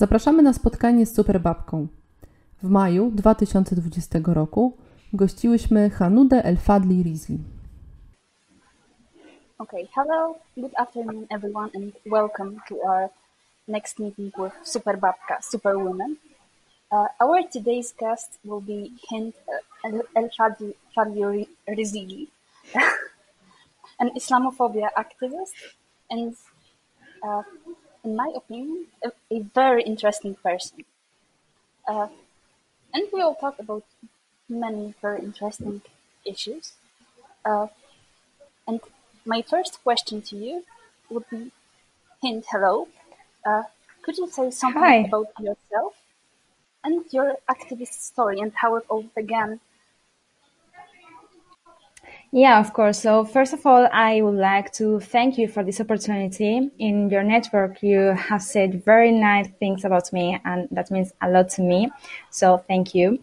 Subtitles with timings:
[0.00, 1.88] Zapraszamy na spotkanie z Superbabką.
[2.62, 4.76] W maju 2020 roku
[5.12, 7.38] gościłyśmy Hanudę El Fadli Rizli.
[9.58, 13.08] Okay, hello, good afternoon everyone and welcome to our
[13.68, 16.16] next meeting with Superbabka, Superwoman.
[16.92, 19.34] Uh, our today's guest will be Hind
[19.84, 20.30] uh, El
[21.76, 22.28] Rizli,
[24.00, 25.52] an Islamophobia activist
[26.10, 26.34] and
[27.22, 27.42] uh,
[28.04, 30.84] in my opinion, a, a very interesting person.
[31.86, 32.08] Uh,
[32.94, 33.84] and we will talk about
[34.48, 35.82] many very interesting
[36.26, 36.74] issues.
[37.44, 37.68] Uh,
[38.66, 38.80] and
[39.26, 40.64] my first question to you
[41.10, 41.52] would be,
[42.22, 42.88] Hind, hello.
[43.46, 43.64] Uh,
[44.02, 45.04] could you say something Hi.
[45.04, 45.94] about yourself
[46.84, 49.60] and your activist story and how it all began
[52.32, 53.00] Yeah, of course.
[53.00, 56.70] So first of all, I would like to thank you for this opportunity.
[56.78, 61.28] In your network, you have said very nice things about me, and that means a
[61.28, 61.90] lot to me.
[62.30, 63.18] So thank you.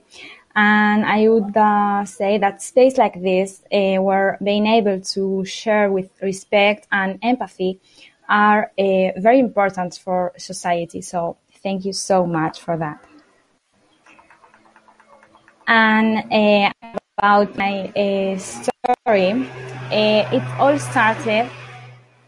[0.57, 5.89] And I would uh, say that space like this, uh, where being able to share
[5.89, 7.79] with respect and empathy,
[8.27, 11.01] are uh, very important for society.
[11.01, 13.01] So thank you so much for that.
[15.65, 18.37] And uh, about my uh,
[18.87, 19.31] story,
[19.91, 21.49] uh, it all started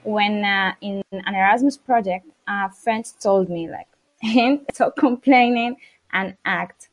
[0.04, 3.88] when uh, in an Erasmus project, a friend told me like,
[4.74, 5.78] stop complaining
[6.12, 6.90] and act.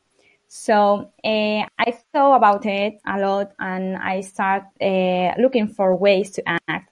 [0.47, 6.31] So uh, I thought about it a lot, and I started uh, looking for ways
[6.31, 6.91] to act.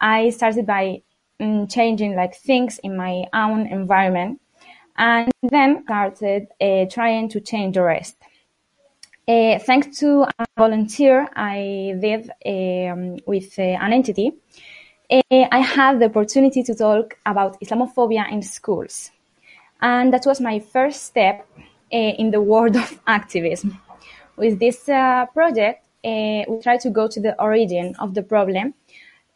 [0.00, 1.02] I started by
[1.40, 4.40] um, changing like things in my own environment,
[4.96, 6.48] and then started
[6.90, 8.16] trying to change the rest.
[9.28, 14.32] Uh, thanks to a volunteer I did um, with uh, an entity,
[15.10, 19.10] uh, I had the opportunity to talk about Islamophobia in schools.
[19.80, 23.80] And that was my first step uh, in the world of activism.
[24.36, 28.74] With this uh, project, uh, we try to go to the origin of the problem,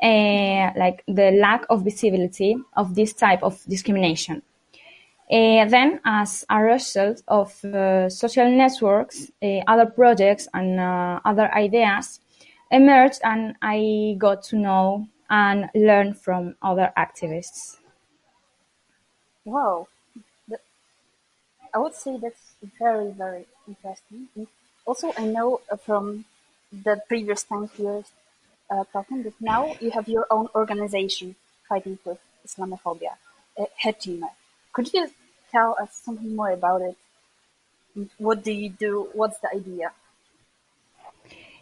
[0.00, 4.42] like the lack of visibility of this type of discrimination.
[5.30, 10.80] Uh, then, as a result of uh, social networks, uh, other projects and
[11.24, 12.18] other ideas
[12.72, 17.76] emerged, and I got to know and learn from other activists.
[19.44, 19.86] Wow,
[21.72, 24.26] I would say that's very, very interesting.
[24.84, 26.24] Also, I know from
[26.72, 28.02] the previous time were
[28.68, 31.36] uh, talking that now you have your own organization
[31.68, 33.14] fighting with Islamophobia,
[33.84, 34.28] Hetime.
[34.72, 35.08] Could you
[35.50, 36.96] tell us something more about it?
[38.18, 39.08] What do you do?
[39.12, 39.92] What's the idea?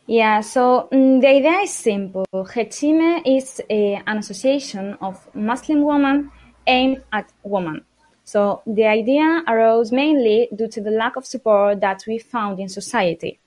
[0.07, 2.25] Yeah, so mm, the idea is simple.
[2.33, 6.31] Hetime is a, an association of Muslim women
[6.67, 7.85] aimed at women.
[8.25, 12.69] So the idea arose mainly due to the lack of support that we found in
[12.69, 13.39] society.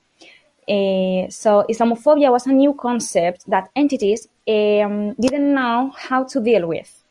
[0.68, 6.68] Uh, so Islamophobia was a new concept that entities um, didn't know how to deal
[6.68, 7.01] with.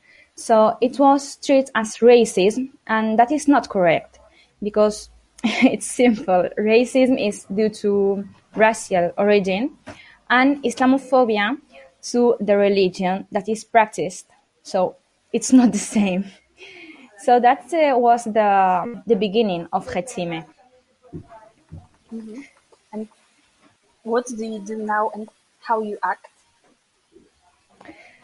[0.42, 4.20] So it was treated as racism, and that is not correct
[4.64, 5.12] because
[5.44, 6.50] it's simple.
[6.58, 9.78] Racism is due to racial origin,
[10.32, 11.58] and Islamophobia
[12.10, 14.26] to the religion that is practiced.
[14.64, 14.96] So
[15.32, 16.26] it's not the same.
[17.24, 20.44] So that uh, was the the beginning of Hetime.
[22.12, 22.42] Mm-hmm.
[22.94, 23.08] And
[24.02, 25.30] what do you do now, and
[25.62, 26.31] how you act?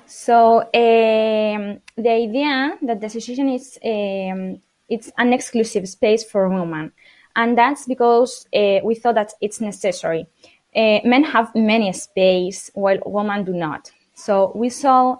[0.07, 6.94] So um, the idea that the association is um, it's an exclusive space for women,
[7.35, 10.28] and that's because uh, we thought that it's necessary.
[10.73, 13.91] Uh, men have many space while women do not.
[14.13, 15.18] So we saw uh,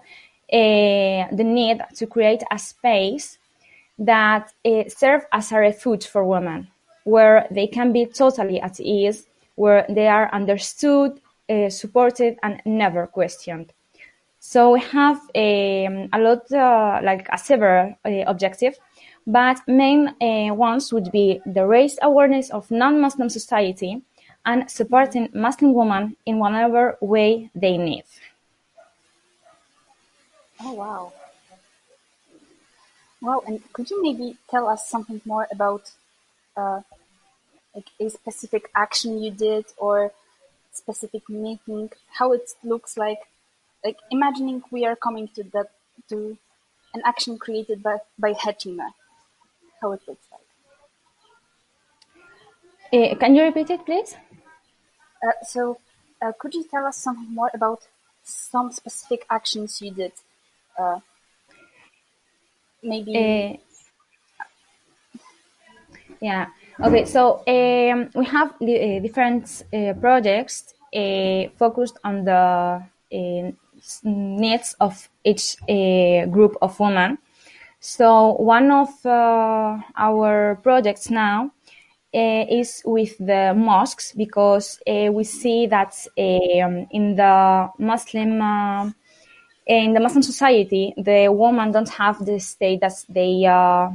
[0.50, 3.38] the need to create a space
[3.98, 6.68] that uh, serve as a refuge for women,
[7.04, 9.26] where they can be totally at ease,
[9.56, 11.20] where they are understood,
[11.50, 13.74] uh, supported, and never questioned.
[14.50, 18.78] So we have um, a lot, uh, like a several uh, objective,
[19.26, 24.00] but main uh, ones would be the raised awareness of non-Muslim society
[24.46, 28.04] and supporting Muslim women in whatever way they need.
[30.62, 31.12] Oh wow!
[33.20, 35.90] Wow, and could you maybe tell us something more about
[36.56, 36.80] uh,
[37.74, 40.10] like a specific action you did or
[40.72, 43.18] specific meeting, how it looks like?
[43.84, 45.70] Like imagining we are coming to that
[46.10, 46.38] to
[46.94, 48.94] an action created by by Hetime,
[49.82, 50.46] how it looks like.
[52.92, 54.16] Uh, can you repeat it, please?
[55.22, 55.80] Uh, so,
[56.22, 57.86] uh, could you tell us something more about
[58.22, 60.12] some specific actions you did?
[60.76, 61.00] Uh,
[62.82, 63.56] maybe Uh,
[66.20, 66.46] Yeah.
[66.82, 67.04] Okay.
[67.04, 72.82] So um, we have uh, different uh, projects uh, focused on the
[74.02, 77.18] needs of each uh, group of women.
[77.80, 81.52] So one of uh, our projects now
[82.12, 88.94] is with the mosques because we see that um, in the Muslim
[89.68, 93.90] in the Muslim society, the women don't have the state that they uh,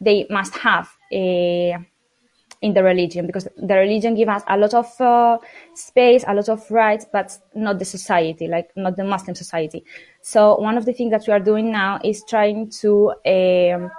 [0.00, 1.78] they must have uh,
[2.62, 5.36] in the religion because the religion gives us a lot of uh,
[5.74, 9.84] space, a lot of rights, but not the society, like not the Muslim society.
[10.22, 13.90] So one of the things that we are doing now is trying to um,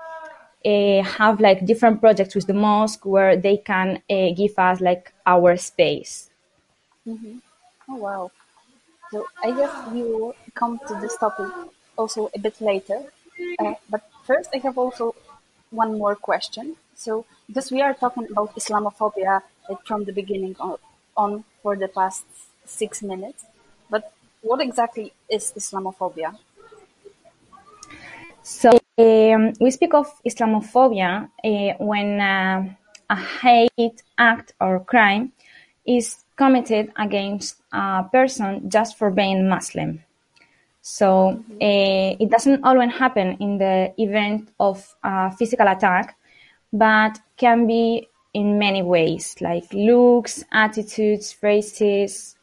[0.66, 5.14] uh, have like different projects with the mosque where they can uh, give us like
[5.26, 6.30] our space.
[7.06, 7.38] Mm-hmm.
[7.90, 8.32] Oh wow!
[9.12, 11.52] So I guess we will come to this topic
[11.98, 13.04] also a bit later.
[13.60, 15.16] Uh, but first, I have also
[15.70, 16.78] one more question.
[16.96, 19.42] So, because we are talking about Islamophobia
[19.86, 20.78] from the beginning on,
[21.16, 22.26] on for the past
[22.66, 23.46] six minutes,
[23.92, 24.12] but
[24.42, 26.36] what exactly is Islamophobia?
[28.42, 32.74] So, um, we speak of Islamophobia uh, when uh,
[33.12, 35.32] a hate act or crime
[35.86, 40.04] is committed against a person just for being Muslim.
[40.82, 46.18] So uh, it doesn't always happen in the event of a physical attack,
[46.74, 52.36] but can be in many ways, like looks, attitudes, phrases.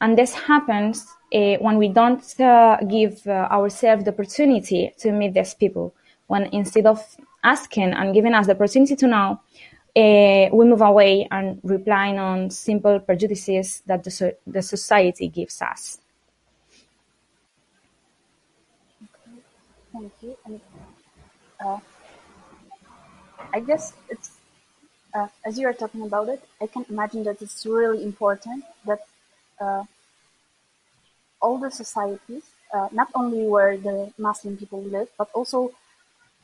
[0.00, 5.34] And this happens uh, when we don't uh, give uh, ourselves the opportunity to meet
[5.34, 5.94] these people.
[6.26, 7.00] When instead of
[7.44, 9.40] asking and giving us the opportunity to know,
[9.96, 15.62] uh, we move away and relying on simple prejudices that the, so- the society gives
[15.62, 15.98] us.
[19.04, 19.40] Okay,
[19.92, 20.36] thank you.
[20.44, 20.60] And
[21.64, 21.78] uh,
[23.52, 24.30] I guess it's
[25.14, 29.00] uh, as you are talking about it, I can imagine that it's really important that
[29.60, 29.84] uh,
[31.40, 32.44] all the societies,
[32.74, 35.72] uh, not only where the Muslim people live, but also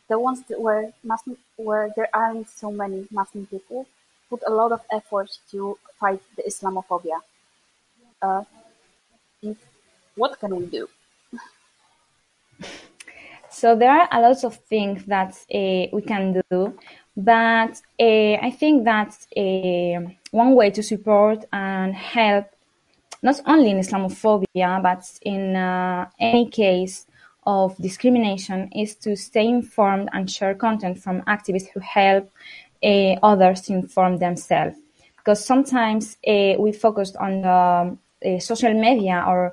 [0.09, 3.87] the ones where Muslim, where there aren't so many Muslim people,
[4.31, 7.21] put a lot of effort to fight the Islamophobia.
[8.23, 8.45] Uh,
[10.17, 10.89] what can we do?
[13.53, 16.75] So there are a lot of things that uh, we can do,
[17.17, 22.47] but uh, I think that uh, one way to support and help,
[23.23, 27.07] not only in Islamophobia, but in uh, any case
[27.45, 32.31] of discrimination is to stay informed and share content from activists who help
[32.83, 34.77] uh, others inform themselves.
[35.19, 37.99] Because sometimes uh, we focus on
[38.41, 39.53] social media or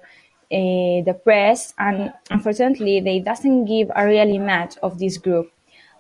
[0.52, 5.52] Eh, the press, and unfortunately, they doesn't give a real image of this group.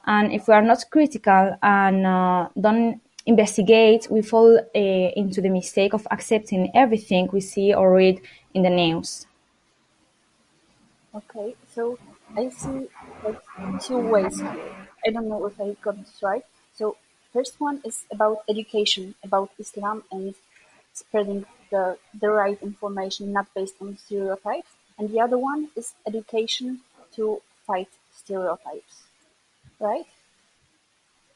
[0.07, 5.49] And if we are not critical and uh, don't investigate, we fall eh, into the
[5.49, 8.21] mistake of accepting everything we see or read
[8.55, 9.27] in the news.
[11.13, 11.99] Okay, so
[12.35, 12.87] I see
[13.23, 13.39] like
[13.83, 14.41] two ways.
[15.05, 16.43] I don't know if I got this right.
[16.73, 16.97] So
[17.31, 20.33] first one is about education about Islam and
[20.93, 24.69] spreading the, the right information not based on stereotypes.
[24.97, 26.81] And the other one is education
[27.15, 29.03] to fight stereotypes.
[29.79, 30.05] Right?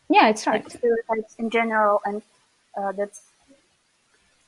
[0.09, 0.63] Yeah, it's right.
[0.63, 2.21] Like stereotypes in general and
[2.77, 3.21] uh, that's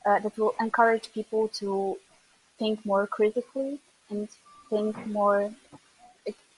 [0.06, 1.98] uh, that will encourage people to
[2.58, 4.28] think more critically and
[4.70, 5.52] think more,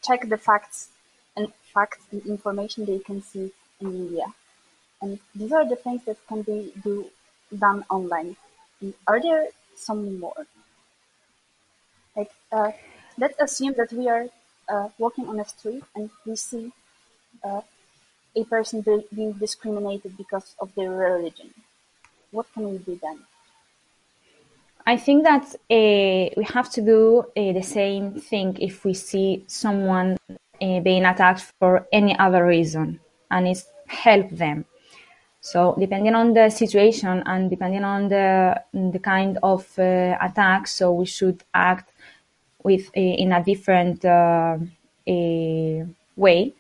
[0.03, 0.89] check the facts
[1.37, 4.27] and facts and information they can see in media.
[5.01, 7.07] And these are the things that can be do
[7.57, 8.37] done online.
[9.07, 10.47] Are there some more?
[12.17, 12.73] Like, uh,
[13.17, 14.27] let's assume that we are
[14.69, 16.73] uh, walking on a street and we see
[17.45, 17.63] uh,
[18.37, 21.55] a person be- being discriminated because of their religion.
[22.31, 23.27] What can we do then?
[24.87, 29.45] I think that uh, we have to do uh, the same thing if we see
[29.47, 34.65] someone uh, being attacked for any other reason, and it's help them.
[35.51, 41.07] So depending on the situation and depending on the the kind of attack, so we
[41.07, 41.87] should act
[42.63, 44.05] with in a different
[46.17, 46.55] way.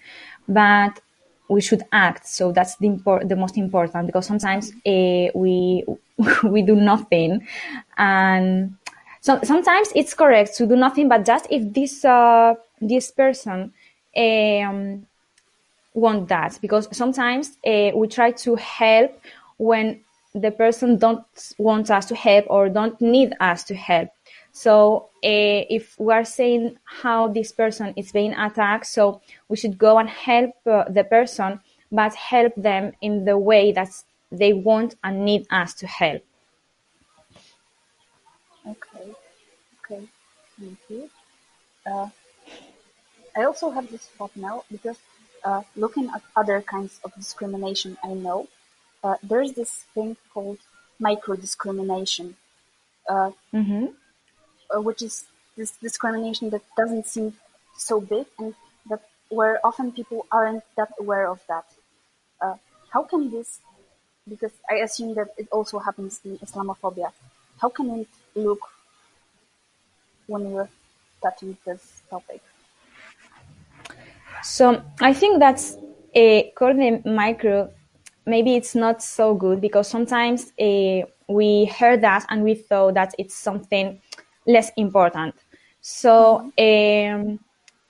[0.48, 1.00] But
[1.48, 2.26] we should act.
[2.26, 5.84] So that's the impor- the most important because sometimes uh, we
[6.44, 7.46] we do nothing,
[7.96, 8.76] and
[9.20, 11.08] so sometimes it's correct to do nothing.
[11.08, 13.72] But just if this uh, this person
[14.16, 15.06] um,
[15.98, 19.20] want that, because sometimes uh, we try to help
[19.58, 20.00] when
[20.34, 21.24] the person don't
[21.58, 24.08] want us to help or don't need us to help.
[24.52, 29.78] So uh, if we are saying how this person is being attacked, so we should
[29.78, 33.90] go and help uh, the person, but help them in the way that
[34.30, 36.22] they want and need us to help.
[38.66, 39.14] Okay,
[39.78, 40.02] okay,
[40.60, 41.10] thank you.
[41.86, 42.08] Uh,
[43.36, 44.98] I also have this thought now because
[45.44, 48.48] uh, looking at other kinds of discrimination I know,
[49.04, 50.58] uh, there's this thing called
[50.98, 52.36] micro discrimination,
[53.08, 53.86] uh, Mm-hmm.
[54.74, 55.24] uh, which is
[55.56, 57.34] this discrimination that doesn't seem
[57.76, 58.54] so big and
[58.88, 61.64] that where often people aren't that aware of that.
[62.40, 62.54] Uh,
[62.92, 63.60] how can this,
[64.28, 67.12] because I assume that it also happens in Islamophobia,
[67.60, 68.60] how can it look
[70.26, 70.68] when we're
[71.22, 72.42] touching this topic?
[74.42, 75.76] So I think that's
[76.14, 77.70] a calling micro.
[78.26, 83.14] Maybe it's not so good because sometimes uh, we heard that and we thought that
[83.18, 84.00] it's something
[84.46, 85.34] less important.
[85.80, 87.38] So um,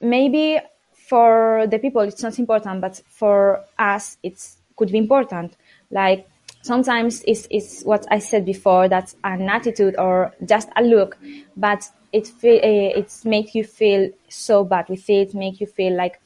[0.01, 0.61] maybe
[0.93, 4.41] for the people it's not important, but for us it
[4.77, 5.57] could be important.
[5.91, 6.29] Like
[6.63, 11.19] sometimes it's, it's what I said before, that's an attitude or just a look,
[11.57, 15.97] but it fe- uh, it's make you feel so bad with it, make you feel
[15.97, 16.21] like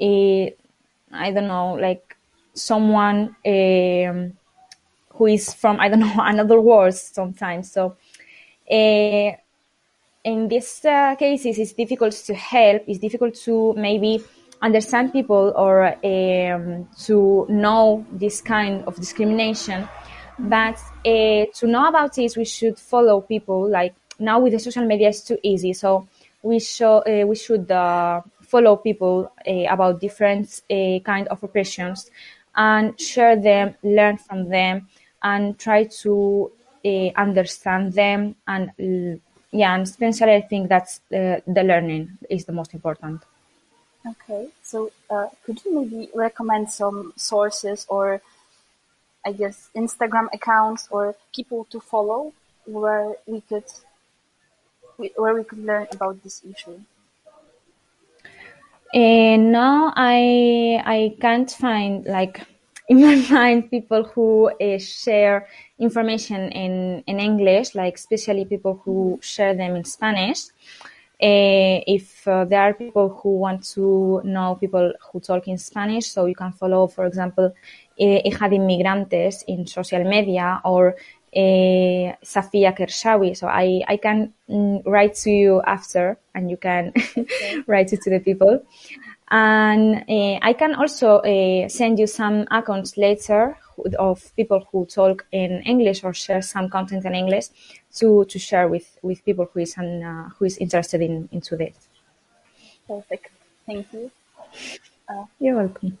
[0.00, 2.16] I don't know, like
[2.54, 4.32] someone um,
[5.10, 7.72] who is from I don't know another world sometimes.
[7.72, 7.96] So
[8.70, 9.32] uh,
[10.24, 12.82] in these uh, cases, it's difficult to help.
[12.86, 14.22] It's difficult to maybe
[14.62, 19.88] understand people or um, to know this kind of discrimination.
[20.38, 23.68] But uh, to know about this, we should follow people.
[23.68, 25.74] Like now with the social media, it's too easy.
[25.74, 26.08] So
[26.42, 28.22] we show uh, we should uh,
[28.54, 32.10] follow people uh, about different uh, kind of oppressions
[32.54, 34.86] and share them, learn from them,
[35.24, 36.52] and try to
[36.84, 38.36] uh, understand them.
[38.46, 38.70] And
[39.50, 43.22] yeah, and especially I think that's uh, the learning is the most important.
[44.06, 48.20] Okay, so uh, could you maybe recommend some sources or
[49.26, 52.32] I guess Instagram accounts or people to follow
[52.66, 53.68] where we could
[55.16, 56.78] where we could learn about this issue?
[58.94, 62.40] And now I I can't find like
[62.88, 65.48] in my mind people who uh, share
[65.80, 70.46] information in in English, like especially people who share them in Spanish.
[71.20, 76.06] Uh, if uh, there are people who want to know people who talk in Spanish,
[76.06, 80.96] so you can follow, for example, uh, Hija de Inmigrantes in social media or
[81.36, 83.36] uh, Safia Kershawi.
[83.36, 86.92] So I, I can mm, write to you after and you can
[87.66, 88.64] write it to the people.
[89.30, 93.56] And uh, I can also uh, send you some accounts later
[93.98, 97.46] of people who talk in English or share some content in English
[97.96, 101.56] to, to share with, with people who is, an, uh, who is interested in into
[101.56, 101.74] this.
[102.86, 103.30] Perfect.
[103.66, 104.10] Thank you.
[105.40, 105.98] You're welcome.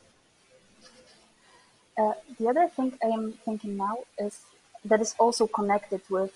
[1.96, 4.40] Uh, the other thing I am thinking now is
[4.84, 6.32] that is also connected with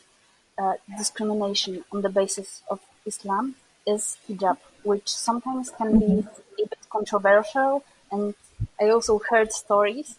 [0.58, 3.54] uh, discrimination on the basis of Islam
[3.86, 6.26] is hijab, which sometimes can be
[6.62, 7.84] a bit controversial.
[8.10, 8.34] And
[8.80, 10.18] I also heard stories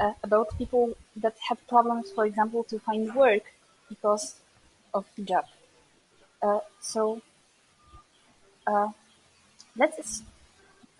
[0.00, 3.44] uh, about people that have problems, for example, to find work
[3.88, 4.36] because
[4.94, 5.44] of hijab.
[6.42, 7.20] Uh, so
[8.66, 8.88] uh,
[9.76, 10.22] let's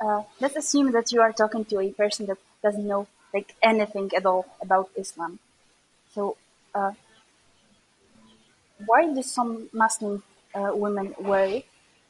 [0.01, 4.11] uh, let's assume that you are talking to a person that doesn't know like anything
[4.17, 5.39] at all about Islam.
[6.15, 6.37] So,
[6.75, 6.93] uh,
[8.87, 10.23] why do some Muslim
[10.55, 11.62] uh, women wear?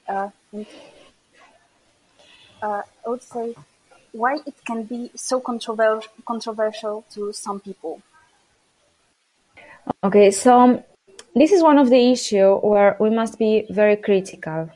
[0.09, 0.67] Uh, and,
[2.63, 3.55] uh, I would say
[4.13, 8.03] why it can be so controver- controversial to some people.
[10.05, 10.85] Okay, so um,
[11.35, 14.71] this is one of the issue where we must be very critical.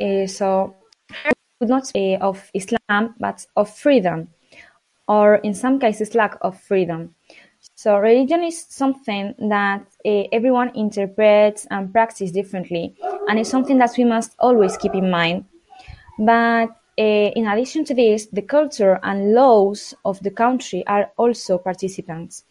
[0.00, 0.74] Uh, so
[1.60, 4.28] would not say of Islam, but of freedom,
[5.08, 7.14] or in some cases, lack of freedom.
[7.78, 12.96] So religion is something that uh, everyone interprets and practices differently,
[13.28, 15.44] and it's something that we must always keep in mind.
[16.18, 21.56] But uh, in addition to this, the culture and laws of the country are also
[21.56, 22.42] participants.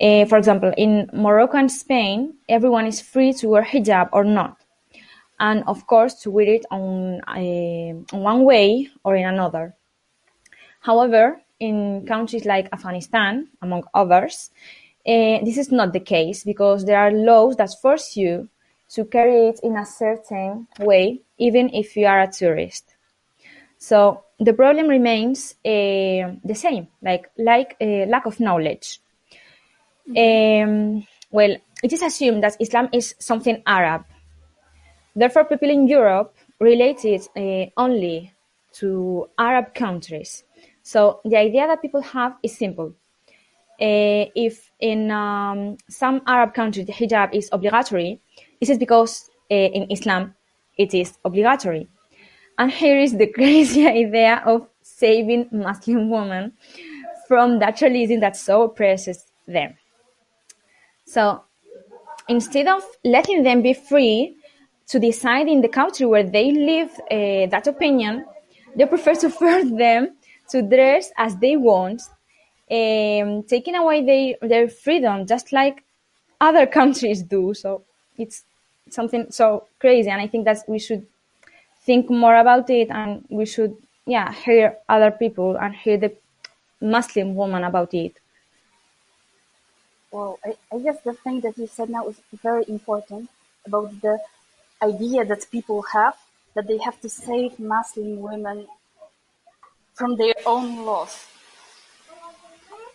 [0.00, 4.58] Uh, for example, in Morocco and Spain, everyone is free to wear hijab or not,
[5.40, 9.74] and of course to wear it on, on one way or in another.
[10.78, 14.50] However, in countries like Afghanistan, among others,
[15.06, 18.48] uh, this is not the case because there are laws that force you
[18.90, 22.94] to carry it in a certain way, even if you are a tourist.
[23.78, 29.00] So the problem remains uh, the same, like like uh, lack of knowledge.
[30.16, 34.04] Um, well, it is assumed that Islam is something Arab.
[35.14, 38.32] Therefore, people in Europe relate it uh, only
[38.80, 40.44] to Arab countries.
[40.82, 42.94] So the idea that people have is simple.
[43.80, 48.20] Uh, if in um, some Arab countries the hijab is obligatory,
[48.60, 50.34] this is because uh, in Islam
[50.76, 51.88] it is obligatory.
[52.58, 56.52] And here is the crazy idea of saving Muslim women
[57.26, 59.74] from that religion that so oppresses them.
[61.06, 61.44] So
[62.28, 64.36] instead of letting them be free
[64.88, 68.24] to decide in the country where they live uh, that opinion,
[68.76, 70.16] they prefer to force them
[70.52, 72.02] to dress as they want,
[72.70, 75.82] um, taking away their, their freedom, just like
[76.40, 77.54] other countries do.
[77.54, 77.82] So
[78.16, 78.44] it's
[78.90, 80.10] something so crazy.
[80.10, 81.06] And I think that we should
[81.84, 86.14] think more about it and we should, yeah, hear other people and hear the
[86.80, 88.14] Muslim woman about it.
[90.10, 93.30] Well, I, I guess the thing that you said now is very important
[93.66, 94.18] about the
[94.82, 96.16] idea that people have
[96.54, 98.66] that they have to save Muslim women
[99.94, 101.26] from their own loss.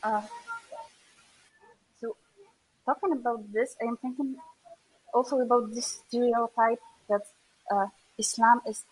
[0.04, 0.22] Uh,
[2.00, 2.16] so,
[2.86, 4.36] talking about this, I am thinking
[5.14, 7.22] also about this stereotype that
[7.72, 7.88] uh,
[8.18, 8.84] Islam is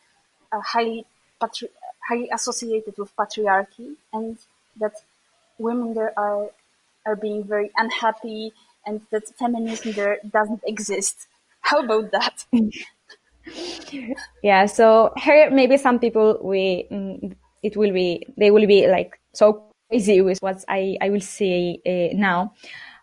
[0.51, 1.05] uh, highly
[1.39, 1.69] patri-
[2.07, 4.37] highly associated with patriarchy, and
[4.77, 4.93] that
[5.57, 6.49] women there are
[7.05, 8.53] are being very unhappy,
[8.85, 11.27] and that feminism there doesn't exist.
[11.61, 12.45] How about that?
[14.43, 14.65] yeah.
[14.65, 19.63] So here, maybe some people we mm, it will be they will be like so
[19.89, 22.53] crazy with what I I will say uh, now,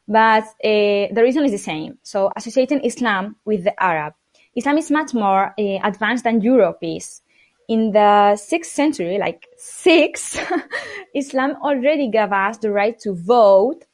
[0.06, 1.98] but uh, the reason is the same.
[2.02, 4.14] So associating Islam with the Arab,
[4.54, 7.22] Islam is much more uh, advanced than Europe is.
[7.68, 10.38] In the sixth century, like six,
[11.14, 13.84] Islam already gave us the right to vote,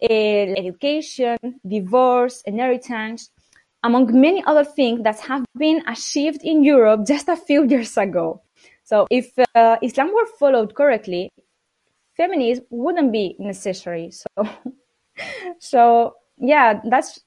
[0.00, 3.30] education, divorce, inheritance,
[3.82, 8.42] among many other things that have been achieved in Europe just a few years ago.
[8.86, 11.32] So if uh, Islam were followed correctly,
[12.16, 14.12] feminism wouldn't be necessary.
[14.36, 14.48] So,
[15.58, 17.18] so yeah, that's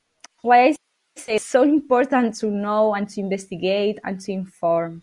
[0.42, 0.76] why I
[1.18, 5.02] say it's so important to know and to investigate and to inform.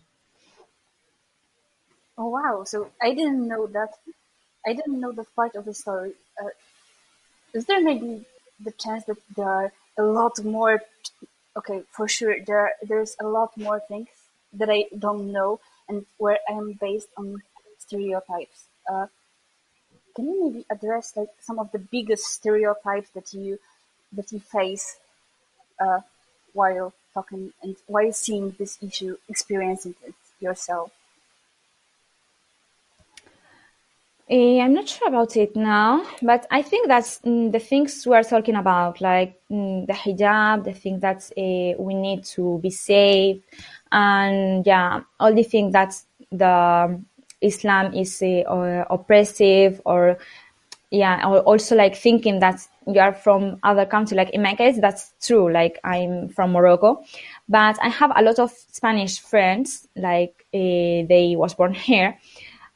[2.17, 2.63] Oh wow!
[2.63, 3.91] So I didn't know that.
[4.65, 6.13] I didn't know that part of the story.
[6.41, 6.49] Uh,
[7.53, 8.25] is there maybe
[8.59, 10.81] the chance that there are a lot more?
[11.55, 14.16] Okay, for sure there there's a lot more things
[14.53, 17.41] that I don't know and where I am based on
[17.79, 18.65] stereotypes.
[18.89, 19.07] Uh,
[20.15, 23.57] can you maybe address like some of the biggest stereotypes that you
[24.11, 24.97] that you face
[25.79, 26.01] uh,
[26.53, 30.91] while talking and while seeing this issue, experiencing it yourself?
[34.29, 38.23] Uh, I'm not sure about it now, but I think that's mm, the things we're
[38.23, 43.41] talking about, like mm, the hijab, the thing that uh, we need to be safe,
[43.89, 45.95] and yeah, all the things that
[46.29, 47.01] the
[47.39, 50.17] Islam is uh, oppressive, or
[50.91, 54.17] yeah, or also like thinking that you are from other country.
[54.17, 55.49] Like in my case, that's true.
[55.49, 57.01] Like I'm from Morocco,
[57.47, 59.87] but I have a lot of Spanish friends.
[59.95, 62.17] Like they was born here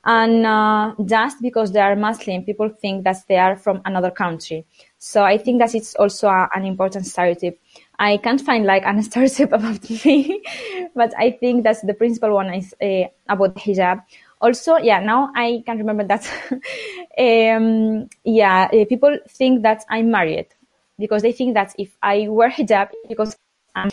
[0.04, 4.66] and uh, just because they are Muslim, people think that they are from another country.
[4.98, 7.60] So I think that it's also a, an important stereotype.
[8.00, 10.42] I can't find like an stereotype about me,
[10.96, 14.02] but I think that's the principal one is uh, about hijab.
[14.42, 16.28] Also, yeah, now I can remember that.
[17.20, 20.48] um, yeah, uh, people think that I'm married
[20.98, 23.38] because they think that if I wear hijab, because
[23.76, 23.92] I'm,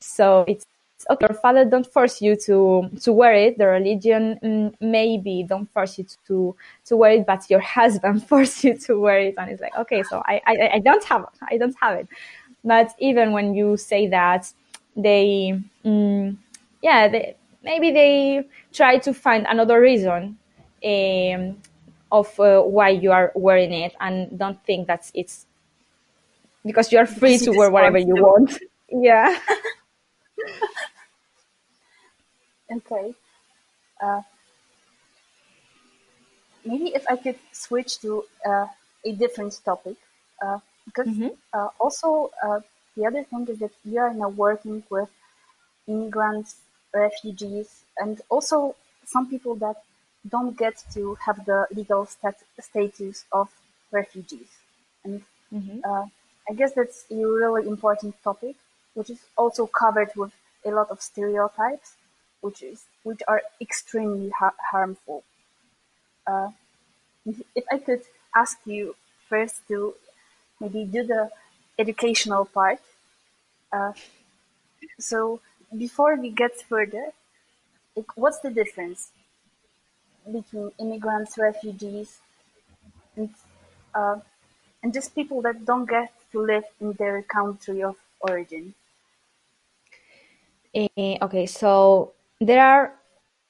[0.00, 0.64] so it's
[1.10, 3.58] okay your father don't force you to to wear it.
[3.58, 8.64] The religion mm, maybe don't force you to to wear it but your husband force
[8.64, 9.34] you to wear it.
[9.38, 12.08] And it's like okay so i i, I don't have i don't have it.
[12.64, 14.52] But even when you say that
[14.96, 16.36] they mm,
[16.82, 20.38] yeah they, maybe they try to find another reason
[20.84, 21.56] um,
[22.12, 25.46] of uh, why you are wearing it and don't think that it's
[26.64, 28.58] because you are free to wear whatever you want.
[28.90, 29.38] Yeah
[32.76, 33.14] Okay.
[34.02, 34.22] Uh,
[36.64, 38.66] maybe if I could switch to uh,
[39.04, 39.96] a different topic,
[40.44, 41.28] uh, because mm-hmm.
[41.52, 42.60] Uh, also uh,
[42.96, 45.08] the other thing is that we are now working with
[45.86, 46.56] immigrants,
[46.92, 49.76] refugees, and also some people that
[50.28, 53.48] don't get to have the legal stat- status of
[53.92, 54.48] refugees.
[55.04, 55.78] And mm-hmm.
[55.84, 56.06] Uh,
[56.48, 58.56] I guess that's a really important topic,
[58.94, 60.32] which is also covered with
[60.64, 61.94] a lot of stereotypes
[62.44, 65.24] which is which are extremely ha- harmful.
[66.26, 66.50] Uh,
[67.54, 68.04] if I could
[68.34, 68.96] ask you
[69.28, 69.94] first to
[70.60, 71.30] maybe do the
[71.78, 72.80] educational part.
[73.72, 73.94] Uh,
[74.98, 75.40] so
[75.76, 77.12] before we get further,
[77.96, 79.12] like, what's the difference
[80.30, 82.20] between immigrants, refugees,
[83.16, 83.34] and
[83.94, 84.20] uh,
[84.82, 88.74] and just people that don't get to live in their country of origin?
[90.74, 90.88] Uh,
[91.22, 92.12] okay, so
[92.46, 92.94] there are,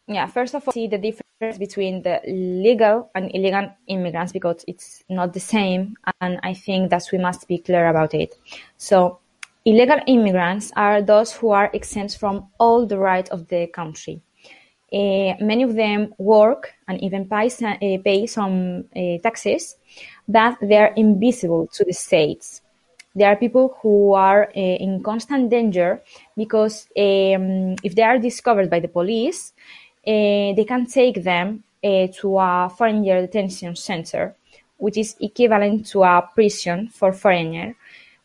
[0.07, 5.03] yeah, first of all, see the difference between the legal and illegal immigrants because it's
[5.09, 8.35] not the same, and I think that we must be clear about it.
[8.77, 9.19] So,
[9.65, 14.23] illegal immigrants are those who are exempt from all the rights of the country.
[14.93, 19.77] Uh, many of them work and even pay, uh, pay some uh, taxes,
[20.29, 22.63] but they are invisible to the states.
[23.15, 26.03] There are people who are in constant danger
[26.37, 29.53] because um, if they are discovered by the police,
[30.05, 34.35] they can take them to a foreigner detention center,
[34.79, 37.77] which is equivalent to a prison for foreigners,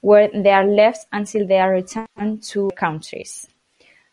[0.01, 3.47] where they are left until they are returned to countries.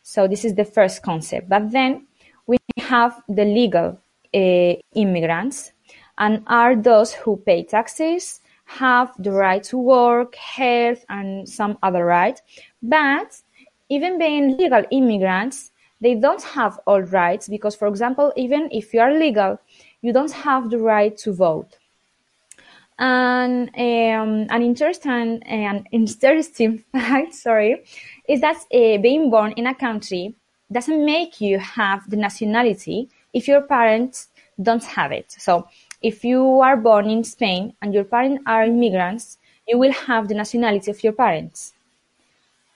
[0.02, 1.48] So this is the first concept.
[1.48, 2.06] But then
[2.46, 3.98] we have the legal
[4.34, 5.72] uh, immigrants
[6.18, 12.04] and are those who pay taxes, have the right to work, health, and some other
[12.04, 12.42] rights.
[12.82, 13.40] But
[13.88, 19.00] even being legal immigrants, they don't have all rights because, for example, even if you
[19.00, 19.58] are legal,
[20.02, 21.78] you don't have the right to vote.
[22.98, 27.84] And um, an interesting an interesting fact, sorry,
[28.28, 30.34] is that uh, being born in a country
[30.72, 34.28] doesn't make you have the nationality if your parents
[34.60, 35.30] don't have it.
[35.38, 35.68] So
[36.06, 40.34] if you are born in Spain and your parents are immigrants, you will have the
[40.34, 41.74] nationality of your parents.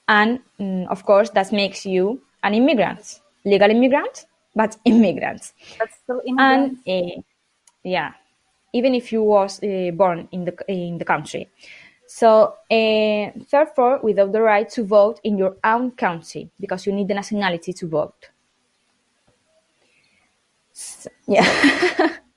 [0.08, 5.52] And mm, of course, that makes you an immigrant, legal immigrant, but immigrant.
[5.78, 6.78] But still immigrant.
[6.86, 7.22] And uh,
[7.84, 8.14] yeah,
[8.72, 11.48] even if you was uh, born in the in the country.
[12.08, 17.06] So, uh, therefore, without the right to vote in your own country, because you need
[17.06, 18.30] the nationality to vote.
[20.72, 22.16] So, yeah.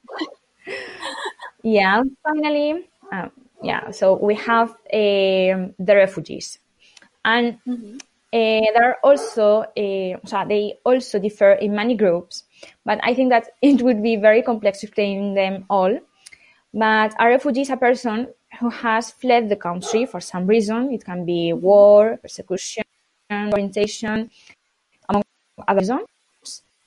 [1.63, 2.03] yeah.
[2.23, 3.91] Finally, um, yeah.
[3.91, 6.59] So we have um, the refugees,
[7.25, 7.95] and mm-hmm.
[7.97, 12.43] uh, there are also uh, so they also differ in many groups.
[12.85, 15.97] But I think that it would be very complex to explain them all.
[16.73, 18.27] But a refugee is a person
[18.59, 20.91] who has fled the country for some reason.
[20.91, 22.83] It can be war, persecution,
[23.31, 24.29] orientation,
[25.09, 25.23] among
[25.67, 26.07] other reasons.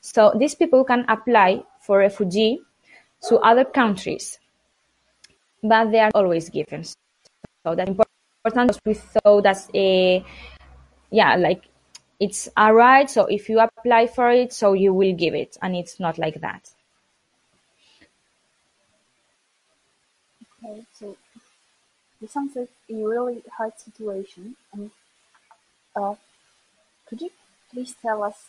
[0.00, 2.60] So these people can apply for refugee
[3.28, 4.38] to other countries,
[5.62, 6.84] but they are always given.
[6.84, 8.78] So that's important.
[8.84, 10.24] We thought that's a
[11.10, 11.64] yeah, like
[12.20, 13.08] it's a right.
[13.10, 16.40] So if you apply for it, so you will give it, and it's not like
[16.40, 16.70] that.
[20.64, 21.16] Okay, so
[22.20, 24.56] this sounds like a really hard situation.
[24.72, 24.90] And
[25.94, 26.14] uh,
[27.06, 27.30] could you
[27.70, 28.44] please tell us,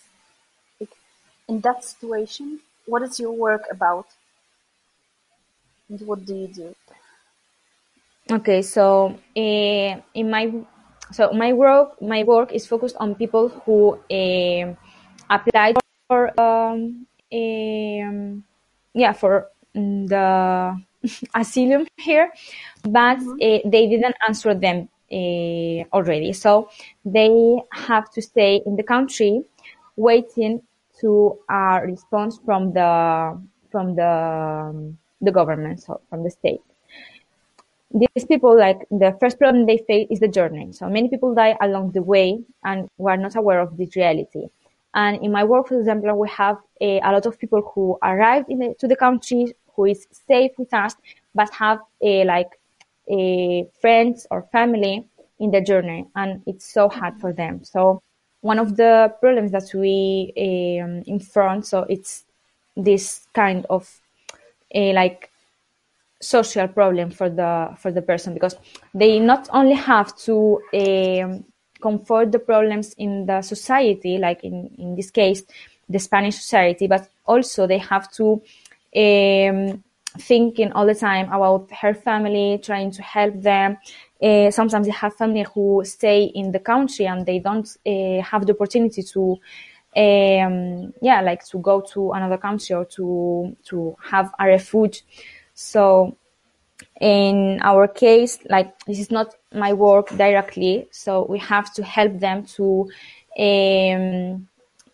[1.48, 4.08] in that situation, what is your work about,
[5.90, 6.76] what do you do?
[8.30, 10.52] Okay, so uh, in my
[11.12, 14.76] so my work my work is focused on people who uh,
[15.30, 18.44] applied for um, um,
[18.94, 20.76] yeah for the
[21.36, 22.32] asylum here,
[22.84, 23.40] but mm-hmm.
[23.40, 26.34] uh, they didn't answer them uh, already.
[26.34, 26.70] So
[27.06, 27.32] they
[27.72, 29.44] have to stay in the country,
[29.96, 30.62] waiting
[31.00, 33.40] to a response from the
[33.72, 34.12] from the
[34.68, 36.62] um, the government, so from the state.
[37.94, 40.74] These people, like the first problem they face is the journey.
[40.74, 44.48] So many people die along the way, and we are not aware of this reality.
[44.94, 48.48] And in my work, for example, we have a, a lot of people who arrived
[48.50, 50.96] the, to the country who is safe with us,
[51.34, 52.60] but have a, like
[53.10, 55.08] a friends or family
[55.40, 57.64] in the journey, and it's so hard for them.
[57.64, 58.02] So
[58.42, 60.34] one of the problems that we
[60.84, 62.26] um, in front, so it's
[62.76, 63.90] this kind of
[64.72, 65.32] a like
[66.20, 68.56] social problem for the for the person because
[68.94, 71.46] they not only have to um,
[71.82, 75.44] comfort the problems in the society, like in in this case
[75.90, 78.42] the Spanish society, but also they have to
[78.96, 79.84] um,
[80.20, 83.78] thinking all the time about her family, trying to help them.
[84.22, 88.46] Uh, sometimes they have family who stay in the country and they don't uh, have
[88.46, 89.38] the opportunity to,
[89.96, 95.04] um, yeah, like to go to another country or to to have a refuge.
[95.54, 96.18] So
[97.02, 102.20] in our case, like this is not my work directly, so we have to help
[102.20, 102.90] them to.
[103.40, 104.48] Um,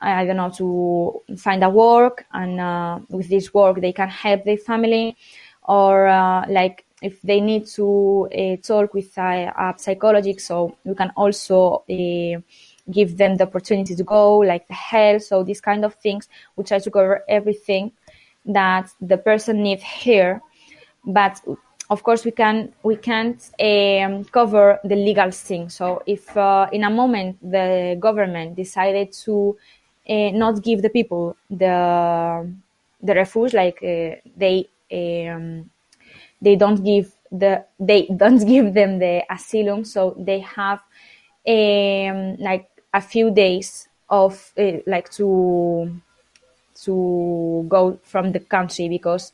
[0.06, 4.44] I don't know, to find a work and uh, with this work they can help
[4.44, 5.16] their family
[5.64, 10.96] or uh, like if they need to uh, talk with a, a, psychologist, so we
[10.96, 12.40] can also uh,
[12.92, 16.28] give them the opportunity to go, like the health, so these kind of things.
[16.56, 17.92] We try to cover everything
[18.46, 20.42] that the person needs here,
[21.06, 21.40] but
[21.90, 25.70] of course we can we can't um, cover the legal thing.
[25.70, 29.58] So if uh, in a moment the government decided to
[30.10, 32.50] uh, not give the people the
[33.02, 35.70] the refuge, like uh, they um,
[36.42, 40.80] they don't give the they don't give them the asylum, so they have
[41.48, 46.00] um, like a few days of uh, like to
[46.84, 49.32] to go from the country because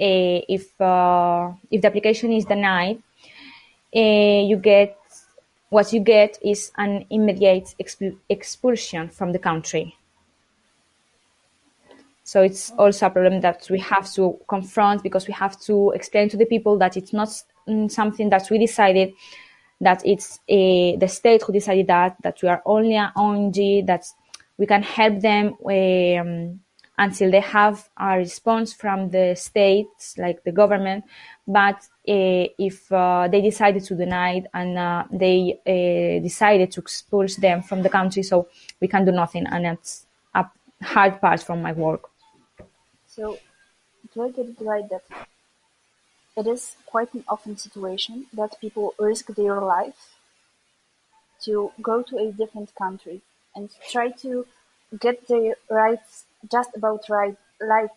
[0.00, 3.02] uh, if uh, if the application is denied,
[3.94, 4.96] uh, you get
[5.70, 9.96] what you get is an immediate exp- expulsion from the country.
[12.24, 16.28] So it's also a problem that we have to confront because we have to explain
[16.28, 17.28] to the people that it's not
[17.68, 19.12] mm, something that we decided,
[19.82, 24.06] that it's a, the state who decided that, that we are only an ONG, that
[24.56, 26.60] we can help them um,
[26.96, 31.04] until they have a response from the states, like the government.
[31.48, 31.76] But
[32.08, 37.34] uh, if uh, they decided to deny it and uh, they uh, decided to expulse
[37.36, 38.48] them from the country, so
[38.80, 40.46] we can do nothing, and that's a
[40.80, 42.08] hard part from my work.
[43.08, 43.36] So,
[44.14, 45.02] do I get it right that
[46.36, 50.16] it is quite an often situation that people risk their life
[51.42, 53.20] to go to a different country
[53.54, 54.46] and try to
[55.00, 57.90] get their rights just about right, life,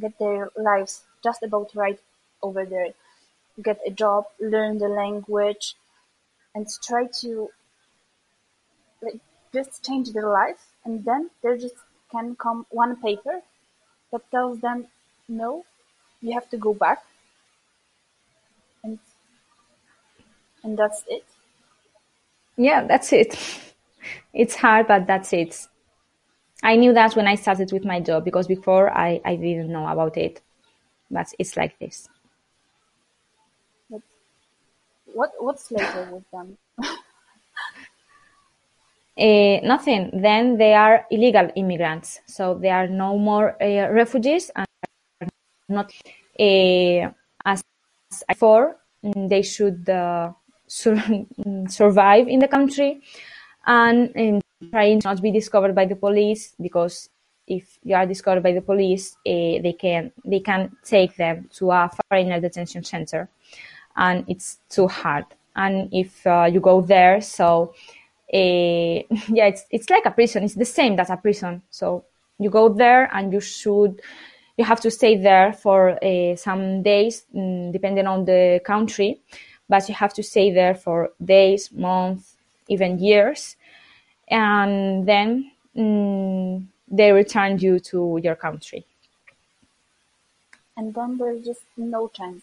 [0.00, 1.98] get their lives just about right
[2.42, 2.88] over there,
[3.62, 5.74] get a job, learn the language,
[6.54, 7.50] and try to
[9.00, 9.20] like
[9.52, 11.74] just change their life, and then there just
[12.10, 13.40] can come one paper
[14.12, 14.86] that tells them,
[15.28, 15.64] no,
[16.20, 17.02] you have to go back.
[18.84, 18.98] And,
[20.64, 21.24] and that's it.
[22.56, 23.36] Yeah, that's it.
[24.34, 25.66] It's hard, but that's it.
[26.62, 29.86] I knew that when I started with my job because before I, I didn't know
[29.86, 30.40] about it.
[31.10, 32.08] But it's like this.
[35.06, 36.56] What what's later with them?
[39.18, 40.10] Uh, nothing.
[40.14, 44.66] Then they are illegal immigrants, so they are no more uh, refugees and
[45.68, 45.92] not
[46.40, 47.10] uh,
[47.44, 47.62] as
[48.28, 48.76] before.
[49.04, 49.88] Mm, they should
[50.72, 51.26] sur-
[51.68, 53.00] survive in the country
[53.66, 57.08] and um, trying not to be discovered by the police because
[57.46, 61.90] if you are discovered by the police, they can they can take them to a
[62.08, 63.28] foreigner detention center,
[63.96, 65.24] and it's too hard.
[65.56, 67.74] And if you go there, so
[68.32, 68.36] uh,
[69.28, 70.44] yeah, it's it's like a prison.
[70.44, 71.62] It's the same as a prison.
[71.70, 72.04] So
[72.38, 74.00] you go there and you should
[74.56, 79.20] you have to stay there for uh, some days, um, depending on the country,
[79.72, 82.36] but you have to stay there for days, months,
[82.68, 83.56] even years,
[84.28, 88.84] and then um, they return you to your country.
[90.76, 92.42] And then there's just no chance.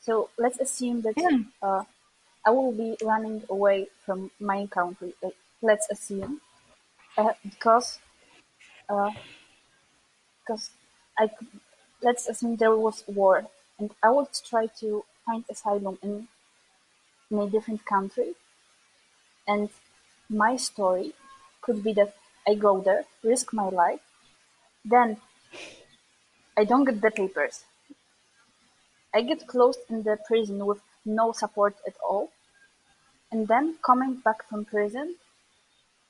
[0.00, 1.38] So let's assume that yeah.
[1.62, 1.84] uh,
[2.44, 6.40] I will be running away from my country, like, let's assume,
[7.16, 8.00] uh, because,
[8.88, 9.10] uh,
[10.40, 10.70] because
[11.16, 11.30] I,
[12.02, 13.46] let's assume there was war,
[13.78, 16.26] and I would try to find asylum in,
[17.30, 18.34] in a different country,
[19.48, 19.70] and
[20.28, 21.12] my story
[21.62, 22.14] could be that
[22.46, 24.00] I go there, risk my life,
[24.84, 25.18] then
[26.56, 27.64] I don't get the papers.
[29.12, 32.30] I get closed in the prison with no support at all,
[33.30, 35.16] and then coming back from prison,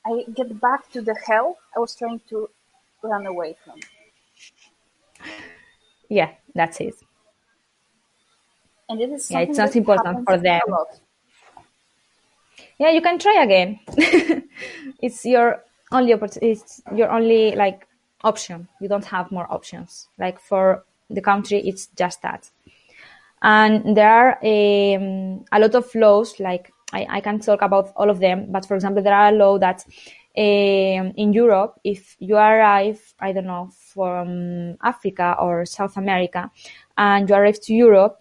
[0.05, 2.49] I get back to the hell I was trying to
[3.03, 3.79] run away from.
[6.09, 6.95] Yeah, that's it.
[8.89, 10.61] And it is yeah, it's not important for them.
[12.79, 13.79] Yeah, you can try again.
[15.01, 17.87] it's your only it's your only like
[18.23, 18.67] option.
[18.81, 20.07] You don't have more options.
[20.19, 22.49] Like for the country, it's just that.
[23.41, 28.09] And there are um, a lot of laws like I, I can't talk about all
[28.09, 29.83] of them, but for example, there are laws that
[30.37, 36.49] um, in Europe, if you arrive, I don't know, from Africa or South America,
[36.97, 38.19] and you arrive to Europe,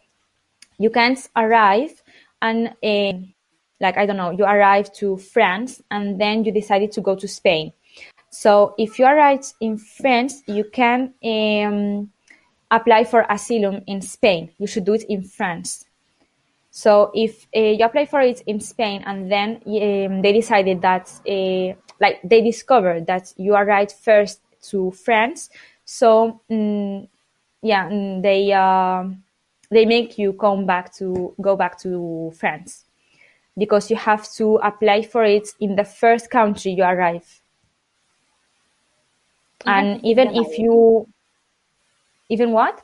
[0.79, 2.03] you can't arrive
[2.43, 3.13] and, uh,
[3.81, 7.29] like, I don't know, you arrive to France and then you decided to go to
[7.29, 7.73] Spain.
[8.31, 12.11] So if you arrive in France, you can um,
[12.71, 14.51] apply for asylum in Spain.
[14.59, 15.85] You should do it in France.
[16.71, 21.11] So if uh, you apply for it in Spain and then um, they decided that,
[21.27, 25.49] uh, like they discovered that you arrived first to France,
[25.85, 27.09] so um,
[27.63, 29.05] yeah, mm, they uh,
[29.71, 32.86] they make you come back to go back to France
[33.59, 37.41] because you have to apply for it in the first country you arrive.
[39.65, 41.09] And even if you
[42.29, 42.83] even what?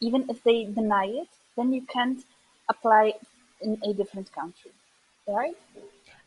[0.00, 2.24] Even if they deny it, then you can't
[2.68, 3.14] apply
[3.60, 4.70] in a different country,
[5.26, 5.56] right?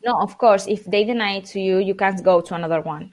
[0.03, 3.11] No, of course, if they deny it to you, you can't go to another one.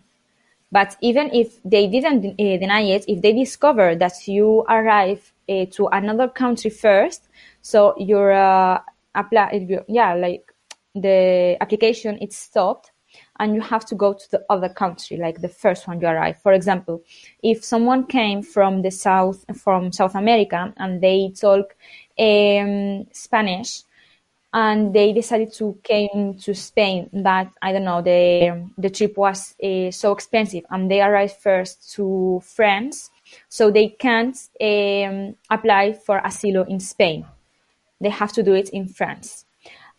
[0.70, 5.66] But even if they didn't uh, deny it, if they discover that you arrive uh,
[5.72, 7.28] to another country first,
[7.62, 8.80] so your uh,
[9.14, 10.52] apply, yeah, like
[10.94, 12.90] the application is stopped,
[13.40, 16.40] and you have to go to the other country, like the first one you arrive.
[16.42, 17.02] For example,
[17.42, 21.74] if someone came from the south, from South America, and they talk
[22.18, 23.82] um, Spanish,
[24.52, 29.54] and they decided to came to Spain, but I don't know, the the trip was
[29.62, 33.10] uh, so expensive, and they arrived first to France,
[33.48, 37.26] so they can't um, apply for asilo in Spain.
[38.00, 39.44] They have to do it in France.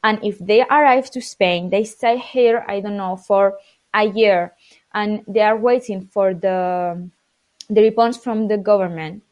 [0.03, 3.57] And if they arrive to Spain, they stay here, I don't know, for
[3.93, 4.53] a year
[4.93, 7.09] and they are waiting for the,
[7.69, 9.23] the response from the government.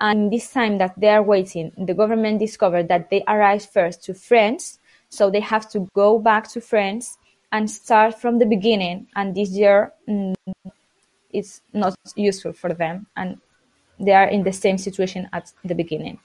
[0.00, 4.14] And this time that they are waiting, the government discovered that they arrived first to
[4.14, 4.78] France.
[5.08, 7.18] So they have to go back to France
[7.52, 9.06] and start from the beginning.
[9.14, 10.34] And this year mm,
[11.32, 13.06] it's not useful for them.
[13.16, 13.38] And
[14.00, 16.18] they are in the same situation at the beginning.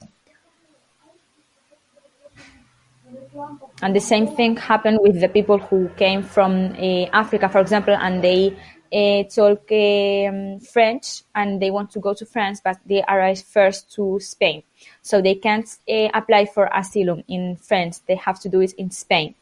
[3.82, 7.96] And the same thing happened with the people who came from uh, Africa, for example,
[7.96, 8.56] and they
[8.92, 13.92] uh, talk um, French and they want to go to France, but they arrive first
[13.96, 14.64] to Spain.
[15.02, 18.02] So they can't uh, apply for asylum in France.
[18.08, 19.36] They have to do it in Spain.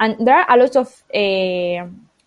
[0.00, 1.02] And there are a lot of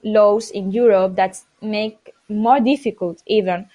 [0.03, 3.67] laws in Europe that make more difficult even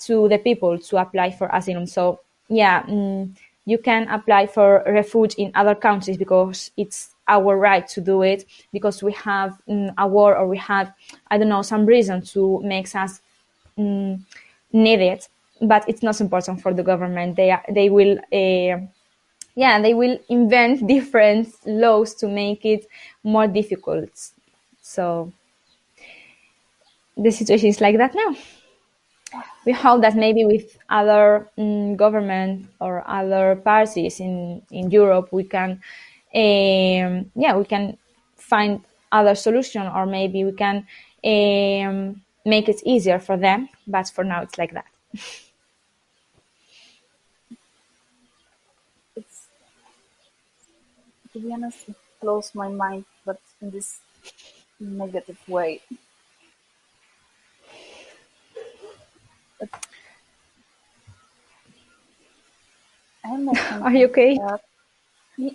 [0.00, 1.86] to the people to apply for asylum.
[1.86, 3.34] So yeah, mm,
[3.68, 8.44] you can apply for refuge in other countries because it's our right to do it
[8.72, 10.92] because we have mm, a war or we have
[11.30, 13.20] i don't know some reason to make us
[13.78, 14.20] mm,
[14.72, 15.28] need it.
[15.60, 17.36] But it's not important for the government.
[17.36, 18.86] They they will uh,
[19.56, 22.86] yeah they will invent different laws to make it
[23.24, 24.10] more difficult.
[24.82, 25.32] So
[27.16, 28.34] the situation is like that now
[29.64, 35.44] we hope that maybe with other um, government or other parties in, in Europe, we
[35.44, 35.72] can,
[36.34, 37.96] um, yeah, we can
[38.36, 40.86] find other solution or maybe we can
[41.24, 43.68] um, make it easier for them.
[43.86, 44.86] But for now, it's like that.
[49.16, 49.48] it's,
[51.32, 54.00] to be honest, it blows my mind, but in this
[54.80, 55.80] negative way.
[63.82, 64.38] Are you okay?
[64.38, 64.58] Uh,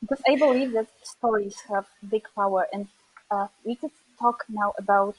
[0.00, 2.88] because I believe that stories have big power, and
[3.30, 5.16] uh, we could talk now about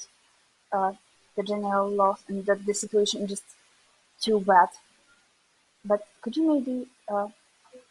[0.72, 0.94] uh,
[1.38, 3.44] the general loss and that the situation is just
[4.22, 4.70] too bad.
[5.84, 7.28] But could you maybe uh,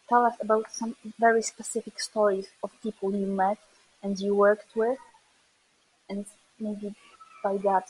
[0.08, 3.58] tell us about some very specific stories of people you met
[4.02, 4.98] and you worked with,
[6.08, 6.26] and
[6.58, 6.94] maybe
[7.42, 7.88] by that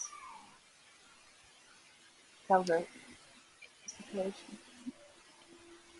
[3.86, 4.58] situation?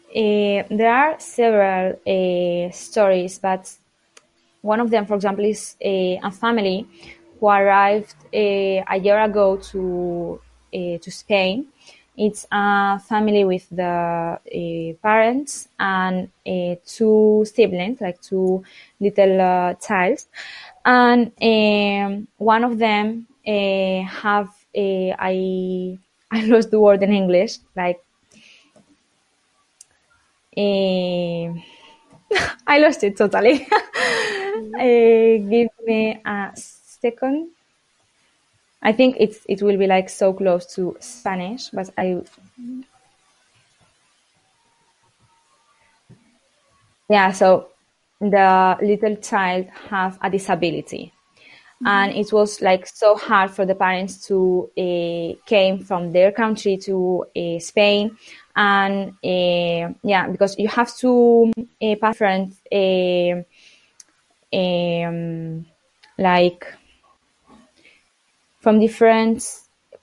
[0.08, 3.70] Uh, there are several uh, stories, but
[4.62, 6.86] one of them, for example, is a, a family
[7.40, 10.40] who arrived uh, a year ago to
[10.72, 11.68] to Spain.
[12.16, 14.38] It's a family with the
[15.02, 16.30] parents and
[16.86, 18.64] two siblings, like two
[19.00, 20.18] little uh, child,
[20.84, 25.98] and um, one of them have a, I
[26.32, 28.00] I lost the word in English, like
[30.56, 31.52] uh,
[32.66, 33.66] I lost it totally.
[33.70, 34.78] uh,
[35.50, 37.50] give me a second.
[38.82, 42.22] I think it's it will be like so close to Spanish, but I
[47.08, 47.32] yeah.
[47.32, 47.68] So
[48.20, 51.12] the little child have a disability,
[51.84, 56.76] and it was like so hard for the parents to uh, came from their country
[56.76, 58.16] to uh, Spain.
[58.56, 62.54] And uh, yeah because you have to uh, different
[64.52, 65.66] um,
[66.18, 66.66] like
[68.58, 69.44] from different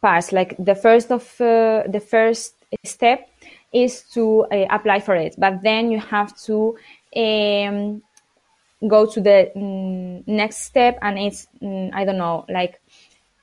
[0.01, 0.31] parts.
[0.31, 2.55] Like the first of the first
[2.85, 3.29] step
[3.73, 5.35] is to apply for it.
[5.37, 6.77] But then you have to
[7.17, 8.01] um,
[8.87, 12.81] go to the mm, next step and it's mm, i don't know like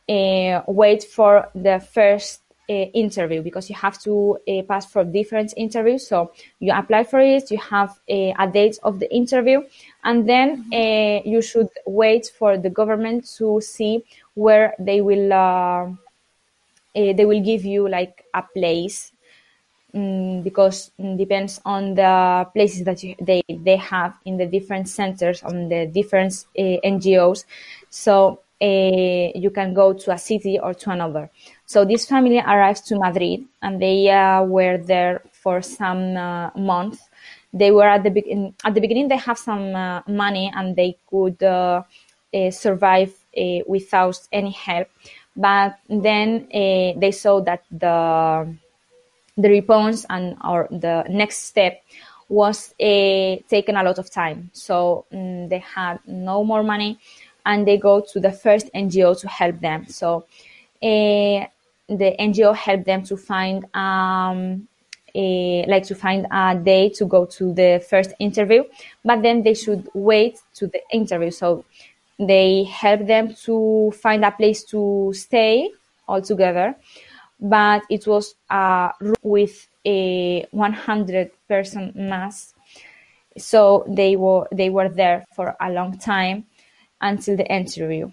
[0.09, 5.53] uh, wait for the first uh, interview because you have to uh, pass for different
[5.57, 6.07] interviews.
[6.07, 9.63] So you apply for it you have a, a date of the interview
[10.05, 15.91] and then uh, you should wait for the government to see where they will uh,
[16.95, 19.13] uh, they will give you like a place
[19.95, 24.89] um, because it depends on the places that you, they they have in the different
[24.89, 27.45] centers on the different uh, NGOs.
[27.91, 28.65] So uh,
[29.35, 31.31] you can go to a city or to another.
[31.67, 37.09] So this family arrives to Madrid and they uh, were there for some uh, months.
[37.53, 38.55] They were at the beginning.
[38.65, 41.83] At the beginning, they have some uh, money and they could uh,
[42.35, 43.13] uh, survive
[43.67, 44.89] without any help.
[45.35, 48.55] But then they saw that the
[49.37, 51.83] the response and or the next step
[52.29, 54.51] was uh, taken a lot of time.
[54.53, 56.99] So um, they had no more money,
[57.45, 59.87] and they go to the first NGO to help them.
[59.87, 60.25] So
[60.83, 61.47] uh,
[61.89, 64.69] the NGO helped them to find um,
[65.15, 68.65] a, like to find a day to go to the first interview,
[69.05, 71.31] but then they should wait to the interview.
[71.31, 71.65] So
[72.19, 75.71] they help them to find a place to stay
[76.09, 76.77] all together
[77.43, 78.91] but it was uh,
[79.23, 82.55] with a 100 person mass.
[83.37, 86.47] So they were they were there for a long time
[87.01, 88.11] until the interview.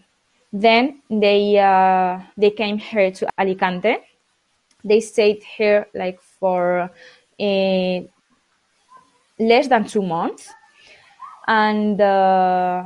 [0.52, 3.98] Then they uh, they came here to Alicante.
[4.84, 6.90] They stayed here like for
[7.40, 8.00] uh,
[9.38, 10.50] less than two months,
[11.48, 12.86] and uh,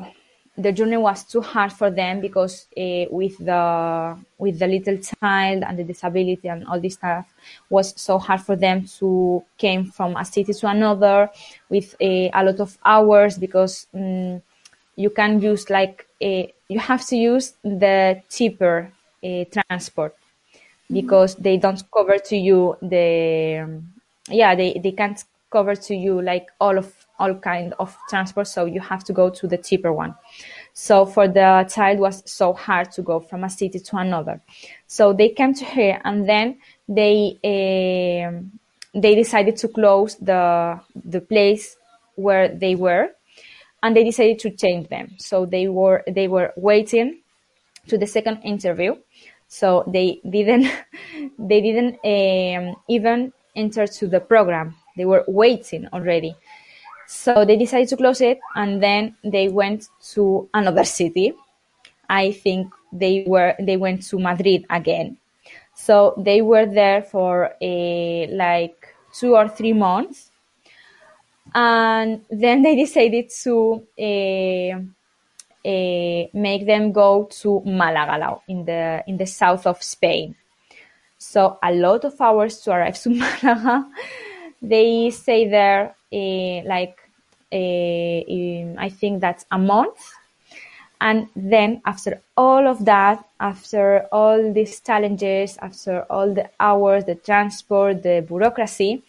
[0.57, 5.63] the journey was too hard for them because uh, with the with the little child
[5.63, 7.25] and the disability and all this stuff
[7.69, 11.29] was so hard for them to came from a city to another
[11.69, 14.41] with a, a lot of hours because um,
[14.95, 18.91] you can use like a, you have to use the cheaper
[19.23, 20.15] uh, transport
[20.91, 23.93] because they don't cover to you the um,
[24.29, 28.65] yeah they, they can't cover to you like all of all kind of transport so
[28.65, 30.13] you have to go to the cheaper one.
[30.73, 34.41] So for the child was so hard to go from a city to another.
[34.87, 36.57] So they came to here and then
[36.87, 38.41] they uh,
[38.93, 41.77] they decided to close the the place
[42.15, 43.09] where they were
[43.81, 45.15] and they decided to change them.
[45.17, 47.21] So they were they were waiting
[47.87, 48.95] to the second interview.
[49.47, 50.67] So they didn't
[51.39, 54.75] they didn't um, even enter to the program.
[54.97, 56.35] They were waiting already.
[57.07, 61.33] So they decided to close it and then they went to another city.
[62.09, 65.17] I think they were they went to Madrid again.
[65.75, 70.29] So they were there for a like two or three months,
[71.55, 74.79] and then they decided to uh,
[75.67, 80.35] uh, make them go to Malaga in the in the south of Spain.
[81.17, 83.09] So a lot of hours to arrive to
[83.43, 83.87] Malaga
[84.63, 85.93] they stay there
[86.65, 86.97] like
[87.51, 89.99] uh, in, I think that's a month.
[90.99, 97.15] And then after all of that, after all these challenges, after all the hours, the
[97.15, 99.03] transport, the bureaucracy,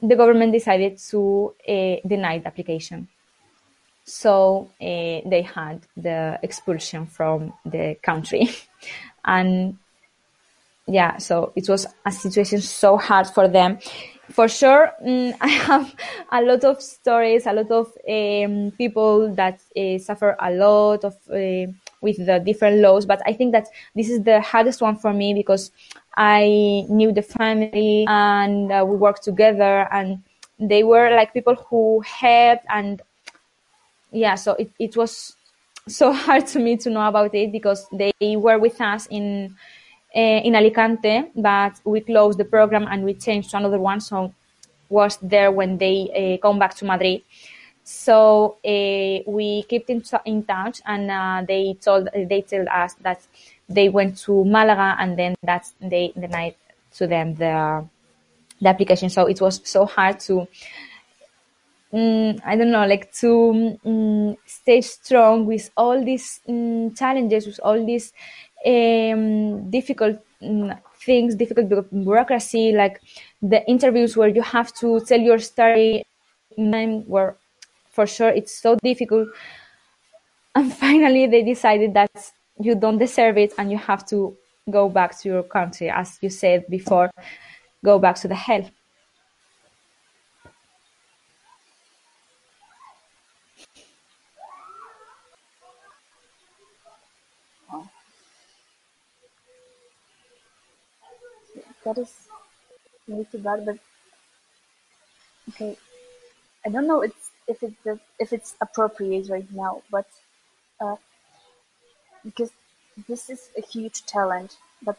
[0.00, 3.08] the government decided to uh, deny the application.
[4.04, 8.48] So uh, they had the expulsion from the country.
[9.24, 9.78] and
[10.86, 13.78] yeah, so it was a situation so hard for them
[14.30, 15.94] for sure, mm, I have
[16.32, 21.14] a lot of stories, a lot of um, people that uh, suffer a lot of
[21.30, 21.70] uh,
[22.00, 23.06] with the different laws.
[23.06, 25.70] But I think that this is the hardest one for me because
[26.16, 30.22] I knew the family and uh, we worked together, and
[30.58, 33.02] they were like people who helped and
[34.12, 34.34] yeah.
[34.34, 35.36] So it, it was
[35.88, 39.54] so hard to me to know about it because they were with us in
[40.16, 44.00] in Alicante, but we closed the program and we changed to another one.
[44.00, 44.32] So
[44.88, 47.22] was there when they uh, come back to Madrid.
[47.84, 53.20] So uh, we kept in, in touch, and uh, they told they told us that
[53.68, 56.56] they went to Malaga, and then that's they denied
[56.96, 57.86] to them the
[58.60, 59.08] the application.
[59.10, 60.48] So it was so hard to.
[61.92, 67.60] Um, I don't know, like to um, stay strong with all these um, challenges, with
[67.62, 68.12] all these
[68.66, 73.00] um, difficult mm, things, difficult bureaucracy, like
[73.40, 76.04] the interviews where you have to tell your story,
[76.56, 77.36] where
[77.90, 79.28] for sure it's so difficult.
[80.54, 82.10] And finally, they decided that
[82.58, 84.36] you don't deserve it and you have to
[84.70, 87.10] go back to your country, as you said before,
[87.84, 88.68] go back to the hell.
[101.86, 102.12] That is
[103.08, 103.64] really too bad.
[103.64, 103.78] But
[105.50, 105.76] okay,
[106.66, 110.06] I don't know it's, if it's if it's appropriate right now, but
[110.80, 110.96] uh,
[112.24, 112.50] because
[113.08, 114.58] this is a huge talent.
[114.82, 114.98] But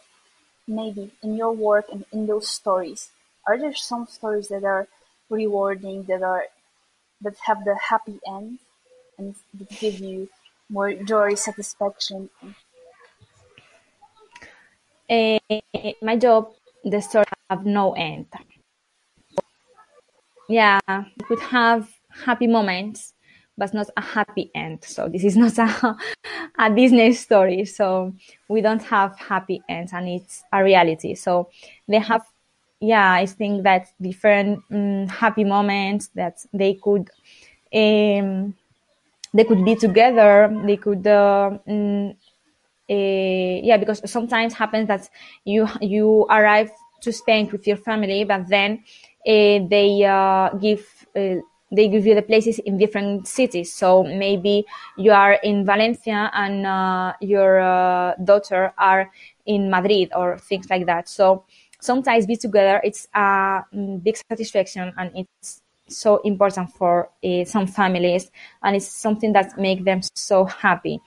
[0.68, 3.12] maybe in your work and in those stories,
[3.46, 4.88] are there some stories that are
[5.30, 6.46] rewarding, that are
[7.22, 8.60] that have the happy end,
[9.18, 10.30] and that give you
[10.70, 12.30] more joy, satisfaction?
[15.10, 15.40] Uh,
[16.02, 16.52] my job,
[16.90, 18.28] the story have no end.
[20.50, 23.14] Yeah, we could have happy moments,
[23.58, 24.84] but not a happy end.
[24.84, 25.98] So this is not a,
[26.60, 27.66] a Disney story.
[27.66, 28.14] So
[28.48, 31.16] we don't have happy ends and it's a reality.
[31.16, 31.50] So
[31.88, 32.24] they have,
[32.80, 37.10] yeah, I think that different um, happy moments that they could,
[37.74, 38.56] um,
[39.34, 40.50] they could be together.
[40.66, 42.16] They could, uh, um,
[42.90, 45.10] uh, yeah, because sometimes happens that
[45.46, 46.72] you, you arrive
[47.02, 48.84] to Spain with your family, but then
[49.28, 51.36] uh, they uh, give uh,
[51.72, 53.74] they give you the places in different cities.
[53.74, 54.66] So maybe
[54.96, 59.12] you are in Valencia and uh, your uh, daughter are
[59.46, 61.10] in Madrid or things like that.
[61.10, 61.44] So
[61.82, 67.68] sometimes be together, it's a mm, big satisfaction and it's so important for uh, some
[67.68, 68.32] families
[68.64, 71.02] and it's something that make them so happy.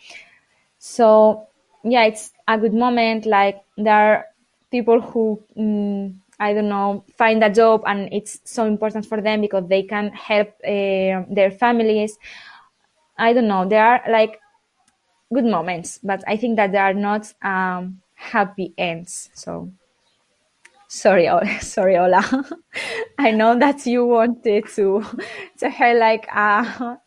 [0.79, 1.49] So
[1.85, 3.27] yeah, it's a good moment.
[3.27, 4.27] Like there are
[4.71, 9.43] people who mm, I don't know, find a job and it's so important for them
[9.43, 12.19] because they can help uh, their families.
[13.19, 13.69] I don't know.
[13.69, 14.41] There are like
[15.35, 19.31] good moments, but I think that there are not um, happy ends.
[19.35, 19.73] So
[20.89, 21.29] sorry,
[21.61, 22.23] sorry, Ola.
[23.19, 25.05] I know that you wanted to
[25.59, 26.99] to hear like a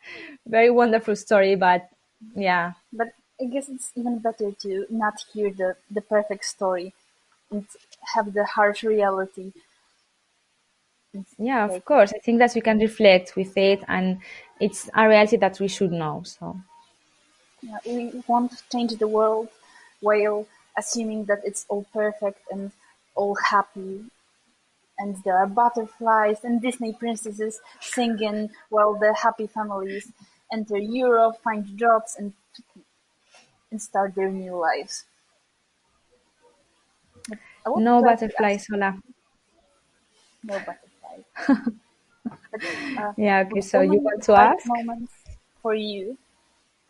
[0.46, 1.90] very wonderful story, but
[2.36, 2.74] yeah.
[2.92, 3.08] But
[3.44, 6.96] I guess it's even better to not hear the the perfect story
[7.52, 7.68] and
[8.16, 9.54] have the harsh reality.
[11.38, 12.12] yeah, of course.
[12.14, 14.20] I think that we can reflect with it, and
[14.60, 16.24] it's a reality that we should know.
[16.24, 16.60] So,
[17.62, 19.50] yeah, we won't change the world
[20.02, 22.72] while assuming that it's all perfect and
[23.16, 24.06] all happy,
[25.00, 30.12] and there are butterflies and Disney princesses singing while the happy families
[30.54, 32.34] enter Europe, find jobs, and
[33.74, 35.06] and start their new lives.
[37.76, 39.00] no butterflies, Ola.
[40.44, 41.26] No butterflies.
[42.52, 42.62] but,
[42.98, 44.66] uh, yeah, okay, so you want to ask?
[44.66, 45.14] moments
[45.62, 46.18] for you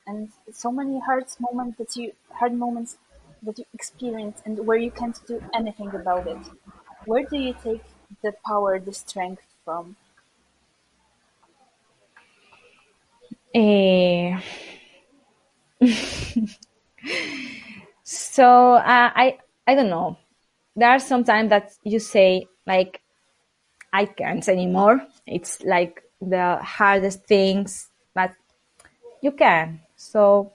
[0.07, 2.97] and so many hard moments that you hard moments
[3.43, 6.41] that you experience and where you can't do anything about it.
[7.05, 7.83] Where do you take
[8.23, 9.97] the power, the strength from?
[13.55, 14.41] Uh,
[18.03, 19.37] so uh, I
[19.67, 20.17] I don't know
[20.75, 23.01] there are some times that you say like
[23.93, 25.05] I can't anymore.
[25.27, 28.33] It's like the hardest things, but
[29.21, 29.81] you can.
[29.95, 30.53] So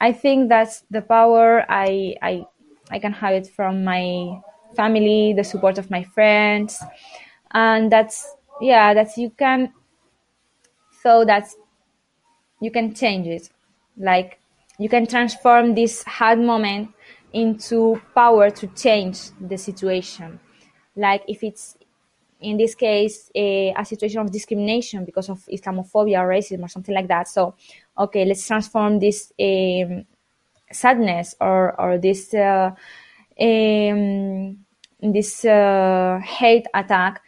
[0.00, 2.46] I think that's the power I I
[2.90, 4.40] I can have it from my
[4.76, 6.80] family, the support of my friends,
[7.52, 9.72] and that's yeah, that you can
[11.02, 11.56] so that's
[12.60, 13.48] you can change it.
[13.96, 14.38] Like
[14.78, 16.90] you can transform this hard moment
[17.32, 20.40] into power to change the situation.
[20.94, 21.76] Like if it's
[22.40, 26.94] in this case a, a, situation of discrimination because of Islamophobia or racism or something
[26.94, 27.28] like that.
[27.28, 27.54] So,
[27.98, 30.04] okay, let's transform this um,
[30.70, 32.72] sadness or or this uh,
[33.40, 34.58] um,
[35.00, 37.22] this uh, hate attack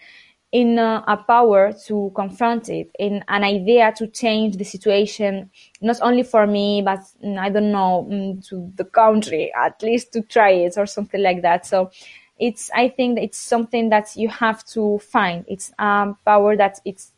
[0.51, 5.51] in uh, a power to confront it, in an idea to change the situation,
[5.82, 10.12] not only for me, but mm, I don't know, mm, to the country, at least
[10.14, 11.66] to try it or something like that.
[11.66, 11.90] So
[12.38, 15.44] it's, I think it's something that you have to find.
[15.49, 17.12] It's a power that it's,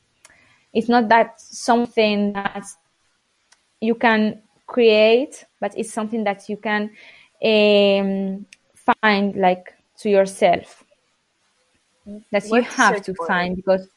[0.72, 2.66] it's not that something that
[3.80, 6.90] you can create, but it's something that you can
[7.44, 10.84] um, find like to yourself
[12.32, 13.88] that you have to find because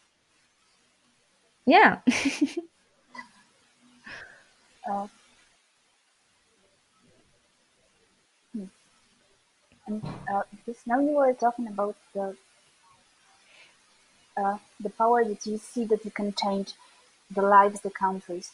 [1.66, 2.02] yeah.
[4.88, 5.08] Uh,
[9.88, 12.36] and uh, this now you were talking about the
[14.38, 16.74] uh, the power that you see that you can change
[17.32, 18.52] the lives, the countries,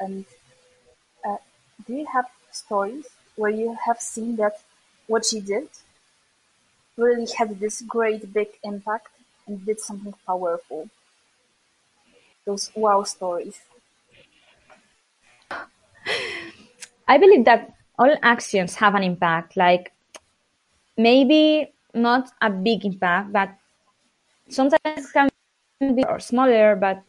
[0.00, 0.26] and
[1.24, 1.36] uh,
[1.86, 4.62] do you have stories where you have seen that
[5.06, 5.68] what you did
[6.96, 9.08] really had this great big impact
[9.46, 10.88] and did something powerful.
[12.44, 13.60] Those wow stories.
[17.08, 19.92] I believe that all actions have an impact, like
[20.96, 23.50] maybe not a big impact, but
[24.48, 27.02] sometimes it can be or smaller, but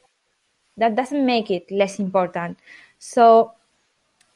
[0.78, 2.58] that doesn't make it less important.
[3.00, 3.54] So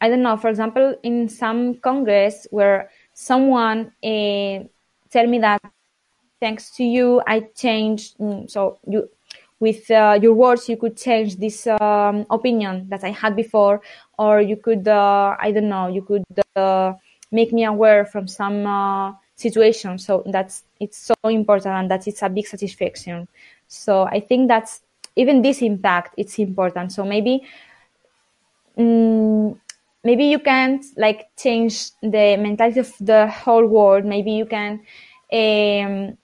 [0.01, 4.63] I don't know, for example, in some congress where someone uh,
[5.11, 5.61] tell me that
[6.39, 8.17] thanks to you, I changed.
[8.17, 9.09] Mm, so you,
[9.59, 13.81] with uh, your words, you could change this um, opinion that I had before,
[14.17, 16.23] or you could, uh, I don't know, you could
[16.55, 16.93] uh,
[17.31, 19.97] make me aware from some uh, situation.
[19.97, 23.27] So that's it's so important, and that it's a big satisfaction.
[23.67, 24.81] So I think that's
[25.15, 26.91] even this impact it's important.
[26.91, 27.43] So maybe.
[28.77, 29.59] Um,
[30.03, 34.79] maybe you can't like change the mentality of the whole world maybe you can
[35.31, 36.17] um,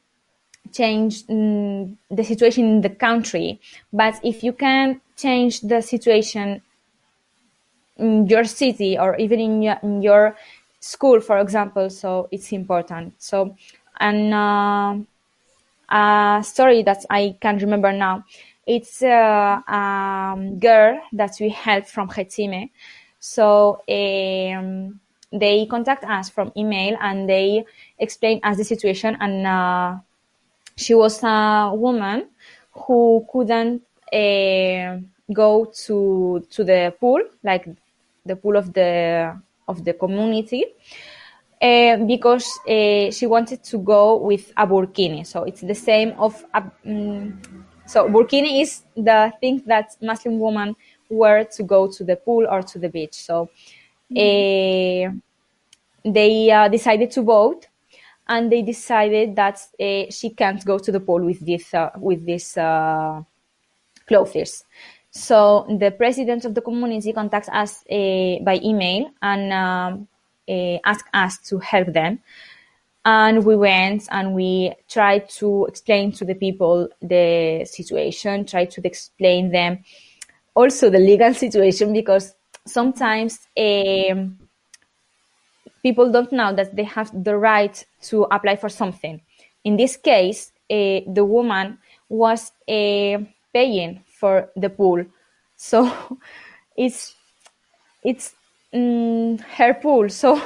[0.71, 3.59] change mm, the situation in the country,
[3.93, 6.61] but if you can change the situation
[7.97, 10.35] in your city or even in your, in your
[10.79, 13.13] school, for example, so it's important.
[13.17, 13.55] So,
[13.99, 14.97] and uh,
[15.89, 18.25] a story that I can remember now,
[18.67, 22.69] it's a, a girl that we helped from Hecime.
[23.25, 24.99] So um,
[25.33, 27.65] they contact us from email and they
[27.97, 29.95] explain us the situation and uh,
[30.75, 32.29] she was a woman
[32.71, 33.81] who couldn't
[34.13, 34.99] uh,
[35.33, 37.67] go to to the pool, like
[38.25, 39.33] the pool of the
[39.67, 40.63] of the community,
[41.59, 45.25] uh, because uh, she wanted to go with a burkini.
[45.25, 47.41] So it's the same of a, um,
[47.87, 50.75] so burkini is the thing that Muslim women
[51.09, 53.13] wear to go to the pool or to the beach.
[53.13, 53.49] So
[54.11, 55.17] mm-hmm.
[56.03, 57.67] they uh, decided to vote
[58.27, 62.25] and they decided that uh, she can't go to the pool with this uh, with
[62.25, 63.21] this uh,
[64.07, 64.63] clothes.
[65.11, 70.07] So the president of the community contacts us uh, by email and um,
[70.49, 72.19] uh, asked us to help them.
[73.05, 78.81] And we went and we tried to explain to the people the situation, tried to
[78.83, 79.83] explain them
[80.55, 82.33] also the legal situation because
[82.65, 84.39] sometimes um,
[85.83, 89.21] people don't know that they have the right to apply for something.
[89.63, 91.77] In this case, uh, the woman
[92.09, 93.19] was uh,
[93.53, 95.05] paying for the pool,
[95.55, 95.91] so
[96.77, 97.15] it's
[98.03, 98.33] it's
[98.73, 100.09] um, her pool.
[100.09, 100.41] So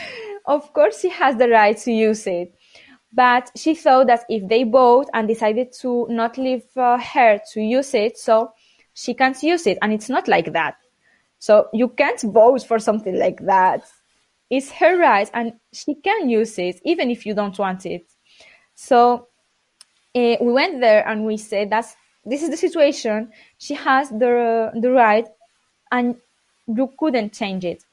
[0.46, 2.54] of course she has the right to use it.
[3.12, 7.60] But she thought that if they vote and decided to not leave uh, her to
[7.60, 8.52] use it, so
[8.98, 10.76] she can't use it, and it's not like that.
[11.38, 13.84] So you can't vote for something like that
[14.50, 18.06] it's her right and she can use it even if you don't want it.
[18.74, 19.28] So
[20.14, 21.94] uh, we went there and we said that's
[22.24, 23.30] this is the situation.
[23.58, 25.26] She has the the right,
[25.90, 26.16] and
[26.66, 27.84] you couldn't change it.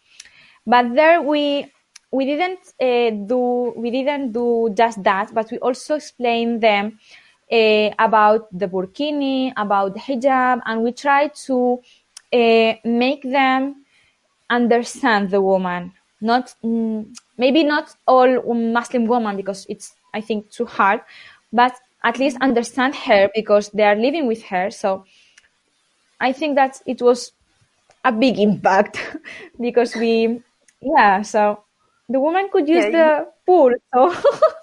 [0.65, 1.71] But there we
[2.11, 6.99] we didn't uh, do we didn't do just that, but we also explained them
[7.51, 11.81] uh, about the burkini, about the hijab, and we try to
[12.33, 13.85] uh, make them
[14.49, 15.91] understand the woman
[16.21, 17.05] not mm,
[17.37, 21.01] maybe not all Muslim women because it's I think too hard,
[21.51, 24.71] but at least understand her because they are living with her.
[24.71, 25.05] So
[26.19, 27.31] I think that it was
[28.03, 28.99] a big impact
[29.59, 30.41] because we
[30.81, 31.63] yeah so
[32.09, 33.31] the woman could use yeah, the you...
[33.45, 34.15] pool so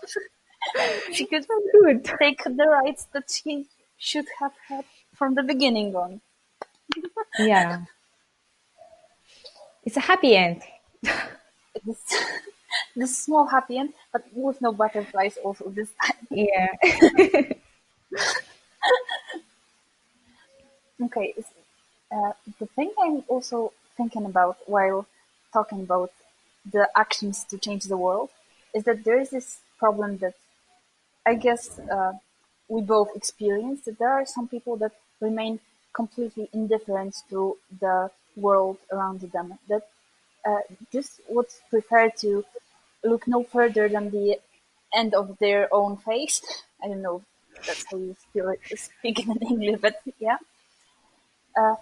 [1.13, 1.47] she could
[1.81, 2.05] good.
[2.05, 3.67] take the rights that she
[3.99, 4.85] should have had
[5.15, 6.21] from the beginning on
[7.39, 7.85] yeah
[9.85, 10.63] it's a happy end
[11.85, 12.23] this
[12.97, 16.27] this small happy end, but with no butterflies also this time.
[16.31, 16.69] Yeah.
[21.03, 21.35] okay.
[22.11, 25.07] Uh, the thing I'm also thinking about while
[25.53, 26.13] talking about
[26.71, 28.31] the actions to change the world
[28.75, 30.35] is that there is this problem that
[31.27, 32.13] I guess uh,
[32.69, 35.61] we both experience that there are some people that remain
[35.93, 39.89] completely indifferent to the world around them that
[40.47, 40.61] uh,
[40.93, 42.45] just would prefer to
[43.05, 44.39] look no further than the
[44.95, 46.43] end of their own face.
[46.83, 47.23] I don't know
[47.67, 48.17] that's how you
[48.77, 50.39] speak in English, but yeah.
[51.57, 51.77] Uh,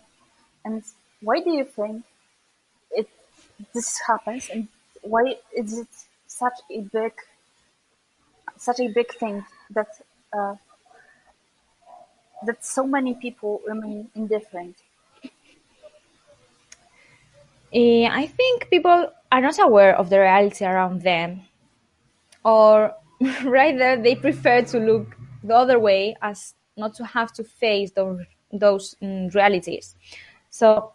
[0.65, 0.83] and
[1.23, 2.05] why do you think
[2.93, 3.09] it
[3.75, 4.69] this happens, and
[5.03, 5.89] why is it
[6.27, 7.13] such a big,
[8.61, 9.89] such a big thing that
[10.33, 10.55] uh,
[12.47, 14.77] that so many people remain indifferent?
[17.73, 21.43] Uh, I think people are not aware of the reality around them,
[22.45, 22.95] or
[23.45, 28.21] rather, they prefer to look the other way as not to have to face those,
[28.53, 29.95] those um, realities.
[30.51, 30.93] So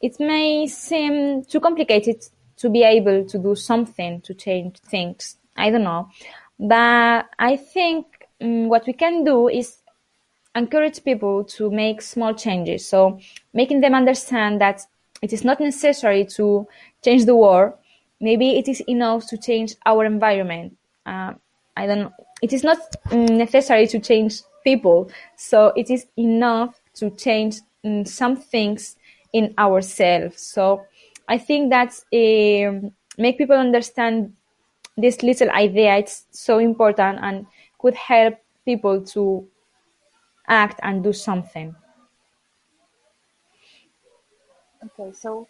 [0.00, 2.24] it may seem too complicated
[2.56, 5.36] to be able to do something to change things.
[5.56, 6.08] I don't know.
[6.58, 8.06] But I think
[8.40, 9.78] um, what we can do is
[10.54, 12.86] encourage people to make small changes.
[12.86, 13.18] So
[13.52, 14.86] making them understand that
[15.22, 16.66] it is not necessary to
[17.02, 17.74] change the world.
[18.20, 20.76] Maybe it is enough to change our environment.
[21.04, 21.34] Uh,
[21.76, 22.12] I don't know.
[22.42, 22.78] It is not
[23.10, 25.10] necessary to change people.
[25.36, 28.96] So it is enough to change mm, some things
[29.32, 30.40] in ourselves.
[30.40, 30.86] So
[31.28, 34.34] I think that's um, make people understand
[34.96, 35.96] this little idea.
[35.96, 37.46] It's so important and
[37.78, 38.34] could help
[38.64, 39.46] people to
[40.48, 41.74] act and do something.
[44.84, 45.48] Okay, so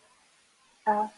[0.86, 1.08] uh,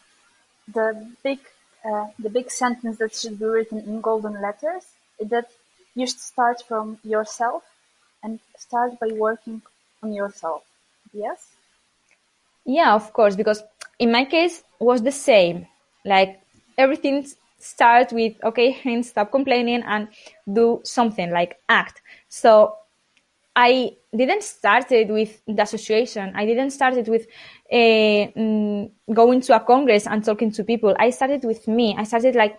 [0.73, 1.39] the big
[1.85, 4.85] uh, the big sentence that should be written in golden letters
[5.21, 5.51] is that
[5.95, 7.63] you should start from yourself
[8.23, 9.63] and start by working
[10.03, 10.65] on yourself.
[11.13, 11.53] Yes.
[12.65, 13.63] Yeah, of course, because
[13.99, 15.67] in my case was the same.
[16.05, 16.41] Like
[16.77, 17.27] everything
[17.59, 20.09] starts with okay, hands stop complaining and
[20.53, 22.03] do something like act.
[22.29, 22.77] So
[23.57, 26.33] I didn't start it with the association.
[26.35, 27.27] I didn't start it with
[27.73, 30.95] mm, going to a congress and talking to people.
[30.99, 31.95] I started with me.
[31.97, 32.59] I started like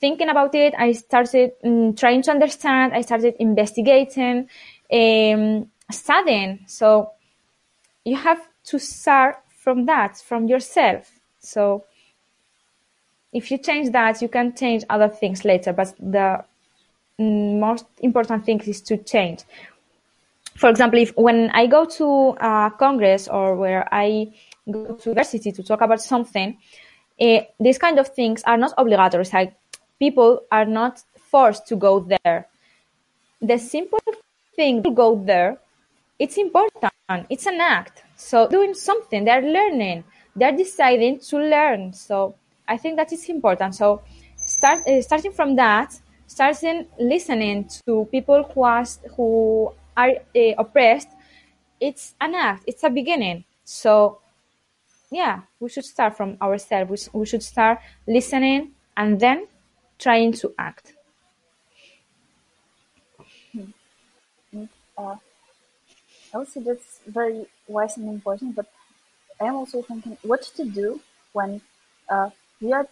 [0.00, 0.74] thinking about it.
[0.78, 2.94] I started um, trying to understand.
[2.94, 4.48] I started investigating,
[4.92, 6.60] um, studying.
[6.66, 7.10] So
[8.04, 11.10] you have to start from that, from yourself.
[11.40, 11.84] So
[13.32, 15.72] if you change that, you can change other things later.
[15.72, 16.44] But the
[17.20, 19.44] mm, most important thing is to change
[20.58, 24.32] for example, if when I go to a congress or where I
[24.68, 26.58] go to university to talk about something,
[27.20, 29.24] uh, these kind of things are not obligatory.
[29.32, 29.54] Like
[30.00, 31.00] people are not
[31.30, 32.48] forced to go there.
[33.40, 34.00] The simple
[34.56, 35.58] thing to go there,
[36.18, 36.92] it's important.
[37.30, 38.02] It's an act.
[38.16, 40.02] So doing something, they're learning.
[40.34, 41.92] They're deciding to learn.
[41.92, 42.34] So
[42.68, 43.74] I think that is important.
[43.74, 44.02] So
[44.36, 51.08] start uh, starting from that, starting listening to people who ask, who are uh, oppressed,
[51.80, 53.44] it's an act, it's a beginning.
[53.64, 54.20] So,
[55.10, 57.10] yeah, we should start from ourselves.
[57.12, 59.48] We, we should start listening and then
[59.98, 60.94] trying to act.
[64.52, 64.64] Hmm.
[64.96, 65.16] Uh,
[66.34, 68.66] I that's very wise and important, but
[69.40, 71.00] I am also thinking what to do
[71.32, 71.60] when
[72.08, 72.30] uh,
[72.60, 72.88] we are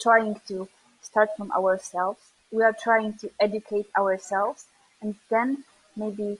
[0.00, 0.68] trying to
[1.02, 4.66] start from ourselves, we are trying to educate ourselves,
[5.02, 5.64] and then
[5.96, 6.38] maybe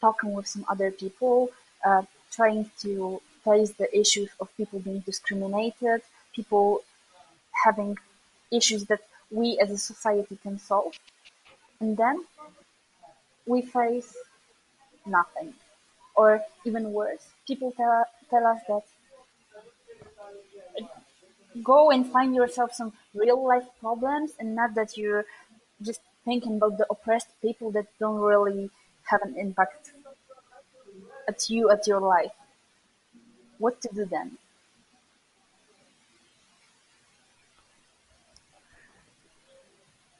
[0.00, 1.50] talking with some other people,
[1.84, 6.02] uh, trying to face the issues of people being discriminated,
[6.34, 6.82] people
[7.64, 7.96] having
[8.50, 9.00] issues that
[9.30, 10.92] we as a society can solve.
[11.80, 12.24] And then
[13.46, 14.14] we face
[15.06, 15.54] nothing.
[16.14, 18.82] Or even worse, people tell, tell us that
[21.62, 25.24] go and find yourself some real life problems and not that you're
[25.82, 28.70] just thinking about the oppressed people that don't really
[29.04, 29.92] have an impact
[31.28, 32.32] at you at your life.
[33.56, 34.36] What to do then?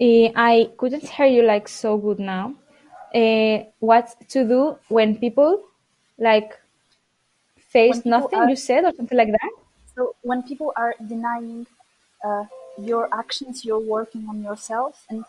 [0.00, 2.54] Uh, i couldn't hear you like so good now.
[3.14, 5.62] Uh, what to do when people
[6.18, 6.58] like
[7.56, 9.50] face nothing are, you said or something like that
[9.94, 11.66] so when people are denying
[12.24, 12.44] uh,
[12.78, 15.24] your actions you're working on yourself and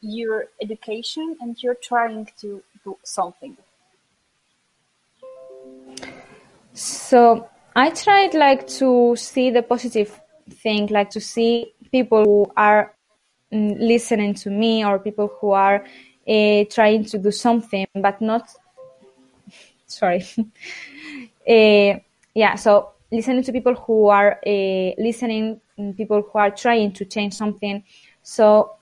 [0.00, 3.56] your education and you're trying to do something.
[6.72, 10.20] So i tried like to see the positive
[10.62, 12.94] thing like to see people who are
[13.52, 15.84] mm, listening to me or people who are
[16.28, 18.48] uh, trying to do something but not
[19.86, 20.24] sorry
[21.48, 21.98] uh,
[22.34, 27.04] yeah so listening to people who are uh, listening mm, people who are trying to
[27.04, 27.82] change something
[28.22, 28.78] so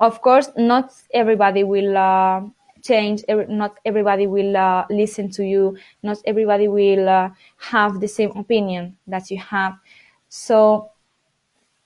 [0.00, 2.42] of course, not everybody will uh,
[2.82, 3.22] change.
[3.28, 5.76] Not everybody will uh, listen to you.
[6.02, 9.78] Not everybody will uh, have the same opinion that you have.
[10.28, 10.90] So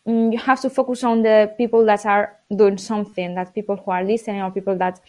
[0.06, 3.90] um, you have to focus on the people that are doing something, that people who
[3.90, 5.00] are listening or people that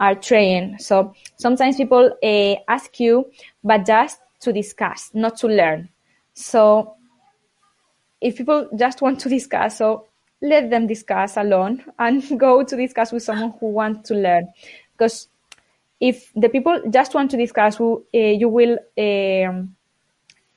[0.00, 0.78] are trying.
[0.78, 3.30] So sometimes people uh, ask you,
[3.62, 5.88] but just to discuss, not to learn.
[6.34, 6.96] So
[8.20, 10.06] if people just want to discuss, so
[10.42, 14.48] let them discuss alone and go to discuss with someone who wants to learn.
[14.92, 15.28] Because
[16.00, 19.76] if the people just want to discuss, uh, you will um,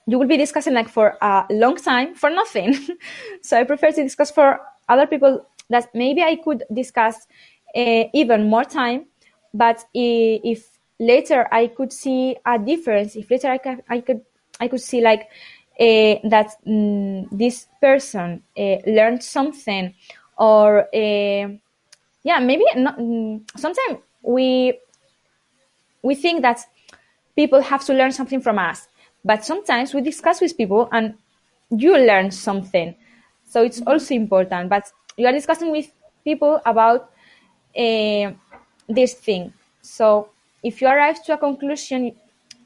[0.08, 2.76] you will be discussing like for a long time for nothing.
[3.42, 7.28] so I prefer to discuss for other people that maybe I could discuss
[7.76, 9.08] uh, even more time.
[9.54, 14.22] But if later I could see a difference, if later I, can, I could
[14.60, 15.30] I could see like
[15.78, 19.94] that um, this person uh, learned something
[20.38, 21.48] or uh,
[22.24, 24.80] yeah maybe not, um, sometimes we
[26.02, 26.60] we think that
[27.36, 28.88] people have to learn something from us
[29.24, 31.14] but sometimes we discuss with people and
[31.70, 32.96] you learn something
[33.46, 33.90] so it's mm-hmm.
[33.90, 35.92] also important but you are discussing with
[36.24, 37.12] people about
[37.78, 38.32] uh,
[38.90, 39.54] this thing.
[39.82, 40.30] So
[40.64, 42.16] if you arrive to a conclusion,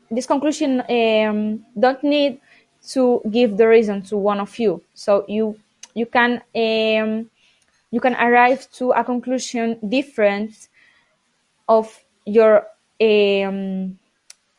[0.10, 2.40] this conclusion um, don't need
[2.90, 4.82] to give the reason to one of you.
[4.94, 5.60] So you
[5.94, 7.30] you can um,
[7.92, 10.70] you can arrive to a conclusion different
[11.68, 12.68] of your
[13.02, 13.98] um,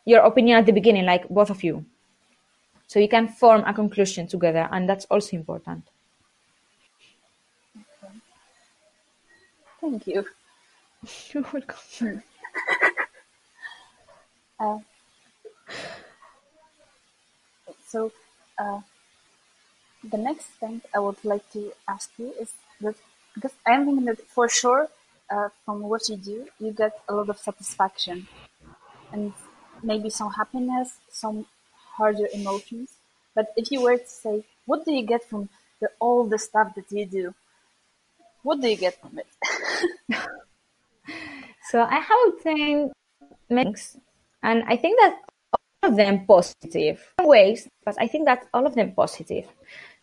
[0.04, 1.84] your opinion at the beginning, like both of you.
[2.86, 5.84] So you can form a conclusion together, and that's also important.
[9.80, 10.24] Thank you.
[11.32, 12.22] You're welcome.
[14.60, 14.78] Uh,
[17.92, 18.12] so,
[18.58, 18.80] uh,
[20.04, 22.94] the next thing I would like to ask you is that
[23.34, 24.88] because I'm thinking that for sure,
[25.30, 28.28] uh, from what you do, you get a lot of satisfaction
[29.12, 29.34] and
[29.82, 31.46] maybe some happiness, some
[31.96, 32.90] harder emotions.
[33.34, 35.48] But if you were to say, what do you get from
[35.80, 37.34] the, all the stuff that you do?
[38.42, 39.26] What do you get from it?
[41.70, 42.92] so I have obtained
[43.48, 43.96] things,
[44.42, 45.20] and I think that
[45.82, 49.46] of them positive ways, but I think that all of them positive.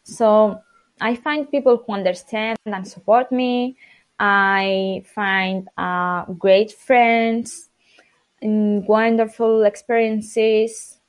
[0.03, 0.59] So
[1.01, 3.77] I find people who understand and support me.
[4.19, 7.69] I find uh, great friends,
[8.41, 10.99] wonderful experiences.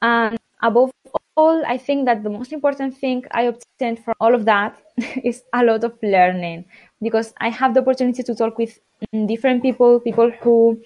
[0.00, 0.90] And above
[1.36, 4.76] all, I think that the most important thing I obtained from all of that
[5.24, 6.64] is a lot of learning
[7.00, 8.80] because I have the opportunity to talk with
[9.26, 10.82] different people, people who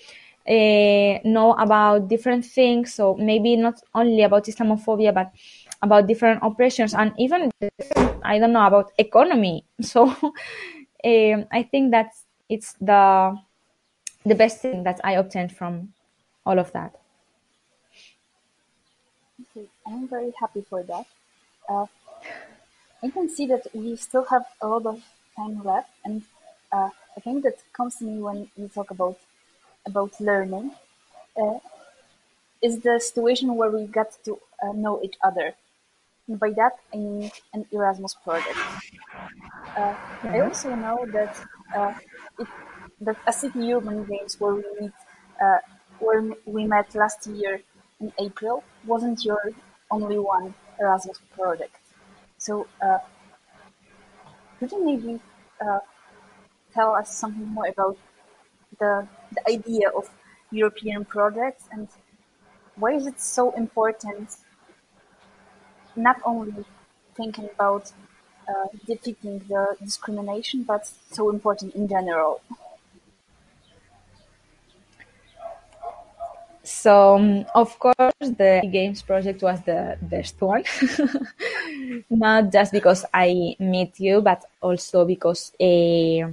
[0.49, 2.95] uh, know about different things.
[2.95, 5.33] So maybe not only about Islamophobia, but
[5.83, 7.51] about different oppressions and even
[8.23, 9.65] I don't know about economy.
[9.83, 10.09] So
[11.05, 12.11] um, I think that
[12.49, 13.37] it's the
[14.25, 15.93] the best thing that I obtained from
[16.45, 16.95] all of that.
[19.87, 21.07] I'm very happy for that.
[21.69, 21.87] Uh,
[23.03, 25.03] I can see that we still have a lot of
[25.37, 26.23] time left, and
[26.73, 29.19] uh, I think that comes to me when you talk about
[29.87, 30.73] about learning.
[31.41, 31.59] Uh,
[32.63, 35.55] is the situation where we get to uh, know each other
[36.29, 38.59] and by that I mean an Erasmus project.
[39.77, 41.37] Uh, I also know that
[41.77, 41.95] uh,
[42.39, 42.49] it,
[43.01, 44.93] that a city urban games where we meet,
[45.41, 45.59] uh,
[45.99, 47.61] where we met last year
[48.01, 49.53] in April wasn't your
[49.91, 51.77] only one Erasmus project.
[52.39, 52.99] So uh,
[54.59, 55.21] could you maybe
[55.61, 55.81] uh,
[56.75, 57.97] tell us something more about
[58.79, 59.07] the
[59.37, 60.11] the idea of
[60.51, 61.89] European projects and
[62.77, 64.37] why is it so important
[65.97, 66.65] not only
[67.17, 67.93] thinking about
[68.49, 72.41] uh, defeating the discrimination, but so important in general.
[76.63, 80.65] So, of course, the games project was the best one.
[82.11, 86.27] Not just because I meet you, but also because uh,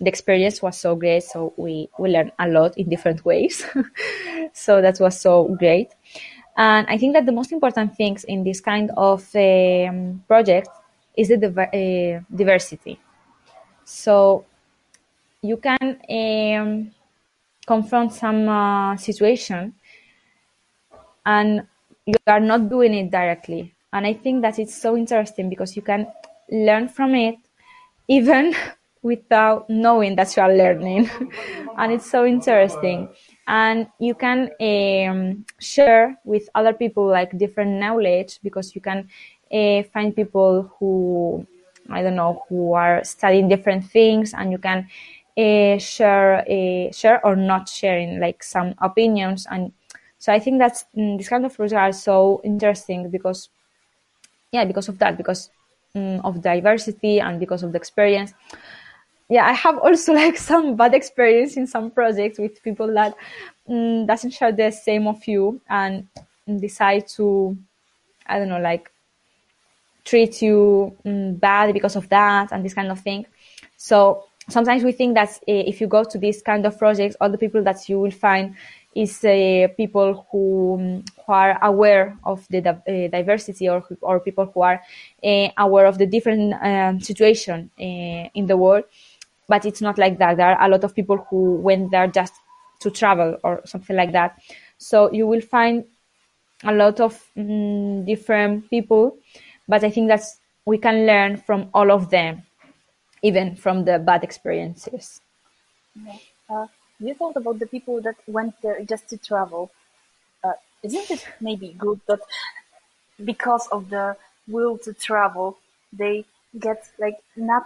[0.00, 1.22] the experience was so great.
[1.22, 3.64] So we, we learned a lot in different ways.
[4.52, 5.90] so that was so great.
[6.56, 10.68] And I think that the most important things in this kind of um, project
[11.16, 12.98] is the uh, diversity.
[13.84, 14.44] So
[15.42, 16.90] you can um,
[17.66, 19.74] confront some uh, situation
[21.26, 21.66] and
[22.06, 23.74] you are not doing it directly.
[23.92, 26.06] And I think that it's so interesting because you can
[26.50, 27.36] learn from it
[28.08, 28.54] even
[29.02, 31.10] without knowing that you are learning.
[31.78, 33.08] and it's so interesting.
[33.46, 39.08] And you can um, share with other people like different knowledge because you can
[39.52, 41.46] uh, find people who
[41.88, 44.88] I don't know who are studying different things and you can
[45.36, 49.46] uh, share uh, share or not sharing like some opinions.
[49.50, 49.72] And
[50.18, 53.48] so I think that's mm, this kind of projects are so interesting because
[54.52, 55.50] yeah because of that because
[55.94, 58.34] um, of diversity and because of the experience
[59.30, 63.14] yeah, I have also like some bad experience in some projects with people that
[63.68, 66.06] mm, doesn't share the same of you and
[66.58, 67.56] decide to,
[68.26, 68.90] I don't know, like
[70.04, 73.24] treat you mm, bad because of that and this kind of thing.
[73.76, 77.30] So sometimes we think that uh, if you go to this kind of projects, all
[77.30, 78.56] the people that you will find
[78.96, 84.46] is uh, people who, um, who are aware of the uh, diversity or, or people
[84.52, 84.82] who are
[85.56, 88.82] aware of the different situation in the world
[89.50, 90.36] but it's not like that.
[90.36, 92.34] There are a lot of people who went there just
[92.82, 94.38] to travel or something like that.
[94.78, 95.84] So you will find
[96.62, 99.18] a lot of mm, different people,
[99.66, 100.22] but I think that
[100.64, 102.42] we can learn from all of them,
[103.22, 105.20] even from the bad experiences.
[105.96, 106.16] Yeah.
[106.48, 106.66] Uh,
[107.00, 109.72] you thought about the people that went there just to travel.
[110.44, 110.52] Uh,
[110.84, 112.20] isn't it maybe good that
[113.24, 115.58] because of the will to travel,
[115.92, 116.24] they
[116.58, 117.64] get like not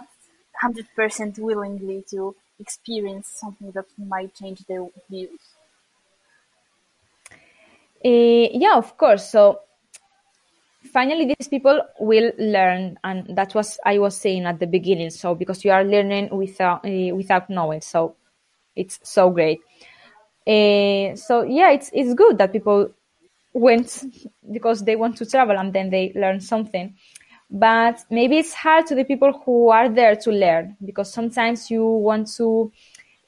[0.61, 5.39] hundred percent willingly to experience something that might change their views?
[8.03, 9.29] Uh, yeah, of course.
[9.29, 9.61] So
[10.93, 15.09] finally, these people will learn, and that was I was saying at the beginning.
[15.09, 18.15] So because you are learning without uh, without knowing, so
[18.75, 19.59] it's so great.
[20.47, 22.91] Uh, so yeah, it's it's good that people
[23.53, 24.03] went
[24.51, 26.95] because they want to travel and then they learn something.
[27.49, 31.85] But maybe it's hard to the people who are there to learn because sometimes you
[31.85, 32.71] want to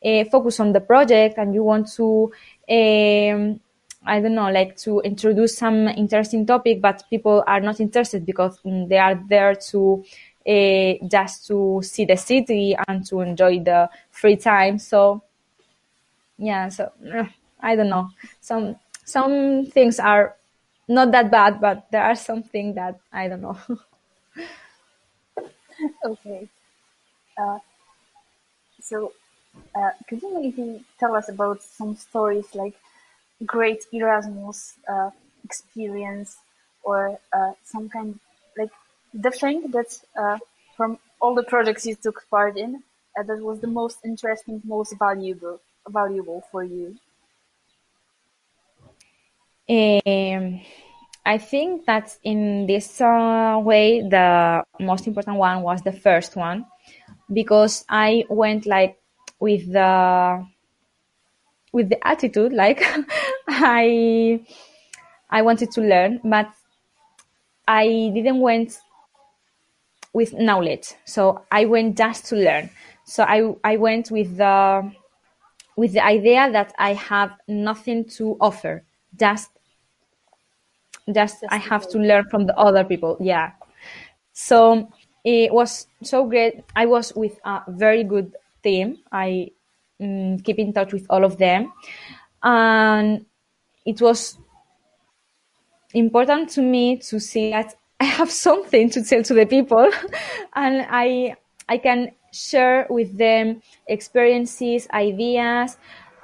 [0.03, 2.31] uh, focus on the project and you want to
[2.69, 3.59] um,
[4.07, 8.57] I don't know, like to introduce some interesting topic, but people are not interested because
[8.61, 10.05] mm, they are there to
[10.47, 14.79] uh, just to see the city and to enjoy the free time.
[14.79, 15.23] So
[16.37, 16.91] yeah, so
[17.59, 18.09] I don't know.
[18.39, 20.35] Some some things are
[20.87, 23.57] not that bad, but there are something that I don't know.
[26.05, 26.49] okay.
[27.37, 27.59] Uh,
[28.81, 29.13] so,
[29.75, 32.75] uh, could you maybe tell us about some stories like
[33.45, 35.11] great Erasmus uh,
[35.43, 36.37] experience
[36.83, 38.19] or uh, some kind
[38.57, 38.71] like
[39.13, 40.37] the thing that uh,
[40.75, 42.83] from all the projects you took part in
[43.17, 45.59] uh, that was the most interesting, most valuable,
[45.89, 46.97] valuable for you?
[49.69, 50.61] Um,
[51.27, 56.65] I think that in this uh, way, the most important one was the first one
[57.33, 58.97] because I went like
[59.37, 60.47] with the
[61.73, 62.81] with the attitude like
[63.49, 64.39] I
[65.29, 66.47] I wanted to learn, but
[67.67, 68.79] I didn't went
[70.13, 70.93] with knowledge.
[71.03, 72.69] So I went just to learn.
[73.03, 74.93] So I I went with the
[75.75, 78.85] with the idea that I have nothing to offer.
[79.19, 79.56] Just
[81.13, 83.17] just I have to learn from the other people.
[83.19, 83.51] Yeah.
[84.33, 84.89] So
[85.23, 86.63] it was so great.
[86.75, 88.99] I was with a very good team.
[89.11, 89.51] I
[89.99, 91.73] um, keep in touch with all of them,
[92.43, 93.25] and
[93.85, 94.37] it was
[95.93, 99.89] important to me to see that I have something to tell to the people,
[100.55, 101.35] and I
[101.67, 105.77] I can share with them experiences, ideas,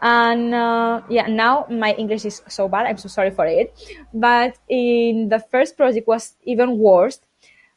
[0.04, 2.86] and uh, yeah, now my English is so bad.
[2.86, 3.74] I'm so sorry for it.
[4.14, 7.22] But in the first project was even worse.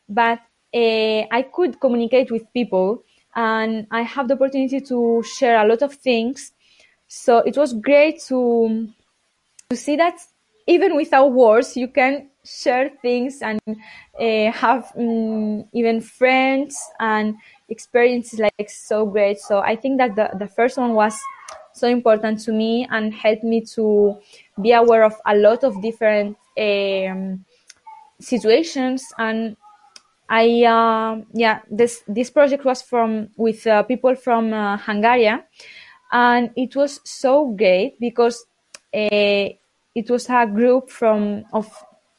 [0.08, 0.40] But
[0.74, 3.04] uh, I could communicate with people,
[3.36, 6.52] and I have the opportunity to share a lot of things.
[7.06, 8.88] So it was great to
[9.70, 10.18] to see that
[10.66, 17.36] even without words, you can share things and uh, have um, even friends and
[17.68, 19.38] experiences like so great.
[19.38, 21.16] So I think that the, the first one was
[21.76, 24.16] so important to me and helped me to
[24.60, 27.44] be aware of a lot of different um,
[28.18, 29.04] situations.
[29.18, 29.56] And
[30.28, 35.30] I uh, yeah this this project was from with uh, people from uh, Hungary.
[36.12, 38.46] And it was so great because
[38.94, 39.50] uh,
[39.94, 41.68] it was a group from of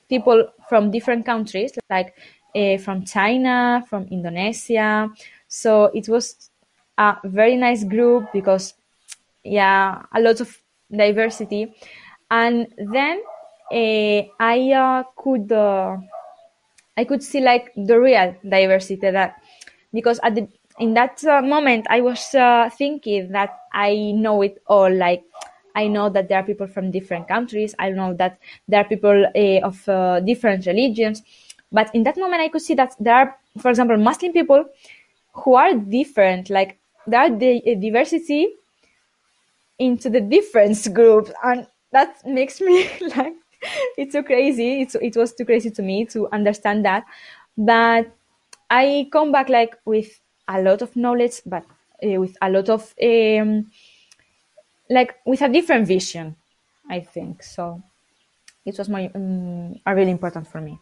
[0.09, 2.13] people from different countries like
[2.55, 5.09] uh, from China from Indonesia.
[5.47, 6.51] So it was
[6.97, 8.73] a very nice group because
[9.47, 10.55] yeah, a lot of
[10.91, 11.73] diversity.
[12.29, 13.21] And then
[13.71, 15.97] uh, I uh, could uh,
[16.95, 19.35] I could see like the real diversity that
[19.93, 20.47] because at the
[20.79, 25.23] in that uh, moment I was uh, thinking that I know it all like
[25.75, 29.25] I know that there are people from different countries I know that there are people
[29.35, 31.23] uh, of different religions
[31.71, 34.65] but in that moment I could see that there are for example Muslim people
[35.33, 38.47] who are different like there are the diversity
[39.79, 43.33] into the difference group and that makes me like
[43.97, 44.81] it's so crazy.
[44.81, 47.05] It's, it was too crazy to me to understand that.
[47.57, 48.11] But
[48.69, 50.19] i come back like with
[50.49, 51.63] a lot of knowledge but
[52.03, 53.71] uh, with a lot of um,
[54.89, 56.35] like with a different vision
[56.89, 57.43] i think.
[57.43, 57.81] So
[58.65, 60.79] it was my um, really important for me.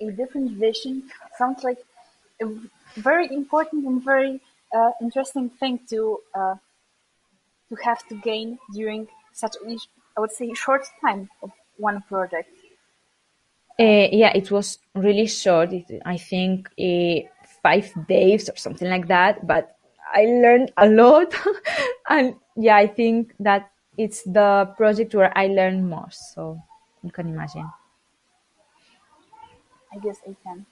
[0.00, 1.78] A different vision sounds like
[2.98, 4.40] very important and very
[4.74, 6.54] uh, interesting thing to uh,
[7.68, 9.76] to have to gain during such a,
[10.16, 12.50] I would say short time of one project.
[13.80, 15.72] Uh, yeah, it was really short.
[15.72, 17.28] It, I think uh,
[17.62, 19.46] five days or something like that.
[19.46, 19.76] But
[20.12, 21.32] I learned a lot,
[22.08, 26.34] and yeah, I think that it's the project where I learned most.
[26.34, 26.60] So
[27.04, 27.70] you can imagine.
[29.92, 30.66] I guess I can.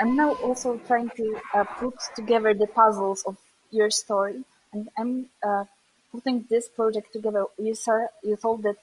[0.00, 3.36] I'm now also trying to uh, put together the puzzles of
[3.70, 5.64] your story, and I'm uh,
[6.10, 7.44] putting this project together.
[7.58, 8.76] You saw, you told that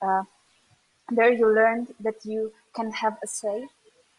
[0.00, 0.22] uh,
[1.10, 3.66] there you learned that you can have a say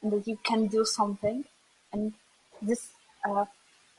[0.01, 1.45] and that you can do something.
[1.93, 2.13] And
[2.61, 2.89] this,
[3.28, 3.45] uh,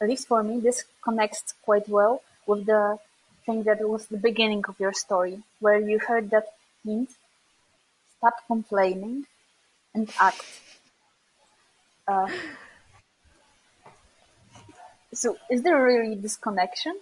[0.01, 2.99] at least for me, this connects quite well with the
[3.47, 6.49] thing that was the beginning of your story, where you heard that
[6.85, 7.11] hint,
[8.19, 9.25] stop complaining
[9.95, 10.45] and act.
[12.09, 12.29] Uh,
[15.13, 16.99] so is there really this connection?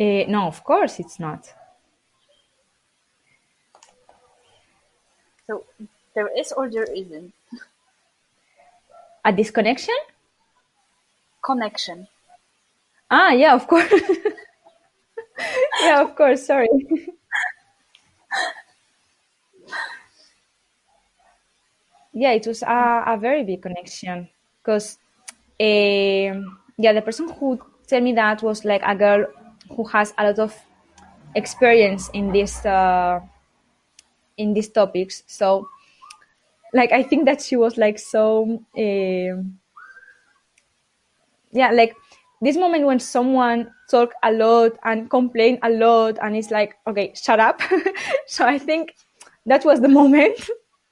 [0.00, 1.52] Uh, no, of course it's not.
[5.46, 5.64] So
[6.14, 7.32] there is or there isn't?
[9.24, 9.96] A disconnection?
[11.42, 12.06] Connection.
[13.10, 13.90] Ah, yeah, of course.
[15.82, 16.46] yeah, of course.
[16.46, 16.68] Sorry.
[22.18, 24.28] yeah, it was a, a very big connection
[24.62, 24.98] because,
[25.60, 26.34] uh,
[26.78, 29.26] yeah, the person who told me that was like a girl
[29.76, 30.56] who has a lot of
[31.34, 33.20] experience in this uh,
[34.36, 35.22] in these topics.
[35.26, 35.68] So,
[36.72, 39.42] like, I think that she was like so, uh,
[41.52, 41.94] yeah, like
[42.40, 47.12] this moment when someone talk a lot and complain a lot and it's like okay
[47.16, 47.60] shut up
[48.26, 48.94] so i think
[49.46, 50.38] that was the moment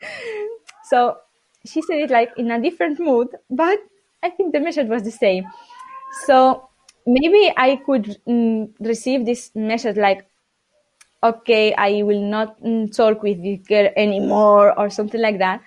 [0.89, 1.16] so
[1.64, 3.78] she said it like in a different mood but
[4.22, 5.45] i think the message was the same.
[6.26, 6.68] So
[7.07, 10.26] maybe i could mm, receive this message like
[11.22, 15.61] okay i will not mm, talk with this girl anymore or something like that.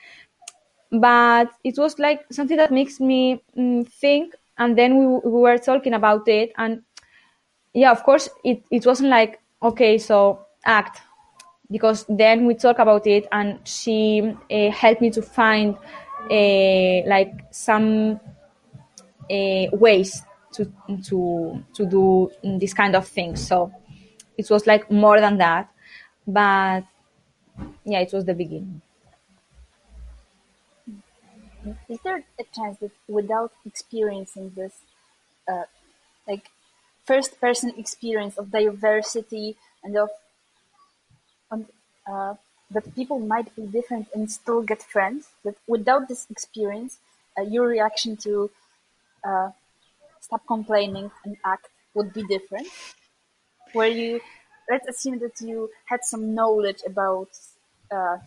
[0.91, 5.57] But it was like something that makes me mm, think and then we, we were
[5.57, 6.81] talking about it and
[7.73, 11.01] yeah of course it, it wasn't like okay so act
[11.71, 15.77] because then we talk about it and she uh, helped me to find
[16.31, 18.19] uh, like some
[19.31, 20.21] uh, ways
[20.53, 20.65] to
[21.03, 23.35] to to do this kind of thing.
[23.35, 23.71] So
[24.37, 25.69] it was like more than that
[26.27, 26.83] but
[27.85, 28.81] yeah it was the beginning.
[31.89, 34.81] Is there a chance that without experiencing this,
[35.47, 35.63] uh,
[36.27, 36.51] like
[37.05, 40.09] first person experience of diversity and of
[41.51, 42.35] uh,
[42.71, 46.99] that people might be different and still get friends, that without this experience,
[47.37, 48.49] uh, your reaction to
[49.23, 49.51] uh,
[50.21, 52.67] stop complaining and act would be different?
[53.73, 54.21] Where you,
[54.69, 57.29] let's assume that you had some knowledge about
[57.91, 58.17] uh,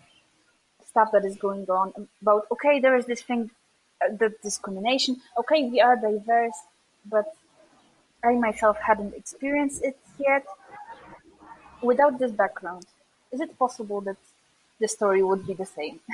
[0.87, 3.51] stuff that is going on about okay there is this thing
[4.05, 6.59] uh, the discrimination okay we are diverse
[7.07, 7.27] but
[8.25, 10.45] i myself hadn't experienced it yet
[11.83, 12.87] without this background
[13.33, 14.17] is it possible that
[14.81, 16.01] the story would be the same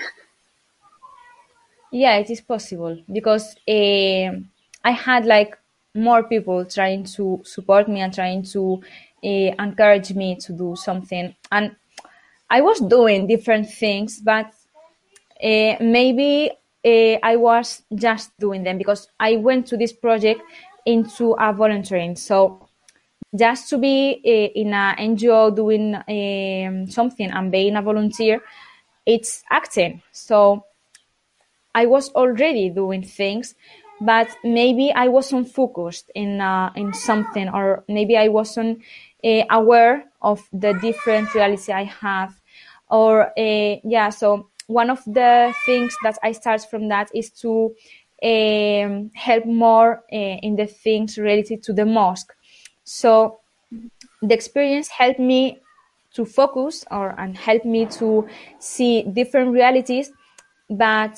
[1.93, 4.31] yeah it is possible because uh,
[4.85, 5.59] i had like
[5.95, 8.81] more people trying to support me and trying to
[9.25, 11.75] uh, encourage me to do something and
[12.51, 14.53] i was doing different things but
[15.43, 16.51] uh, maybe
[17.23, 20.41] I was just doing them because I went to this project
[20.87, 22.16] into a volunteering.
[22.16, 22.68] So
[23.37, 28.41] just to be uh, in an NGO doing um, something and being a volunteer,
[29.07, 30.03] it's acting.
[30.13, 30.64] So
[31.75, 33.55] I was already doing things,
[34.00, 38.83] but maybe I wasn't focused in uh, in something, or maybe I wasn't
[39.25, 42.34] uh, aware of the different reality I have,
[42.91, 44.11] or yeah.
[44.11, 47.75] So one of the things that I start from that is to
[48.22, 52.34] um, help more in the things related to the mosque.
[52.89, 53.41] So
[54.23, 55.61] the experience helped me
[56.15, 58.27] to focus or and help me to
[58.59, 60.11] see different realities,
[60.71, 61.17] but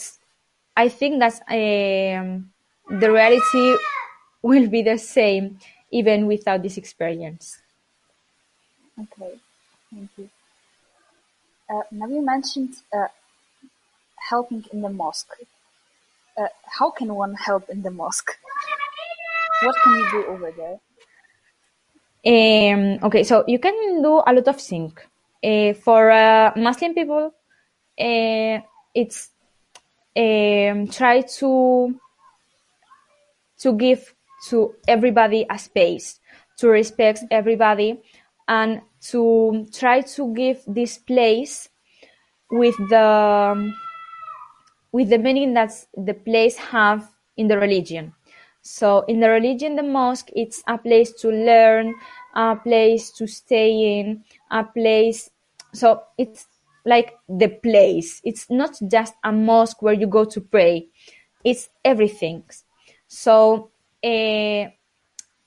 [0.77, 2.51] I think that um,
[2.91, 3.77] the reality
[4.43, 5.61] will be the same
[5.93, 7.63] even without this experience.
[8.99, 9.39] Okay,
[9.95, 10.29] thank you.
[11.69, 13.07] Uh, now you mentioned uh,
[14.29, 15.35] helping in the mosque.
[16.37, 18.33] Uh, how can one help in the mosque?
[19.63, 20.81] What can you do over there?
[22.27, 24.93] Um, okay, so you can do a lot of things.
[25.43, 27.33] Uh, for uh, Muslim people,
[27.99, 28.61] uh,
[28.95, 29.31] it's
[30.17, 31.95] um, try to
[33.59, 34.15] to give
[34.49, 36.21] to everybody a space,
[36.59, 38.01] to respect everybody,
[38.49, 41.69] and to try to give this place
[42.51, 43.73] with the
[44.93, 48.13] with the meaning that the place have in the religion.
[48.63, 51.95] So in the religion, the mosque, it's a place to learn,
[52.35, 55.31] a place to stay in, a place.
[55.73, 56.47] So it's
[56.85, 58.21] like the place.
[58.25, 60.89] It's not just a mosque where you go to pray.
[61.45, 62.45] It's everything.
[63.09, 63.71] So
[64.05, 64.67] uh,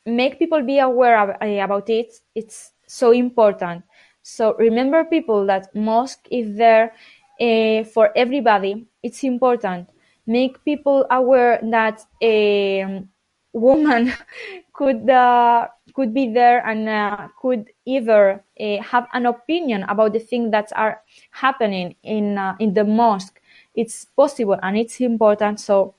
[0.06, 2.14] make people be aware uh, about it.
[2.36, 3.84] It's so important.
[4.22, 6.94] So remember people that mosque is there
[7.40, 8.88] uh, for everybody.
[9.02, 9.90] It's important.
[10.26, 13.04] Make people aware that a
[13.52, 14.14] woman
[14.74, 20.20] could uh, could be there and uh, could either uh, have an opinion about the
[20.20, 21.02] things that are
[21.32, 23.40] happening in uh, in the mosque.
[23.76, 25.60] It's possible and it's important.
[25.60, 25.96] So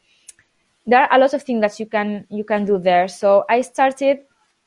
[0.87, 3.09] there are a lot of things that you can you can do there.
[3.09, 4.21] So I started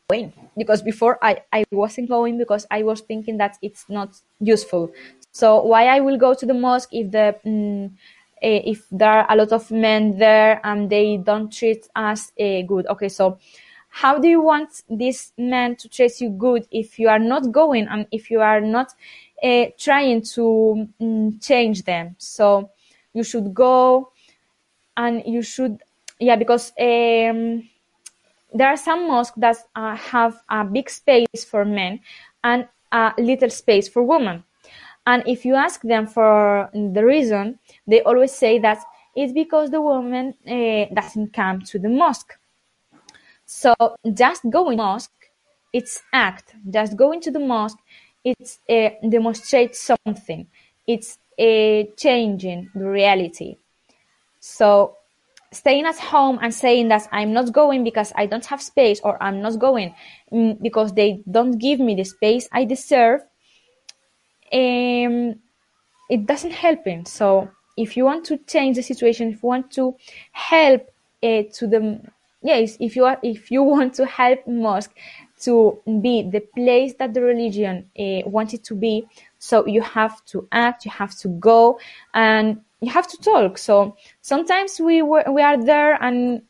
[0.10, 4.92] going because before I, I wasn't going because I was thinking that it's not useful.
[5.32, 7.90] So why I will go to the mosque if the eh,
[8.42, 12.88] if there are a lot of men there and they don't treat us uh, good?
[12.88, 13.38] Okay, so
[13.90, 17.88] how do you want this man to treat you good if you are not going
[17.88, 18.94] and if you are not
[19.44, 22.16] uh, trying to mm, change them?
[22.18, 22.72] So
[23.14, 24.12] you should go
[24.96, 25.82] and you should
[26.20, 27.68] yeah because um,
[28.54, 32.00] there are some mosques that uh, have a big space for men
[32.44, 34.44] and a little space for women.
[35.08, 38.80] And if you ask them for the reason, they always say that
[39.16, 42.38] it's because the woman uh, doesn't come to the mosque.
[43.46, 43.74] So
[44.14, 45.32] just going to mosque,
[45.72, 46.56] it's act.
[46.70, 47.78] Just going to the mosque,
[48.26, 50.46] it's uh, demonstrate something.
[50.86, 53.56] It's uh, changing the reality.
[54.42, 54.98] So
[55.54, 59.22] staying at home and saying that I'm not going because I don't have space or
[59.24, 59.96] I'm not going
[60.34, 63.22] mm, because they don't give me the space I deserve,
[64.54, 65.36] um,
[66.10, 67.06] it doesn't help him.
[67.06, 69.96] So if you want to change the situation, if you want to
[70.32, 70.90] help
[71.24, 72.02] uh, to the
[72.42, 74.96] yes, if you are if you want to help mosque
[75.42, 79.08] to be the place that the religion uh, wanted to be,
[79.38, 81.80] so you have to act, you have to go,
[82.14, 83.58] and you have to talk.
[83.58, 86.42] So sometimes we were, we are there and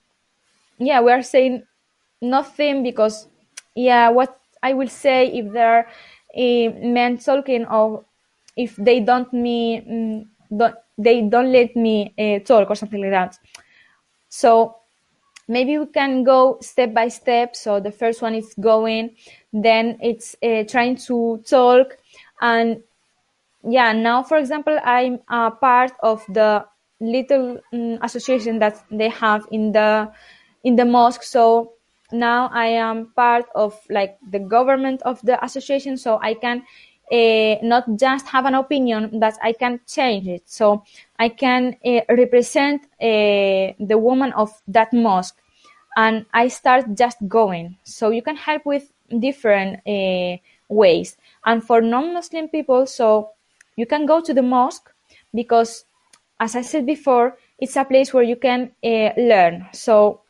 [0.80, 1.64] yeah, we are saying
[2.22, 3.28] nothing because
[3.76, 5.88] yeah, what I will say if there
[6.38, 8.06] men talking or
[8.56, 13.12] if they don't me mm, don't, they don't let me uh, talk or something like
[13.12, 13.38] that.
[14.30, 14.78] So
[15.48, 17.56] maybe we can go step by step.
[17.56, 19.16] So the first one is going,
[19.54, 21.98] then it's uh, trying to talk,
[22.42, 22.84] and
[23.64, 26.66] yeah now for example i'm a part of the
[27.00, 30.10] little um, association that they have in the
[30.64, 31.74] in the mosque so
[32.12, 36.64] now i am part of like the government of the association so i can
[37.12, 40.44] uh, not just have an opinion but i can change it.
[40.46, 40.84] So
[41.20, 45.38] i can uh, represent uh, the woman of that mosque.
[45.96, 47.78] And i start just going.
[47.84, 49.80] So you can help with different
[50.70, 51.18] ways.
[51.46, 53.32] And for non-muslim people so
[53.76, 54.92] you can go to the mosque
[55.34, 55.86] because,
[56.40, 59.68] as I said before, it's a place where you can learn.
[59.72, 60.22] So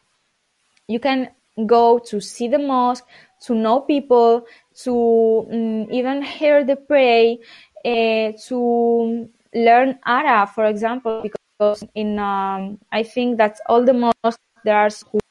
[0.87, 1.29] you can
[1.65, 3.05] go to see the mosque,
[3.41, 4.45] to know people,
[4.83, 7.39] to um, even hear the pray,
[7.85, 14.43] uh, to learn Arab, for example, because in um, I think that all the mosques
[14.63, 14.89] there are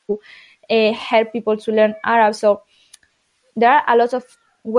[0.09, 0.21] who
[0.71, 2.35] uh, help people to learn Arab.
[2.35, 2.63] So
[3.55, 4.25] there are a lot of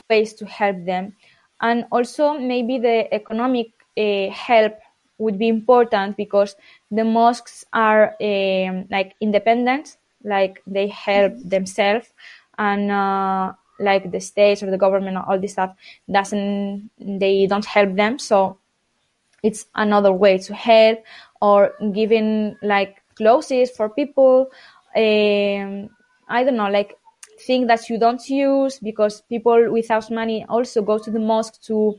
[0.10, 1.16] ways to help them
[1.62, 3.68] and also maybe the economic
[3.98, 4.74] uh, help
[5.18, 6.56] would be important because
[6.92, 9.98] the mosques are like independent
[10.28, 12.08] like they help themselves
[12.58, 15.76] and uh, like the states or the government or all this stuff
[16.12, 18.58] doesn't they don't help them so
[19.44, 21.00] it's another way to help
[21.42, 24.50] or giving like clothes for people
[24.96, 25.90] um,
[26.28, 26.98] i don't know like
[27.46, 31.96] thing that you don't use because people without money also go to the mosque to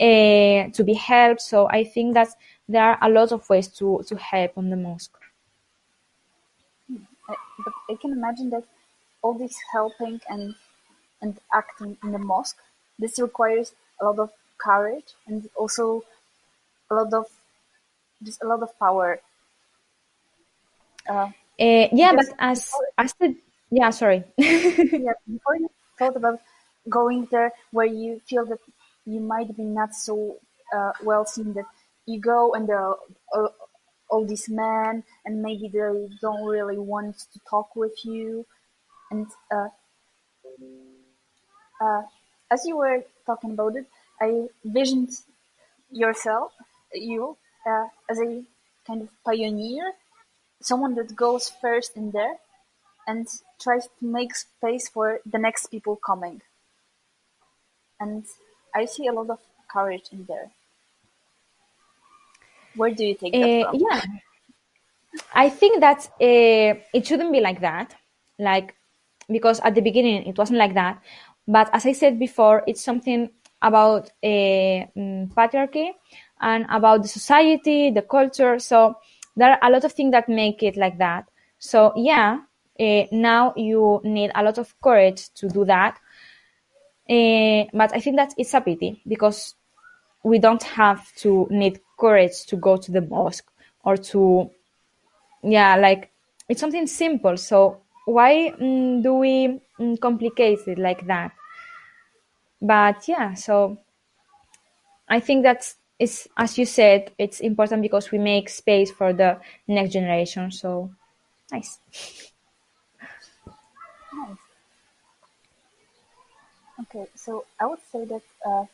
[0.00, 1.40] uh, to be helped.
[1.40, 2.28] So I think that
[2.68, 5.21] there are a lot of ways to to help on the mosque.
[7.64, 8.64] But I can imagine that
[9.22, 10.54] all this helping and
[11.20, 12.58] and acting in the mosque
[12.98, 16.04] this requires a lot of courage and also
[16.90, 17.26] a lot of
[18.22, 19.20] just a lot of power.
[21.08, 21.30] Uh,
[21.60, 23.34] uh, yeah, but as as the
[23.70, 24.24] yeah, sorry.
[24.36, 26.40] yeah, before you thought about
[26.88, 28.58] going there where you feel that
[29.06, 30.36] you might be not so
[30.74, 31.66] uh, well seen that
[32.06, 33.50] you go and there are
[34.12, 38.46] all, these men and maybe they don't really want to talk with you
[39.10, 39.68] and uh,
[41.80, 42.02] uh,
[42.50, 43.86] as you were talking about it
[44.20, 45.10] i visioned
[45.90, 46.52] yourself
[46.94, 47.36] you
[47.66, 48.42] uh, as a
[48.86, 49.92] kind of pioneer
[50.62, 52.36] someone that goes first in there
[53.06, 53.26] and
[53.60, 56.42] tries to make space for the next people coming.
[58.00, 58.24] And
[58.74, 59.40] I see a lot of
[59.70, 60.50] courage in there.
[62.76, 63.80] Where do you take that uh, from?
[63.80, 64.00] Yeah,
[65.34, 67.94] I think that uh, it shouldn't be like that.
[68.38, 68.74] Like
[69.30, 71.02] because at the beginning it wasn't like that.
[71.46, 73.30] But as I said before, it's something
[73.60, 74.86] about uh,
[75.36, 75.90] patriarchy
[76.40, 78.58] and about the society, the culture.
[78.58, 78.96] So
[79.36, 81.28] there are a lot of things that make it like that.
[81.58, 82.40] So yeah,
[82.78, 85.98] uh, now you need a lot of courage to do that.
[87.08, 89.54] Uh, but I think that it's a pity because
[90.24, 93.48] we don't have to need courage to go to the mosque
[93.84, 94.50] or to,
[95.42, 96.10] yeah, like
[96.48, 97.36] it's something simple.
[97.36, 101.32] So why mm, do we mm, complicate it like that?
[102.62, 103.78] But yeah, so
[105.08, 109.38] I think that's it's as you said, it's important because we make space for the
[109.68, 110.50] next generation.
[110.50, 110.90] So
[111.52, 111.78] nice.
[114.12, 114.38] Nice.
[116.80, 118.64] Okay, so I would say that uh,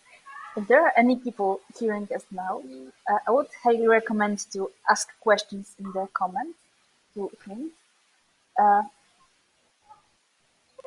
[0.59, 2.61] if there are any people hearing us now,
[3.09, 6.59] uh, I would highly recommend to ask questions in the comments
[7.15, 7.71] to him.
[8.59, 8.83] Uh,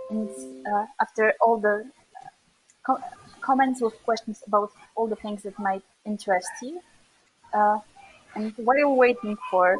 [0.10, 0.30] and
[0.68, 1.90] uh, after all the
[2.86, 3.02] co-
[3.40, 6.82] comments with questions about all the things that might interest you,
[7.54, 7.80] uh,
[8.36, 9.78] and while waiting for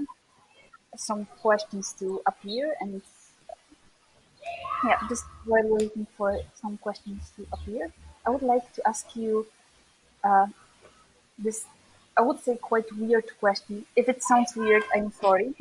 [0.96, 3.02] some questions to appear and
[4.86, 7.92] yeah, just while waiting for some questions to appear,
[8.26, 9.46] I would like to ask you
[10.24, 10.48] uh,
[11.38, 11.66] this,
[12.18, 13.86] I would say, quite weird question.
[13.96, 15.54] If it sounds weird, I'm sorry.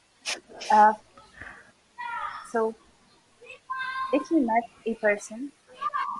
[0.72, 0.94] uh,
[2.50, 2.74] so,
[4.12, 5.52] if you met a person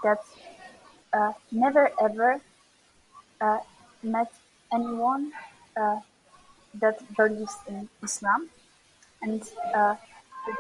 [0.03, 0.21] that
[1.13, 2.41] uh, never ever
[3.41, 3.59] uh,
[4.03, 4.33] met
[4.73, 5.33] anyone
[5.77, 6.01] uh,
[6.75, 8.49] that believes in Islam
[9.23, 9.43] and
[9.75, 9.97] uh,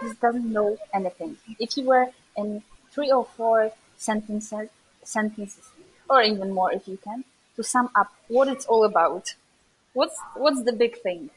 [0.02, 1.36] just doesn't know anything.
[1.58, 2.62] If you were in
[2.92, 4.68] three or four sentences,
[5.04, 5.70] sentences,
[6.10, 7.24] or even more if you can,
[7.56, 9.34] to sum up what it's all about,
[9.94, 11.30] what's what's the big thing?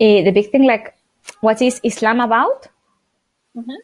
[0.00, 0.96] Uh, the big thing, like,
[1.40, 2.68] what is Islam about?
[3.56, 3.80] Mm-hmm.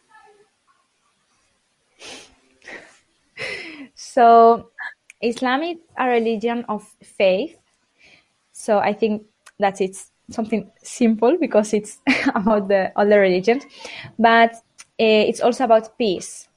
[3.93, 4.71] So,
[5.21, 7.55] Islam is a religion of faith.
[8.51, 9.23] So, I think
[9.59, 11.99] that it's something simple because it's
[12.35, 13.63] about the other religions,
[14.17, 14.55] but
[14.99, 16.47] uh, it's also about peace.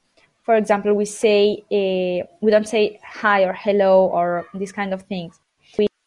[0.42, 5.02] For example, we say uh, we don't say hi or hello or these kind of
[5.02, 5.38] things.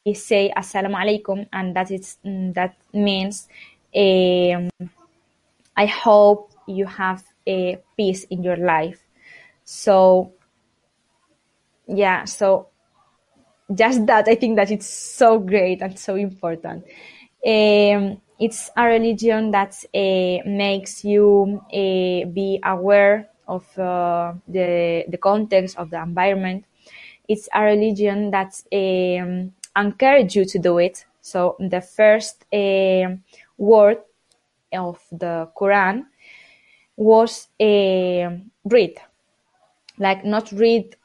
[0.06, 3.48] We say assalamu alaikum, and that is mm, that means
[3.96, 9.00] I hope you have a peace in your life.
[9.64, 10.34] So
[11.88, 12.68] yeah, so
[13.74, 16.86] just that I think that it's so great and so important.
[17.46, 25.18] Um, it's a religion that uh, makes you uh, be aware of uh, the the
[25.18, 26.66] context of the environment.
[27.28, 31.06] It's a religion that um, encourages you to do it.
[31.22, 32.46] So the first
[33.58, 33.98] word
[34.74, 36.06] of the Quran
[36.98, 38.98] was read,
[39.98, 40.96] like not read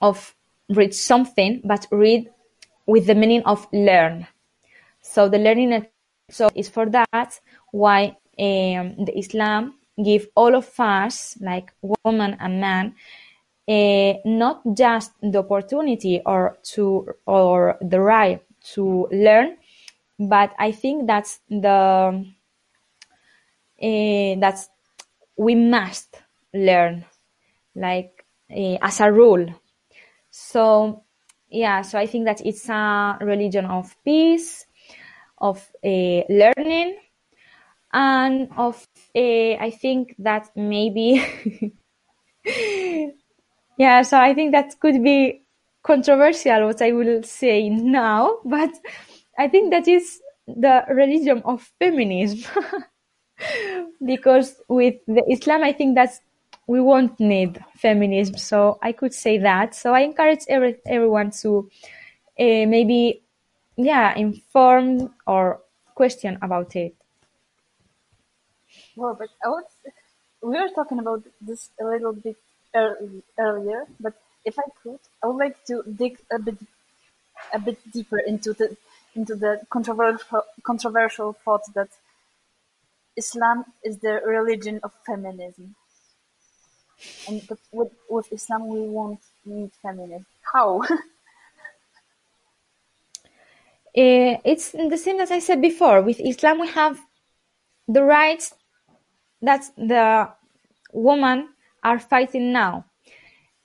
[0.00, 0.34] of
[0.68, 2.30] read something, but read
[2.86, 4.26] with the meaning of learn.
[5.00, 5.86] So the learning
[6.30, 7.40] so is for that
[7.70, 12.94] why um, the Islam give all of us, like woman and man,
[13.68, 18.42] uh, not just the opportunity or to or the right
[18.74, 19.56] to learn,
[20.18, 22.24] but I think that's the
[23.82, 24.68] uh, that's
[25.36, 26.22] we must
[26.52, 27.04] learn,
[27.74, 29.46] like uh, as a rule.
[30.30, 31.04] So
[31.48, 34.66] yeah, so I think that it's a religion of peace,
[35.38, 36.98] of learning
[37.92, 38.86] and of
[39.16, 41.22] uh, i think that maybe
[43.78, 45.42] yeah so i think that could be
[45.82, 48.70] controversial what i will say now but
[49.38, 52.50] i think that is the religion of feminism.
[54.04, 56.10] Because with the islam i think that
[56.66, 59.74] we won't need feminism so i could say that.
[59.74, 61.68] So i encourage every, everyone to
[62.38, 63.22] uh, maybe
[63.76, 65.62] yeah inform or
[65.94, 66.94] question about it
[68.96, 69.64] well but I was,
[70.42, 72.36] we were talking about this a little bit
[72.74, 74.14] early, earlier but
[74.44, 76.58] if i could i would like to dig a bit
[77.52, 78.76] a bit deeper into the
[79.14, 81.88] into the controversial controversial thought that
[83.16, 85.74] islam is the religion of feminism.
[87.28, 87.42] And
[87.72, 90.26] with, with islam we won't need feminism.
[90.52, 90.82] How?
[90.82, 90.88] Uh,
[94.44, 96.02] it's the same as I said before.
[96.02, 97.00] With Islam, we have
[97.86, 98.54] the rights
[99.44, 100.28] that the
[100.92, 101.48] women
[101.82, 102.84] are fighting now.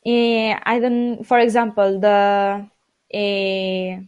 [0.05, 2.65] Uh, I don't, for example, the
[3.13, 4.01] uh,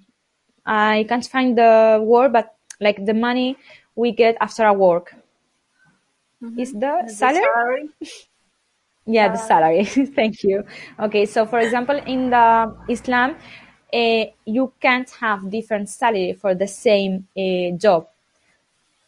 [0.66, 3.58] I can't find the word, but like the money
[3.96, 5.14] we get after a work
[6.42, 6.60] mm-hmm.
[6.60, 7.44] is the, the salary.
[7.44, 7.90] salary?
[9.06, 9.86] yeah, the salary.
[10.16, 10.64] Thank you.
[11.00, 13.36] Okay, so for example, in the Islam,
[13.94, 18.08] uh, you can't have different salary for the same uh, job.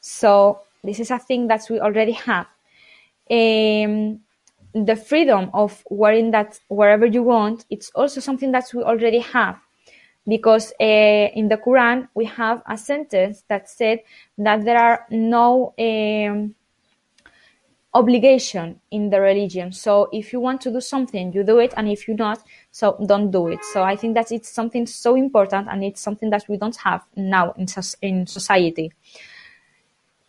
[0.02, 2.48] So this is a thing that we already have.
[3.34, 4.20] Um,
[4.74, 9.58] the freedom of wearing that wherever you want, it's also something that we already have.
[10.26, 14.00] Because uh, in the Quran, we have a sentence that said
[14.38, 16.56] that there are no um,
[17.94, 19.72] obligation in the religion.
[19.72, 22.40] So if you want to do something, you do it, and if you not,
[22.72, 23.64] so don't do it.
[23.74, 27.04] So I think that it's something so important, and it's something that we don't have
[27.16, 27.68] now in
[28.02, 28.92] in society.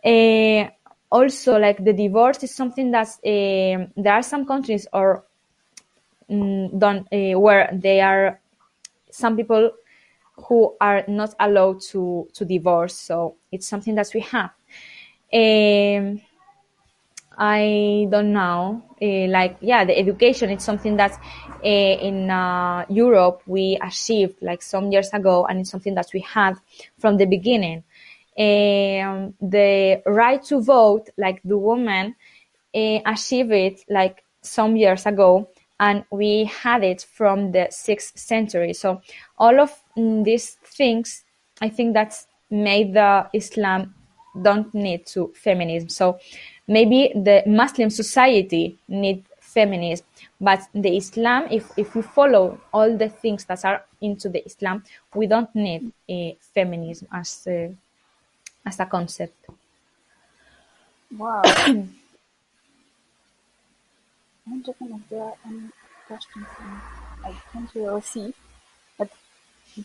[0.03, 0.69] Uh,
[1.11, 5.23] also, like the divorce is something that uh, there are some countries or
[6.29, 8.39] um, don't uh, where they are
[9.11, 9.71] some people
[10.47, 12.95] who are not allowed to to divorce.
[12.95, 14.51] So it's something that we have.
[15.33, 16.21] Um,
[17.37, 18.83] I don't know.
[19.01, 21.11] Uh, like, yeah, the education is something that
[21.63, 26.21] uh, in uh, Europe we achieved like some years ago, and it's something that we
[26.21, 26.55] had
[26.97, 27.83] from the beginning.
[28.37, 32.15] Um, the right to vote, like the woman,
[32.75, 35.49] uh, achieved it like some years ago,
[35.79, 38.73] and we had it from the sixth century.
[38.73, 39.01] So
[39.37, 41.23] all of mm, these things,
[41.61, 43.95] I think that's made the Islam
[44.41, 45.89] don't need to feminism.
[45.89, 46.19] So
[46.67, 50.05] maybe the Muslim society need feminism,
[50.41, 54.83] but the Islam, if, if we follow all the things that are into the Islam,
[55.13, 57.73] we don't need a feminism as a,
[58.65, 59.45] as a concept.
[61.17, 61.41] Wow.
[61.45, 61.93] I'm
[64.63, 65.69] checking if there are any
[66.07, 66.45] questions.
[67.23, 68.33] I can't really see,
[68.97, 69.09] but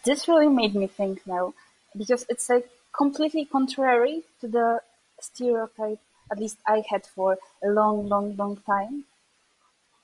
[0.05, 1.55] this really made me think now
[1.97, 4.82] because it's like completely contrary to the
[5.20, 5.98] stereotype
[6.31, 9.05] at least I had for a long, long, long time.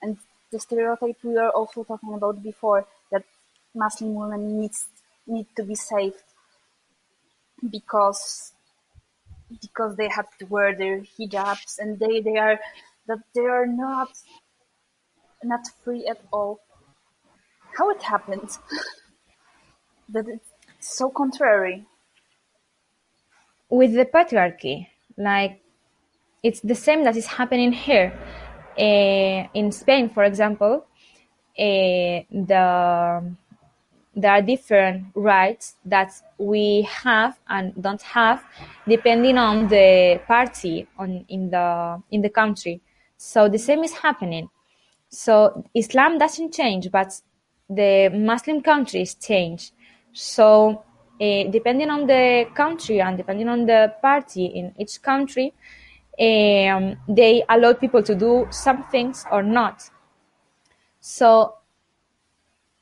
[0.03, 0.19] And
[0.51, 3.25] the stereotype we were also talking about before that
[3.75, 4.87] Muslim women needs
[5.27, 6.23] need to be saved
[7.69, 8.53] because
[9.61, 12.59] because they have to wear their hijabs and they, they are
[13.07, 14.09] that they are not
[15.45, 16.61] not free at all.
[17.77, 18.51] How it happened
[20.09, 20.51] that it's
[20.81, 21.87] so contrary
[23.69, 24.87] with the patriarchy
[25.17, 25.61] like
[26.43, 28.13] it's the same that is happening here.
[28.79, 30.85] Uh, in Spain, for example,
[31.59, 33.35] uh, the
[34.17, 38.43] there are different rights that we have and don't have
[38.89, 42.81] depending on the party on in the in the country.
[43.19, 44.49] So the same is happening.
[45.11, 47.13] So Islam doesn't change, but
[47.69, 49.73] the Muslim countries change.
[50.13, 50.83] So
[51.21, 55.53] uh, depending on the country and depending on the party in each country,
[56.19, 59.91] um, they allow people to do some things or not.
[61.01, 61.55] So,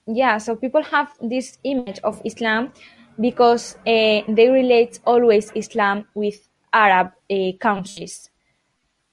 [0.07, 2.73] yeah, so people have this image of Islam
[3.21, 8.31] because uh, they relate always Islam with Arab uh, countries.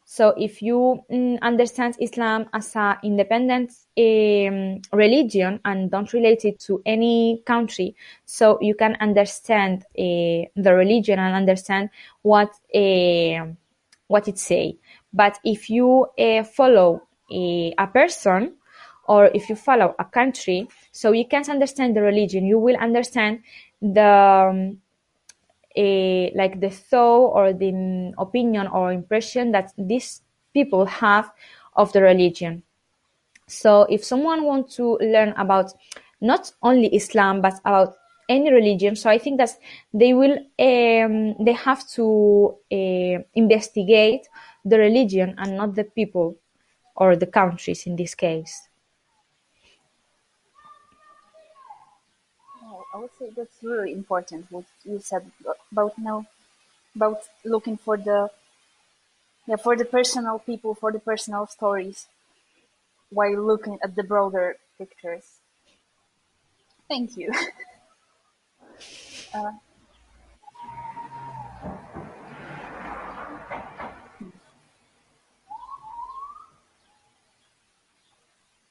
[0.03, 6.59] So if you mm, understand Islam as an independent um, religion and don't relate it
[6.67, 7.95] to any country,
[8.25, 11.91] so you can understand uh, the religion and understand
[12.23, 13.45] what uh,
[14.07, 14.77] what it say.
[15.13, 18.55] But if you uh, follow a, a person
[19.05, 23.41] or if you follow a country, so you can't understand the religion, you will understand
[23.81, 24.81] the um,
[25.75, 30.21] a, like the thought or the opinion or impression that these
[30.53, 31.31] people have
[31.75, 32.63] of the religion.
[33.47, 35.73] So if someone wants to learn about
[36.19, 37.95] not only Islam but about
[38.31, 38.95] any religion.
[38.95, 39.51] So I think that
[39.93, 44.27] they will um, they have to uh, investigate
[44.63, 46.37] the religion and not the people
[46.95, 48.69] or the countries in this case.
[52.93, 55.31] I would say that's really important what you said
[55.71, 56.25] about now
[56.95, 58.31] about looking for the
[59.45, 62.07] yeah for the personal people for the personal stories
[63.11, 65.41] while looking at the broader pictures.
[66.87, 67.31] Thank you.
[69.33, 69.51] Uh,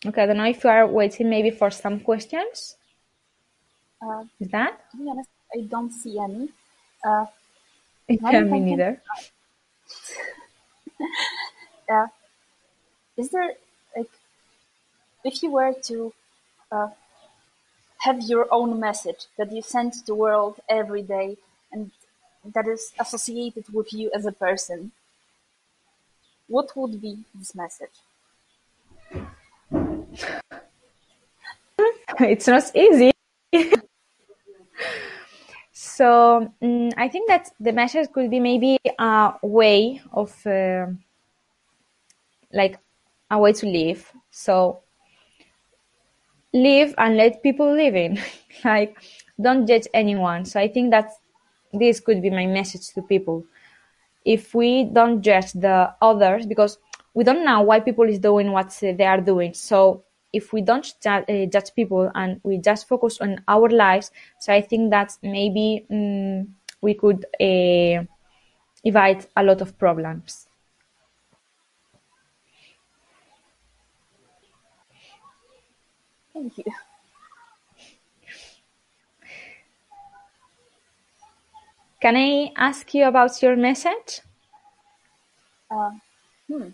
[0.04, 2.76] okay, I don't know if you are waiting maybe for some questions.
[4.02, 4.90] Uh, Is that?
[4.90, 6.48] to be honest, I don't see any.
[7.04, 7.26] Uh,
[8.08, 9.00] yeah, me neither.
[11.90, 12.06] uh,
[13.16, 13.52] is there
[13.96, 14.10] like
[15.24, 16.12] if you were to
[16.72, 16.88] uh,
[17.98, 21.36] have your own message that you send to the world every day
[21.72, 21.90] and
[22.44, 24.92] that is associated with you as a person,
[26.48, 27.90] what would be this message?
[32.20, 33.12] it's not easy.
[35.72, 40.86] So um, I think that the message could be maybe a way of uh,
[42.52, 42.78] like
[43.30, 44.12] a way to live.
[44.30, 44.80] So
[46.52, 48.20] live and let people live in.
[48.64, 48.96] like
[49.40, 50.44] don't judge anyone.
[50.44, 51.10] So I think that
[51.72, 53.44] this could be my message to people.
[54.24, 56.78] If we don't judge the others, because
[57.14, 59.54] we don't know why people is doing what they are doing.
[59.54, 64.52] So if we don't uh, judge people and we just focus on our lives, so
[64.52, 68.04] I think that maybe um, we could uh,
[68.84, 70.46] evade a lot of problems.
[76.32, 76.64] Thank you.
[82.00, 84.22] Can I ask you about your message?
[85.70, 85.90] Uh,
[86.48, 86.68] hmm.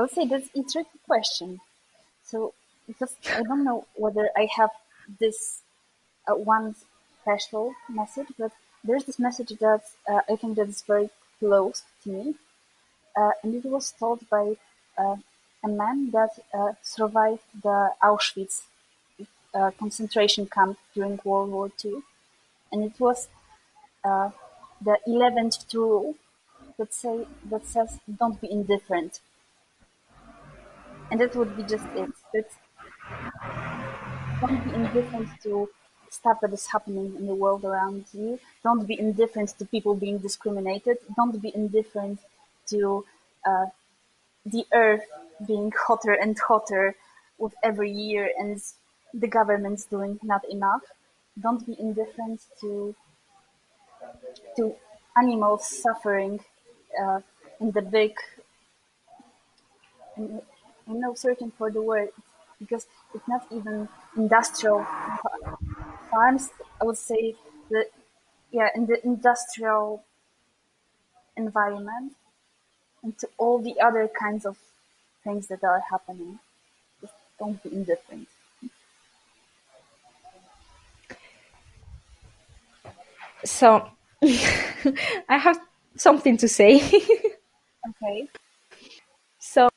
[0.00, 1.60] I would say that's a tricky question.
[2.24, 2.54] So,
[2.86, 4.70] because I don't know whether I have
[5.18, 5.60] this
[6.26, 6.74] uh, one
[7.22, 8.52] special message, but
[8.82, 12.34] there's this message that uh, I think that is very close to me,
[13.16, 14.56] uh, and it was told by
[14.98, 15.16] uh,
[15.64, 18.62] a man that uh, survived the Auschwitz
[19.54, 22.02] uh, concentration camp during World War II,
[22.72, 23.28] and it was
[24.04, 26.16] the eleventh rule
[26.78, 29.20] that say that says don't be indifferent
[31.10, 31.86] and that would be just
[32.32, 32.46] it.
[34.40, 35.68] Don't be indifferent to
[36.08, 38.38] stuff that is happening in the world around you.
[38.62, 40.98] Don't be indifferent to people being discriminated.
[41.16, 42.20] Don't be indifferent
[42.68, 43.04] to
[43.46, 43.66] uh,
[44.44, 45.04] the earth
[45.46, 46.94] being hotter and hotter
[47.38, 48.60] with every year and
[49.14, 50.82] the government's doing not enough.
[51.40, 52.94] Don't be indifferent to
[54.56, 54.74] to
[55.16, 56.40] animals suffering
[57.00, 57.20] uh,
[57.60, 58.14] in the big
[60.88, 62.10] I'm not searching for the word
[62.58, 64.86] because it's not even industrial
[66.10, 66.50] farms.
[66.80, 67.34] I would say
[67.70, 67.86] that,
[68.50, 70.04] yeah, in the industrial
[71.36, 72.14] environment
[73.02, 74.58] and to all the other kinds of
[75.24, 76.38] things that are happening.
[77.00, 78.28] Just don't be indifferent.
[83.44, 83.88] So,
[84.22, 85.58] I have
[85.96, 86.76] something to say.
[87.88, 88.28] okay.
[89.38, 89.68] So,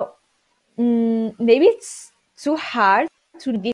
[0.77, 3.07] mm, maybe it's too hard
[3.39, 3.73] to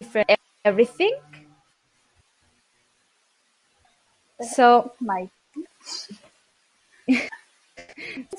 [0.00, 1.12] different everything.
[4.40, 5.28] So my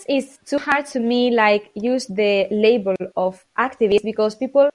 [0.07, 4.69] it's too hard to me like use the label of activist because people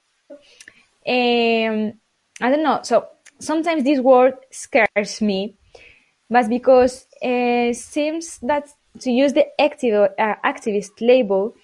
[1.07, 1.93] um
[2.39, 3.07] I don't know so
[3.39, 5.55] sometimes this word scares me
[6.29, 8.69] but because it uh, seems that
[8.99, 11.55] to use the active, uh, activist label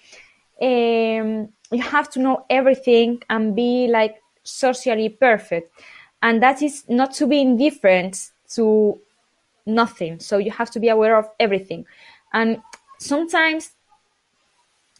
[0.62, 5.72] um, you have to know everything and be like socially perfect.
[6.22, 8.98] And that is not to be indifferent to
[9.66, 10.20] nothing.
[10.20, 11.86] So you have to be aware of everything.
[12.32, 12.62] And
[12.98, 13.72] sometimes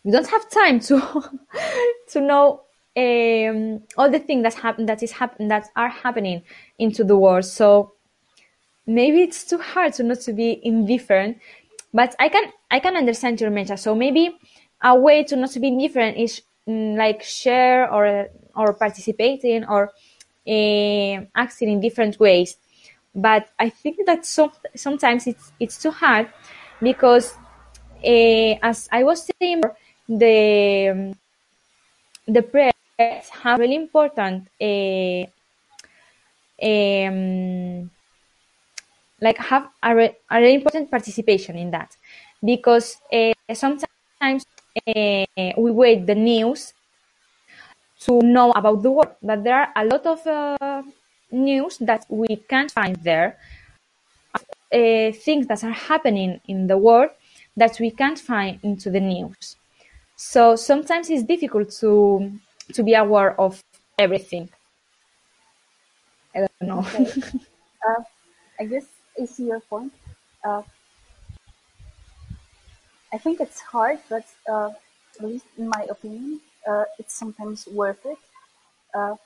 [0.04, 1.40] you don't have time to
[2.08, 2.60] to know
[2.96, 6.42] um, all the things that happen that is happen that are happening
[6.78, 7.44] into the world.
[7.44, 7.92] So
[8.86, 11.38] maybe it's too hard to not to be indifferent
[11.94, 13.78] but i can i can understand your message.
[13.78, 14.36] So maybe
[14.82, 19.92] a way to not to be indifferent is like share or or participating or
[20.46, 22.56] uh, acting in different ways.
[23.14, 26.28] But i think that some, sometimes it's it's too hard
[26.82, 27.34] because
[28.04, 29.62] uh, as i was saying
[30.08, 31.14] the
[32.26, 35.24] the press have really important uh,
[36.62, 37.90] um,
[39.20, 41.96] like have a, re- a really important participation in that.
[42.44, 44.44] Because uh, sometimes
[44.76, 46.74] uh, we wait the news
[48.00, 49.14] to know about the world.
[49.22, 50.82] But there are a lot of uh,
[51.30, 53.38] news that we can't find there,
[54.72, 57.10] uh, things that are happening in the world
[57.56, 59.56] that we can't find into the news.
[60.16, 62.32] So sometimes it's difficult to
[62.72, 63.62] to be aware of
[63.98, 64.48] everything.
[66.34, 66.78] I don't know.
[66.80, 67.20] Okay.
[67.88, 68.02] uh,
[68.58, 68.86] I guess
[69.20, 69.92] I see your point.
[73.14, 74.72] I think it's hard, but uh,
[75.18, 78.18] at least in my opinion, uh, it's sometimes worth it.
[78.94, 79.16] Uh,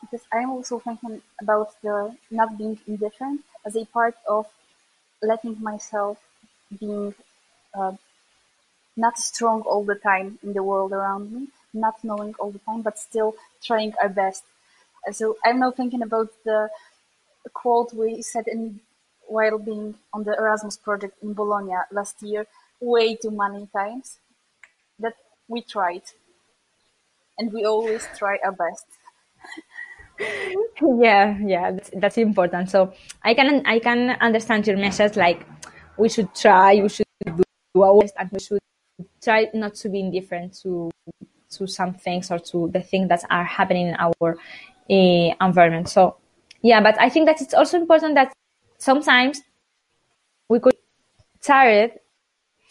[0.00, 4.46] because I'm also thinking about the not being indifferent as a part of
[5.22, 6.18] letting myself
[6.80, 7.14] being
[7.74, 7.94] uh,
[8.96, 12.82] not strong all the time in the world around me, not knowing all the time,
[12.82, 14.44] but still trying our best.
[15.12, 16.68] So I'm now thinking about the
[17.54, 18.80] quote we said in
[19.28, 22.46] while being on the Erasmus project in Bologna last year,
[22.80, 24.18] way too many times
[24.98, 25.14] that
[25.48, 26.02] we tried
[27.38, 28.86] and we always try our best
[31.00, 32.70] yeah, yeah, that's, that's important.
[32.70, 32.92] So
[33.22, 35.16] I can I can understand your message.
[35.16, 35.46] Like
[35.96, 38.58] we should try, we should do our best, and we should
[39.22, 40.90] try not to be indifferent to
[41.50, 44.36] to some things or to the things that are happening in our
[44.90, 45.88] uh, environment.
[45.88, 46.16] So
[46.62, 48.32] yeah, but I think that it's also important that
[48.78, 49.40] sometimes
[50.48, 50.74] we could
[51.42, 51.92] tired.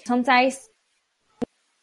[0.10, 0.70] Sometimes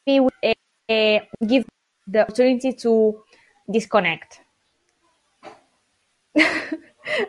[0.05, 1.65] we uh, give
[2.09, 3.23] the opportunity to
[3.71, 4.41] disconnect.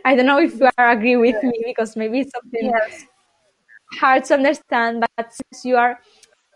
[0.03, 3.05] I don't know if you are agree with me because maybe it's something yes.
[3.99, 5.99] hard to understand, but since you are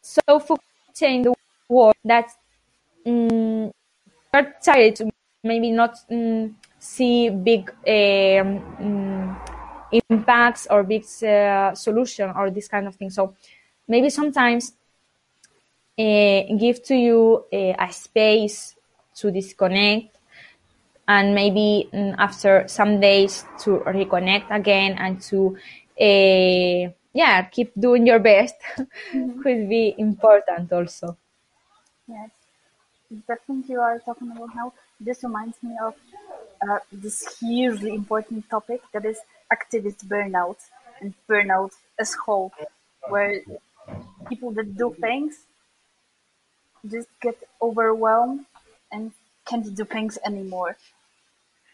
[0.01, 1.35] so focused in the
[1.69, 2.31] world that
[3.05, 3.69] um,
[4.33, 5.11] you're tired to
[5.43, 9.37] maybe not um, see big um, um,
[10.09, 13.11] impacts or big uh, solution or this kind of thing.
[13.11, 13.35] So
[13.91, 14.71] maybe sometimes
[15.99, 18.75] uh, give to you uh, a space
[19.19, 20.17] to disconnect
[21.07, 25.57] and maybe mm, after some days to reconnect again and to
[25.99, 26.81] uh,
[27.13, 29.41] yeah keep doing your best mm-hmm.
[29.41, 31.17] could be important also.
[32.07, 32.29] Yes.
[33.27, 34.71] The thing you are talking about now.
[35.01, 35.95] This reminds me of
[36.63, 39.19] uh, this hugely important topic that is
[39.51, 40.59] activist burnout.
[41.01, 42.53] And burnout as whole
[43.09, 43.41] where
[44.29, 45.47] people that do things
[46.87, 48.45] just get overwhelmed
[48.91, 49.13] and
[49.45, 50.77] can't do things anymore.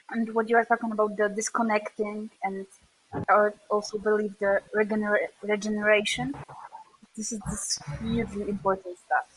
[0.10, 2.68] And what you are talking about, the disconnecting and
[3.30, 6.34] I also believe the regener- regeneration,
[7.16, 9.28] this is this hugely important stuff.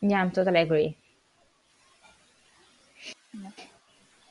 [0.00, 0.96] Yeah, I'm totally agree.
[3.32, 3.50] Yeah.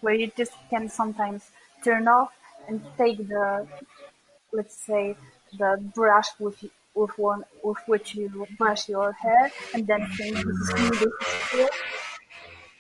[0.02, 1.52] Where you just can sometimes
[1.84, 2.34] turn off
[2.68, 3.68] and take the,
[4.53, 5.18] let's say,
[5.53, 6.64] the brush with
[6.95, 11.69] with one with which you brush your hair and then change the smoothest feel.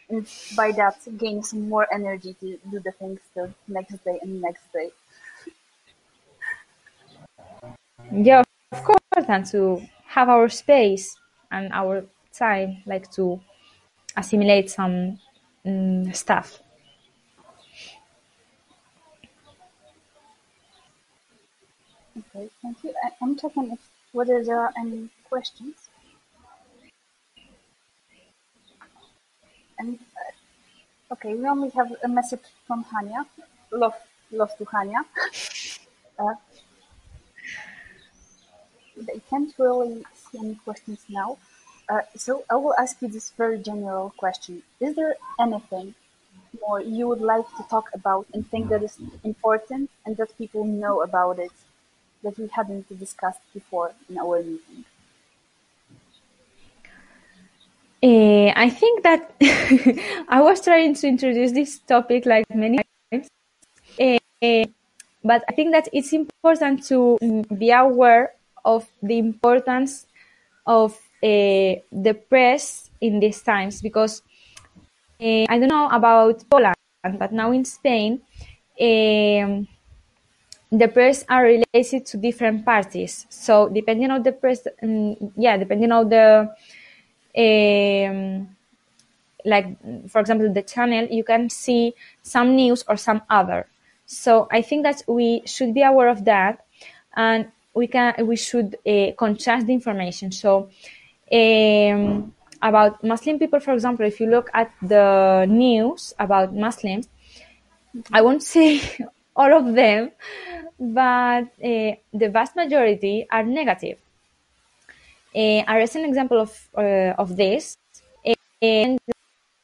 [0.09, 4.41] And by that gain some more energy to do the things the next day and
[4.41, 4.91] next day.
[8.11, 11.15] Yeah, of course, and to have our space
[11.51, 13.39] and our time, like to
[14.17, 15.19] assimilate some
[15.65, 16.61] um, stuff.
[22.17, 22.93] Okay, thank you.
[23.03, 23.79] I, am checking if
[24.11, 25.75] whether there are any questions.
[29.77, 33.25] And uh, okay, we only have a message from Hania.
[33.71, 33.93] Love,
[34.31, 35.01] love to Hania.
[36.19, 36.33] Uh,
[38.99, 41.37] I can't really see any questions now.
[41.87, 44.63] Uh, so I will ask you this very general question.
[44.79, 45.93] Is there anything
[46.59, 50.65] more you would like to talk about and think that is important and that people
[50.65, 51.51] know about it
[52.23, 54.85] that we hadn't discussed before in our meeting?
[58.03, 59.33] Uh, I think that
[60.29, 62.79] I was trying to introduce this topic like many
[63.11, 63.27] times,
[63.99, 64.65] uh,
[65.23, 67.17] but I think that it's important to
[67.57, 68.33] be aware
[68.63, 70.05] of the importance
[70.67, 74.21] of uh, the press in these times because
[75.19, 76.75] I don't know about Poland,
[77.17, 78.21] but now in Spain,
[78.79, 79.67] um,
[80.71, 83.25] the press are related to different parties.
[83.29, 86.53] So depending on the press, um, yeah, depending on the,
[87.37, 88.49] um,
[89.45, 93.67] like for example, the channel, you can see some news or some other.
[94.05, 96.65] So I think that we should be aware of that,
[97.15, 100.31] and we can we should uh, contrast the information.
[100.31, 100.69] So
[101.31, 107.09] um, about Muslim people, for example, if you look at the news about Muslims,
[108.11, 108.81] I won't say
[109.37, 110.11] all of them,
[110.79, 113.97] but uh, the vast majority are negative.
[115.35, 117.77] Uh, a recent example of uh, of this,
[118.61, 118.99] and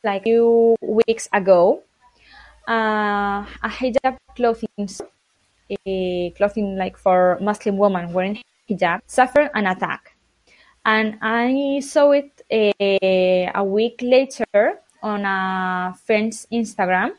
[0.03, 1.81] like a few weeks ago,
[2.69, 4.87] uh, a hijab clothing,
[5.87, 8.37] a clothing like for Muslim women wearing
[8.69, 10.15] hijab, suffered an attack,
[10.85, 17.17] and I saw it a, a week later on a friend's Instagram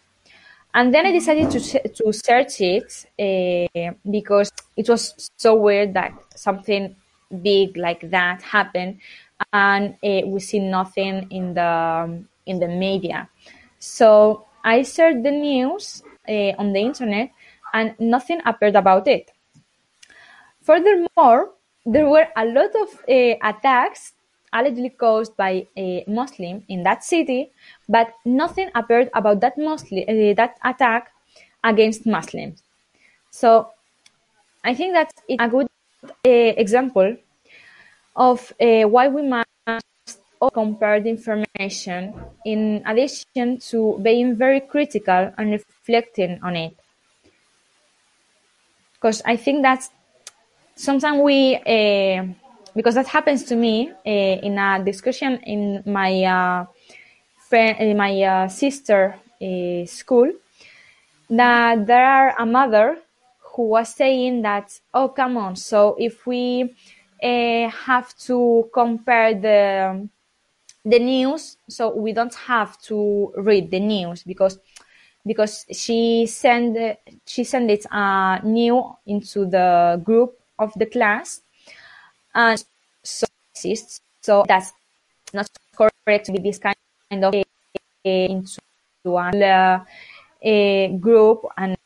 [0.74, 6.12] and then I decided to, to search it uh, because it was so weird that
[6.34, 6.96] something
[7.42, 8.98] big like that happened
[9.52, 13.28] and uh, we see nothing in the in the media.
[13.78, 17.30] So I searched the news uh, on the internet
[17.72, 19.30] and nothing appeared about it.
[20.62, 21.52] Furthermore,
[21.86, 24.14] there were a lot of attacks
[24.54, 27.50] allegedly caused by a Muslim in that city,
[27.88, 31.10] but nothing appeared about that Muslim uh, that attack
[31.62, 32.62] against Muslims.
[33.30, 33.70] So
[34.64, 35.66] I think that's a good
[36.04, 37.16] uh, example
[38.16, 39.48] of uh, why we must
[40.52, 46.76] compare the information in addition to being very critical and reflecting on it.
[48.94, 49.88] Because I think that
[50.76, 52.24] sometimes we, uh,
[52.74, 56.66] because that happens to me uh, in a discussion in my uh,
[57.54, 60.28] friend, in my uh, sister uh, school,
[61.30, 62.98] that there are a mother
[63.38, 66.74] who was saying that, oh, come on, so if we
[67.22, 70.08] uh, have to compare the
[70.84, 74.58] the news, so we don't have to read the news because
[75.24, 81.40] because she sent she sent it uh, new into the group of the class,
[82.34, 82.64] and
[83.04, 83.26] so
[84.20, 84.72] so that's
[85.32, 86.74] not correct with this kind
[87.12, 87.42] of uh,
[88.04, 88.60] into
[89.06, 89.84] a
[90.44, 91.76] uh, group and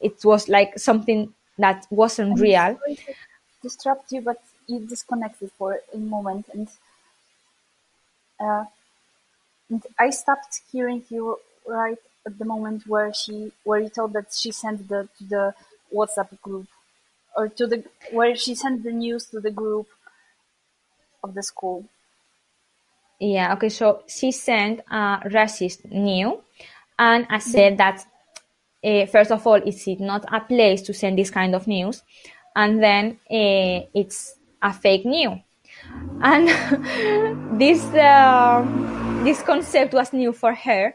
[0.00, 2.78] it was like something that wasn't I'm real.
[3.62, 6.68] disrupt you, but you disconnected for a moment, and
[8.40, 8.64] uh,
[9.68, 14.32] and I stopped hearing you right at the moment where she where you told that
[14.32, 15.54] she sent the to the
[15.94, 16.66] WhatsApp group
[17.36, 19.88] or to the where she sent the news to the group
[21.22, 21.84] of the school.
[23.20, 26.38] Yeah, okay, so she sent a racist news,
[26.98, 28.02] and I said that
[28.82, 32.02] uh, first of all, it's not a place to send this kind of news,
[32.56, 35.38] and then uh, it's a fake news.
[36.22, 36.48] And
[37.60, 38.64] this uh,
[39.22, 40.94] this concept was new for her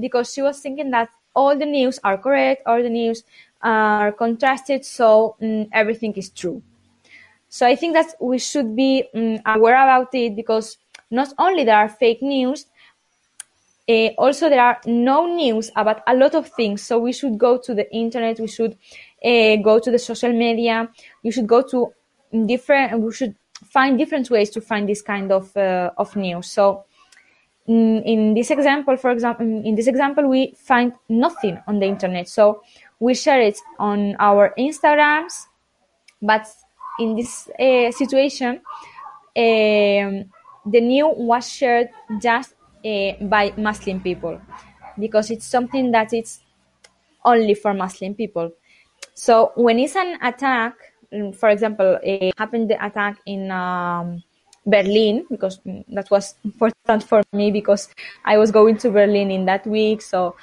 [0.00, 3.24] because she was thinking that all the news are correct, all the news
[3.60, 6.62] are contrasted, so mm, everything is true.
[7.50, 10.78] So I think that we should be um, aware about it because
[11.12, 12.66] not only there are fake news,
[13.88, 16.82] uh, also there are no news about a lot of things.
[16.82, 18.76] So we should go to the internet, we should
[19.24, 20.88] uh, go to the social media,
[21.22, 21.92] you should go to
[22.46, 23.34] different, we should
[23.70, 26.46] find different ways to find this kind of uh, of news.
[26.50, 26.84] So
[27.66, 32.28] in, in this example, for example, in this example, we find nothing on the internet.
[32.28, 32.62] So
[32.98, 35.46] we share it on our Instagrams,
[36.20, 36.46] but
[36.98, 38.60] in this uh, situation,
[39.36, 40.30] um,
[40.66, 41.90] the new was shared
[42.20, 44.40] just uh, by Muslim people
[44.98, 46.40] because it's something that it's
[47.24, 48.52] only for Muslim people.
[49.14, 50.74] So when it's an attack,
[51.12, 54.22] mm, for example, it happened the attack in um,
[54.66, 57.88] Berlin because mm, that was important for me because
[58.24, 60.02] I was going to Berlin in that week.
[60.02, 60.36] So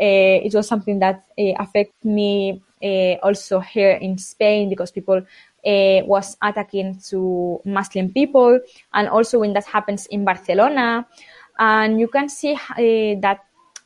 [0.00, 5.22] uh, it was something that uh, affected me uh, also here in Spain because people
[5.66, 8.60] uh, was attacking to Muslim people,
[8.92, 11.06] and also when that happens in Barcelona,
[11.58, 13.40] and you can see uh, that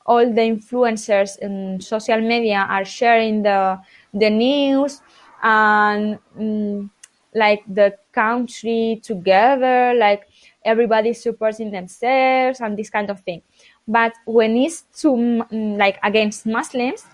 [0.06, 3.78] all the influencers in social media are sharing the
[4.12, 5.00] the news.
[5.42, 6.90] And um,
[7.34, 10.28] like the country together, like
[10.64, 13.42] everybody supporting themselves and this kind of thing.
[13.86, 17.04] But when it's to like against Muslims,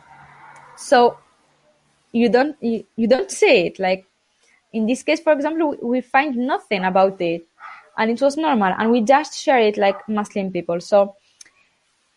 [0.77, 1.19] so
[2.13, 3.79] you don't you, you don't see it.
[3.79, 4.07] Like
[4.73, 7.47] in this case for example we find nothing about it
[7.99, 11.17] and it was normal and we just share it like muslim people so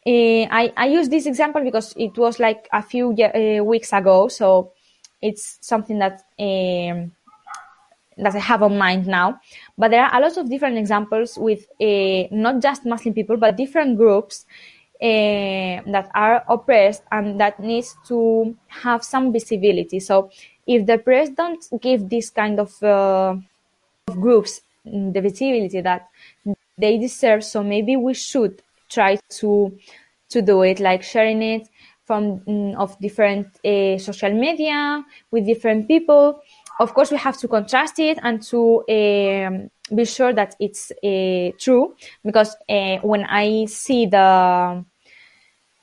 [0.05, 4.27] uh, I, I use this example because it was like a few uh, weeks ago
[4.27, 4.73] so
[5.21, 7.13] it's something that um,
[8.17, 9.39] that I have on mind now.
[9.77, 13.55] But there are a lot of different examples with uh, not just Muslim people, but
[13.55, 14.45] different groups
[15.01, 19.99] uh, that are oppressed and that needs to have some visibility.
[19.99, 20.29] So
[20.67, 23.35] if the press don't give this kind of, uh,
[24.07, 26.09] of groups the visibility that
[26.77, 29.77] they deserve, so maybe we should try to
[30.29, 31.69] to do it, like sharing it
[32.05, 36.41] from mm, of different uh, social media with different people.
[36.79, 41.55] Of course, we have to contrast it and to um, be sure that it's uh,
[41.59, 41.95] true.
[42.25, 44.83] Because uh, when I see the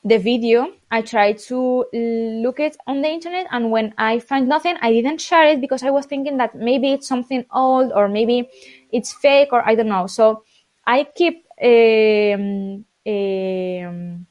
[0.05, 4.77] the video, I try to look it on the internet, and when I find nothing,
[4.83, 8.49] I didn't share it because I was thinking that maybe it's something old or maybe
[8.91, 10.07] it's fake or I don't know.
[10.07, 10.43] So
[10.87, 14.27] I keep um, um,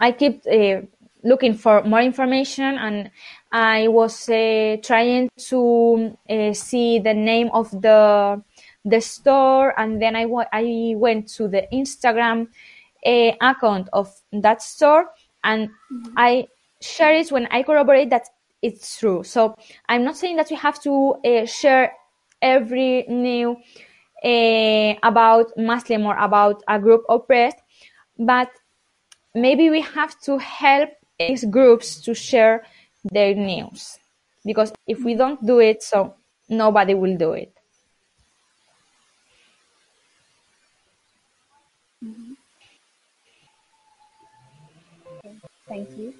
[0.00, 0.82] I keep uh,
[1.22, 3.10] looking for more information, and
[3.50, 8.42] I was uh, trying to uh, see the name of the
[8.84, 12.48] the store, and then I, I went to the Instagram
[13.06, 15.06] uh, account of that store,
[15.44, 16.14] and mm-hmm.
[16.16, 16.48] I
[16.80, 18.28] share it when I corroborate that
[18.62, 19.22] it's true.
[19.24, 19.54] So
[19.88, 21.92] I'm not saying that we have to uh, share
[22.42, 23.56] every new
[24.24, 27.58] uh, about Muslim or about a group oppressed,
[28.18, 28.50] but
[29.34, 32.64] maybe we have to help these groups to share
[33.04, 33.98] their news
[34.44, 36.14] because if we don't do it, so
[36.48, 37.52] nobody will do it.
[42.02, 42.36] Mhm.
[45.24, 46.14] Okay, Thank you.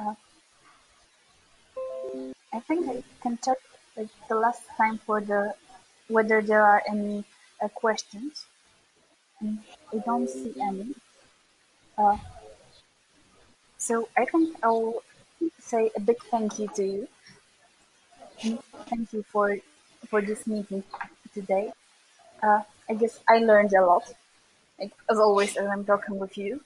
[0.00, 0.14] Uh,
[2.52, 3.58] I think I can check
[4.28, 5.54] the last time for the
[6.08, 7.22] whether there are any
[7.62, 8.46] uh, questions.
[9.40, 9.60] And
[9.92, 10.88] I don't see any.
[11.96, 12.16] Uh,
[13.78, 15.04] so I think I'll
[15.60, 17.08] say a big thank you to you.
[18.90, 19.56] Thank you for
[20.10, 20.82] for this meeting
[21.32, 21.70] today.
[22.42, 24.12] Uh, I guess I learned a lot,
[24.80, 26.60] like, as always, as I'm talking with you.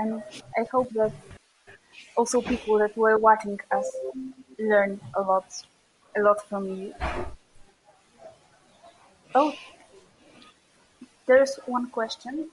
[0.00, 0.22] And
[0.56, 1.12] I hope that
[2.16, 3.86] also people that were watching us
[4.58, 5.44] learned a lot,
[6.16, 6.94] a lot from you.
[9.34, 9.54] Oh,
[11.26, 12.50] there's one question.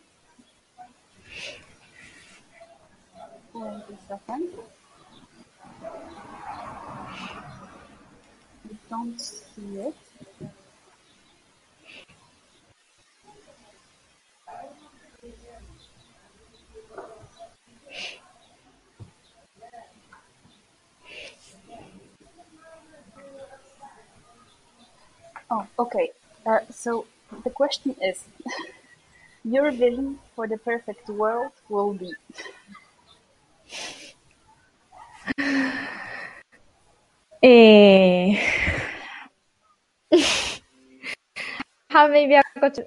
[3.53, 4.49] Wait a second.
[8.65, 9.95] I don't see it.
[25.49, 26.11] Oh, okay.
[26.45, 27.06] Uh, so
[27.44, 28.24] the question is,
[29.44, 32.14] your vision for the perfect world will be.
[37.41, 38.38] Eh,
[41.90, 42.80] how maybe I got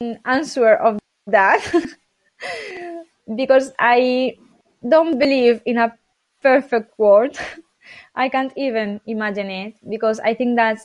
[0.00, 1.60] an answer of that
[3.36, 4.36] because I
[4.88, 5.94] don't believe in a
[6.42, 7.36] perfect world.
[8.14, 10.78] I can't even imagine it because I think that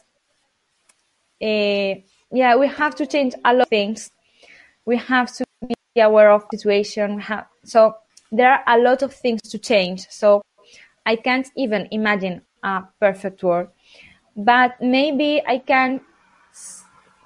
[1.42, 1.96] uh,
[2.32, 4.12] yeah, we have to change a lot of things.
[4.86, 7.20] We have to be aware of situation.
[7.20, 7.96] Have, so
[8.32, 10.08] there are a lot of things to change.
[10.10, 10.42] So
[11.06, 13.70] I can't even imagine a perfect world.
[14.36, 16.02] But maybe I can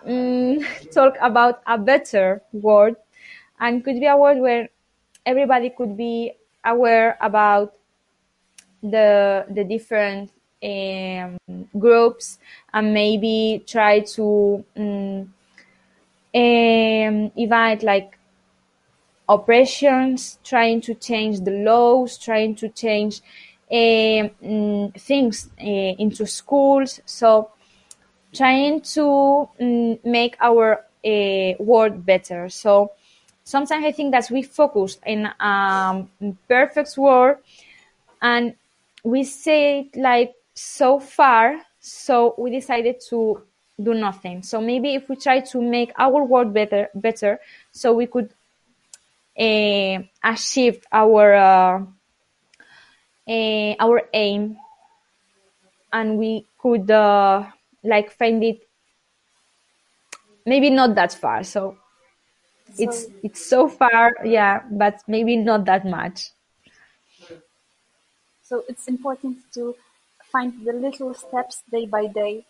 [0.07, 2.95] mm, talk about a better world
[3.59, 4.69] and could be a world where
[5.25, 6.33] everybody could be
[6.65, 7.73] aware about
[8.81, 10.31] the the different
[10.63, 11.37] um,
[11.77, 12.39] groups
[12.73, 15.33] and maybe try to um,
[16.35, 18.17] um, evade like
[19.27, 23.21] oppressions, trying to change the laws, trying to change
[23.71, 26.99] um, mm, things uh, into schools.
[27.05, 27.51] So
[28.33, 32.49] trying to mm, make our uh, world better.
[32.49, 32.91] So
[33.43, 36.09] sometimes I think that we focus in a um,
[36.47, 37.37] perfect world
[38.21, 38.55] and
[39.03, 43.41] we say like so far, so we decided to
[43.81, 44.43] do nothing.
[44.43, 47.39] So maybe if we try to make our world better, better,
[47.71, 48.33] so we could
[49.39, 51.83] uh, achieve our uh,
[53.27, 54.57] uh, our aim,
[55.93, 57.45] and we could uh,
[57.83, 58.67] like find it
[60.45, 61.43] maybe not that far.
[61.43, 61.77] So
[62.77, 66.31] it's So, it's so far, yeah, but maybe not that much.
[68.41, 69.75] so it's important to
[70.31, 72.45] find the little steps day by day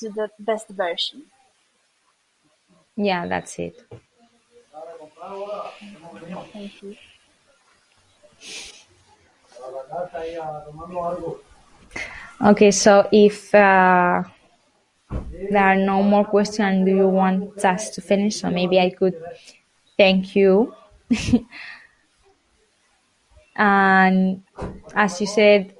[0.00, 1.30] to the best version.
[2.96, 3.76] Yeah, that's it.
[6.52, 6.96] Thank you.
[12.40, 14.22] Okay, so if uh,
[15.50, 18.36] there are no more questions, do you want us to finish?
[18.40, 19.14] So maybe I could
[19.96, 20.74] thank you.
[23.56, 24.42] and
[24.94, 25.74] as you said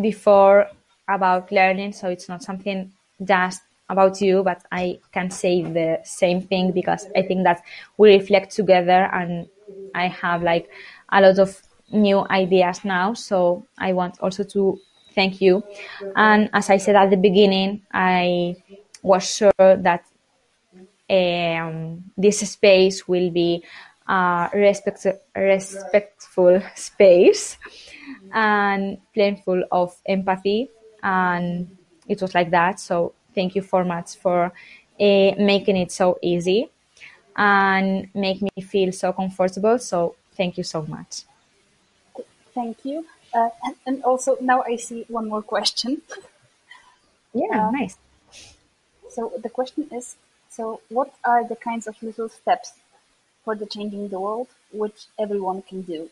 [0.00, 0.68] before
[1.08, 2.92] about learning, so it's not something
[3.24, 7.62] just about you, but I can say the same thing because I think that
[7.96, 9.48] we reflect together and
[9.94, 10.68] I have like
[11.10, 11.60] a lot of
[11.92, 13.14] new ideas now.
[13.14, 14.80] So I want also to
[15.14, 15.62] thank you.
[16.16, 18.56] And as I said at the beginning, I
[19.02, 20.04] was sure that
[21.08, 23.64] um, this space will be
[24.08, 25.06] a respect,
[25.36, 27.58] respectful space
[28.32, 30.70] and plentiful of empathy.
[31.02, 31.76] And
[32.08, 32.80] it was like that.
[32.80, 34.46] So thank you for much for
[35.00, 36.70] uh, making it so easy
[37.36, 39.78] and make me feel so comfortable.
[39.78, 41.22] So thank you so much.
[42.54, 43.06] Thank you.
[43.32, 46.02] Uh, and, and also now I see one more question.
[47.34, 47.98] Yeah, Uh, nice.
[49.08, 50.16] so the question is,
[50.48, 52.74] so what are the kinds of little steps
[53.44, 56.10] for the changing the world which everyone can do?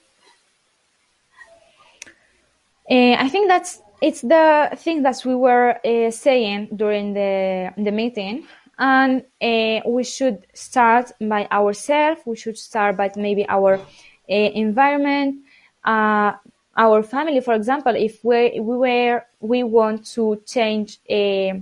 [2.90, 7.90] Uh, I think that's it's the thing that we were uh, saying during the the
[7.90, 8.46] meeting,
[8.78, 12.20] and uh, we should start by ourselves.
[12.26, 13.80] We should start by maybe our uh,
[14.28, 15.36] environment,
[15.84, 16.32] uh,
[16.76, 17.40] our family.
[17.40, 21.54] For example, if we we were we want to change uh,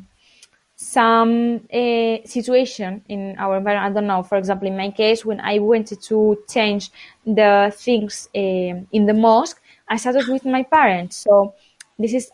[0.75, 3.93] some situation in our environment.
[3.93, 4.25] I don't know.
[4.25, 6.91] For example, in my case, when I wanted to change
[7.25, 9.62] the things in the mosque,
[9.93, 11.17] I started with my parents.
[11.17, 11.55] So
[11.99, 12.31] this is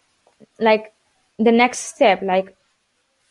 [0.60, 0.92] like
[1.38, 2.22] the next step.
[2.22, 2.56] Like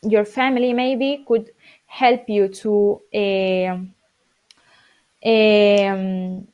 [0.04, 1.52] your family maybe could
[1.86, 3.78] help you to uh,
[5.26, 6.48] um,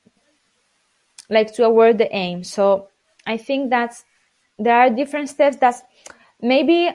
[1.29, 2.43] like to award the aim.
[2.43, 2.89] So
[3.25, 4.03] I think that
[4.59, 5.81] there are different steps that
[6.39, 6.91] maybe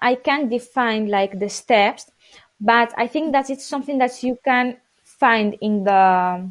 [0.00, 2.10] I can't define like the steps,
[2.58, 6.48] but I think that it's something that you can find in the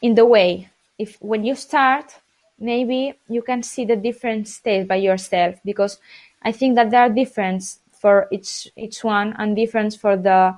[0.00, 0.68] in the way.
[0.96, 2.21] If when you start,
[2.62, 5.98] maybe you can see the different steps by yourself because
[6.42, 10.56] I think that there are different for each each one and different for the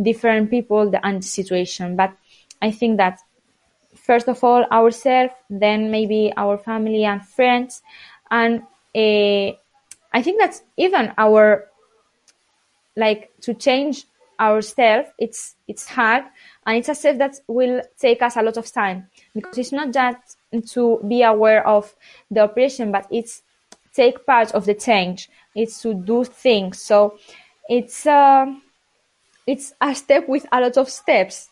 [0.00, 1.96] different people the and situation.
[1.96, 2.12] But
[2.62, 3.18] I think that
[3.94, 7.82] first of all ourselves, then maybe our family and friends,
[8.30, 8.62] and
[8.94, 9.52] uh,
[10.12, 11.68] I think that even our
[12.96, 14.06] like to change
[14.40, 16.24] ourselves, it's it's hard
[16.66, 19.92] and it's a step that will take us a lot of time because it's not
[19.92, 20.38] just
[20.72, 21.94] to be aware of
[22.30, 23.42] the operation, but it's
[23.92, 25.28] take part of the change.
[25.54, 26.80] It's to do things.
[26.80, 27.18] So
[27.68, 28.46] it's uh,
[29.46, 31.48] it's a step with a lot of steps.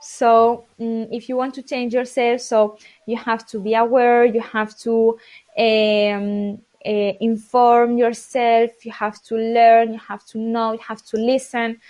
[0.00, 4.24] So um, if you want to change yourself, so you have to be aware.
[4.24, 5.18] You have to
[5.58, 8.70] um, uh, inform yourself.
[8.84, 9.94] You have to learn.
[9.94, 10.72] You have to know.
[10.72, 11.80] You have to listen.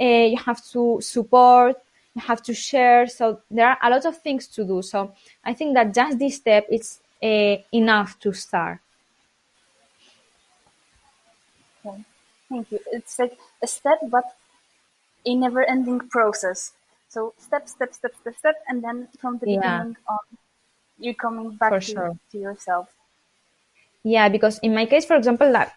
[0.00, 1.76] Uh, you have to support.
[2.14, 3.06] You have to share.
[3.06, 4.82] So there are a lot of things to do.
[4.82, 5.12] So
[5.44, 8.80] I think that just this step is uh, enough to start.
[11.84, 12.02] Okay.
[12.48, 12.80] Thank you.
[12.92, 14.24] It's like a step, but
[15.26, 16.72] a never-ending process.
[17.08, 19.78] So step, step, step, step, step, and then from the Yeah.
[19.78, 20.18] beginning on,
[20.98, 22.18] you're coming back to, sure.
[22.32, 22.88] to yourself.
[24.02, 25.68] Yeah, because in my case, for example, like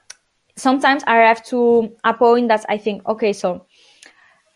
[0.56, 3.66] sometimes I have to a point that I think, okay, so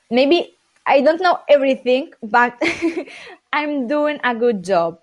[0.10, 0.56] maybe
[0.86, 2.58] I don't know everything, but
[3.54, 5.00] I'm doing a good job.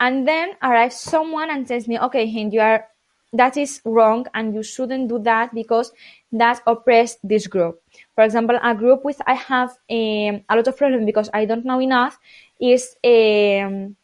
[0.00, 2.86] And then arrives someone and tells me, okay, Hind, you are
[3.34, 5.92] that is wrong and you shouldn't do that because
[6.32, 7.82] that oppressed this group.
[8.14, 11.64] For example, a group with I have um, a lot of problem because I don't
[11.64, 12.18] know enough
[12.60, 13.96] is um,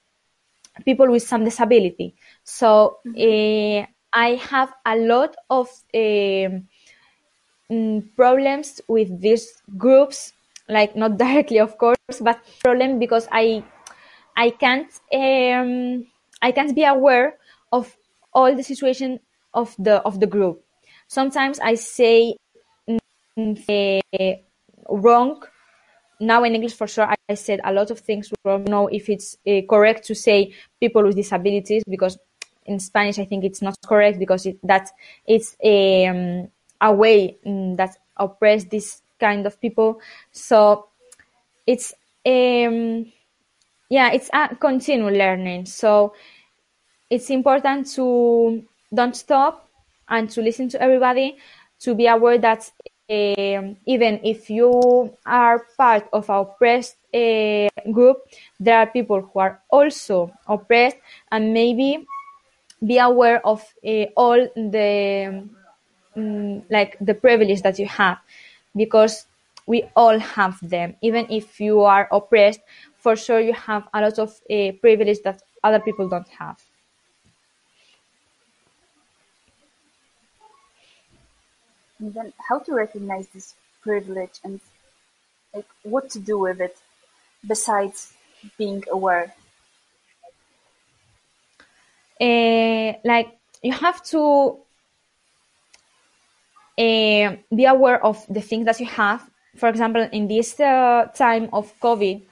[0.85, 2.15] people with some disability.
[2.45, 6.67] So uh, I have a lot of um,
[7.71, 10.33] mm, problems with these groups,
[10.71, 13.63] like not directly, of course, but problem because I
[14.37, 16.07] I can't um,
[16.41, 17.37] I can't be aware
[17.73, 17.97] of
[18.33, 19.21] all the situation
[19.53, 20.65] of the of the group.
[21.09, 22.37] Sometimes I say
[23.37, 24.35] eh,
[24.89, 25.43] wrong
[26.21, 28.65] now in English for sure I, I said a lot of things wrong.
[28.65, 32.19] Know if it's uh, correct to say people with disabilities because
[32.67, 34.91] in Spanish I think it's not correct because it, that
[35.27, 36.49] it's a, um,
[36.81, 40.01] a way mm, that oppress this kind of people.
[40.33, 40.89] So
[41.67, 41.95] it's
[42.27, 43.07] um
[43.89, 45.67] yeah it's a continual learning.
[45.67, 46.15] So
[47.11, 49.69] it's important to don't stop
[50.09, 51.37] and to listen to everybody
[51.81, 52.71] to be aware that
[53.11, 58.19] um, even if you are part of a oppressed uh, group,
[58.61, 60.97] there are people who are also oppressed,
[61.33, 62.07] and maybe
[62.87, 65.49] be aware of uh, all the
[66.17, 68.19] um, like the privilege that you have,
[68.77, 69.27] because
[69.67, 70.97] we all have them.
[71.03, 72.61] Even if you are oppressed,
[72.97, 76.61] for sure you have a lot of uh, privilege that other people don't have.
[81.99, 84.61] And then how to recognize this privilege and
[85.55, 86.77] like what to do with it
[87.47, 88.15] besides
[88.59, 89.35] being aware.
[92.21, 94.59] uh, like you have to
[96.81, 99.29] uh, be aware of the things that you have.
[99.57, 102.23] For example, in this uh, time of COVID,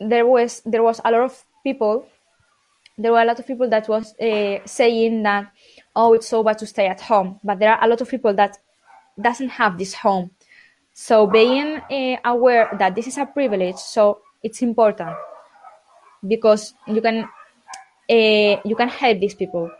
[0.00, 2.06] there was there was a lot of people.
[2.98, 5.52] There were a lot of people that was uh, saying that,
[5.94, 7.38] oh, it's so bad to stay at home.
[7.44, 8.56] But there are a lot of people that
[9.20, 10.30] doesn't have this home.
[10.94, 15.14] So being uh, aware that this is a privilege, so it's important
[16.26, 17.28] because you can
[18.08, 19.70] uh, you can help these people.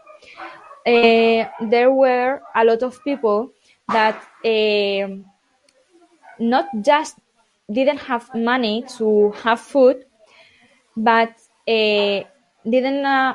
[0.87, 3.51] Uh, there were a lot of people
[3.89, 5.09] that uh,
[6.39, 7.19] not just
[7.73, 10.05] didn't have money to have food,
[10.97, 11.31] but
[11.69, 12.21] uh,
[12.65, 13.35] didn't uh,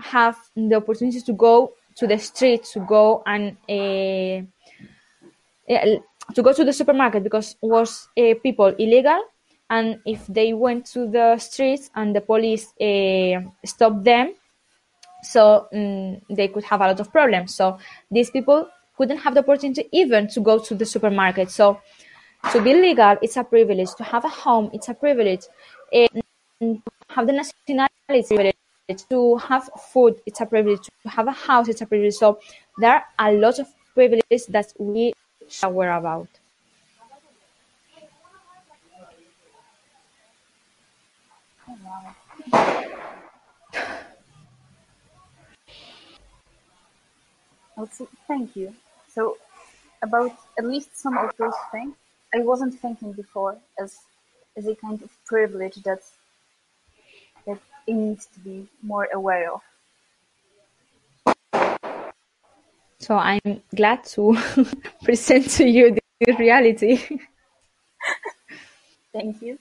[0.00, 3.56] have the opportunity to go to the street to go and
[6.34, 9.22] to go to the supermarket because was uh, people illegal.
[9.68, 14.34] And if they went to the streets and the police uh, stopped them
[15.26, 17.78] so mm they could have a lot of problems so
[18.10, 21.50] these people couldn't have the opportunity even to go to the supermarket.
[21.50, 21.80] So
[22.52, 23.94] to be legal, it's a privilege.
[23.96, 25.44] To have a home, it's a privilege.
[25.92, 26.22] And
[26.60, 28.52] to have the nationality.
[29.10, 30.88] To have food, it's a privilege.
[31.02, 32.14] To have a house, it's a privilege.
[32.14, 32.38] So
[32.78, 35.12] there are a lot of privileges that we
[35.48, 36.28] should aware about.
[47.76, 48.74] Also, thank you.
[49.08, 49.36] So,
[50.02, 51.94] about at least some of those things,
[52.34, 53.98] I wasn't thinking before as
[54.56, 56.00] as a kind of privilege that
[57.46, 59.60] that it needs to be more aware of.
[62.98, 64.36] So I'm glad to
[65.04, 66.96] present to you this reality.
[69.12, 69.58] Thank you.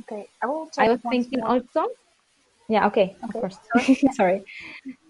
[0.00, 0.70] Okay, I will.
[0.78, 1.48] I was thinking more.
[1.48, 1.86] also.
[2.68, 2.86] Yeah.
[2.86, 3.16] Okay.
[3.16, 3.16] okay.
[3.22, 3.58] Of course.
[4.14, 4.44] Sorry.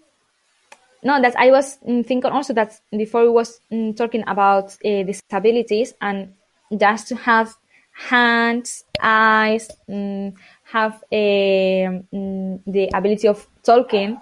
[1.03, 5.03] no, that I was mm, thinking also that before we was mm, talking about uh,
[5.03, 6.33] disabilities and
[6.77, 7.55] just to have
[7.93, 14.19] hands, eyes, mm, have a, mm, the ability of talking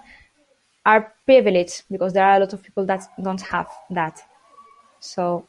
[0.86, 4.20] are privileged because there are a lot of people that don't have that.
[5.00, 5.46] So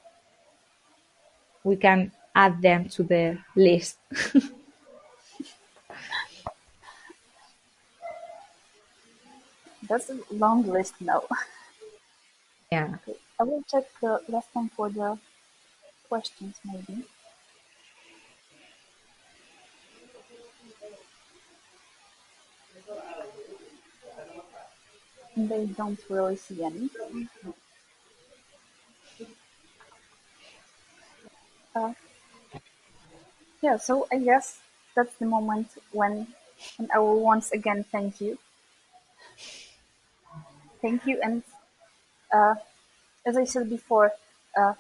[1.64, 3.98] we can add them to the list.
[9.90, 11.24] That's a long list now.
[12.72, 12.96] Yeah.
[12.96, 13.20] Okay.
[13.40, 15.20] I will check the last time for the
[16.10, 17.06] questions maybe.
[25.36, 26.92] They don't really see any.
[31.76, 31.94] Uh,
[33.62, 34.60] yeah, so I guess
[34.96, 36.28] that's the moment when,
[36.78, 38.38] and I will once again thank you
[40.82, 41.20] Thank you.
[41.22, 41.44] And
[42.34, 42.56] uh,
[43.26, 44.14] as I said before,
[44.58, 44.76] uh,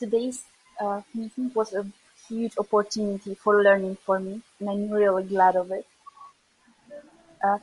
[0.00, 0.44] today's
[0.80, 1.86] uh, meeting was a
[2.28, 5.86] huge opportunity for learning for me, and I'm really glad of it.
[7.42, 7.58] Uh,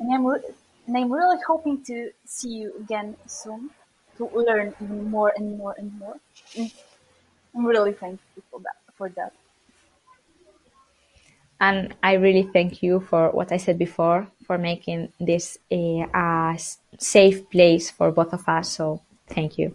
[0.00, 3.70] and I'm and I'm really hoping to see you again soon
[4.18, 6.16] to learn even more and more and more.
[6.56, 6.72] And
[7.56, 8.76] I'm really thankful for that.
[8.96, 9.32] For that.
[11.62, 16.18] And I really thank you for what I said before, for making this eh, a,
[16.18, 16.58] a
[16.98, 18.68] safe place for both of us.
[18.68, 19.72] So thank you.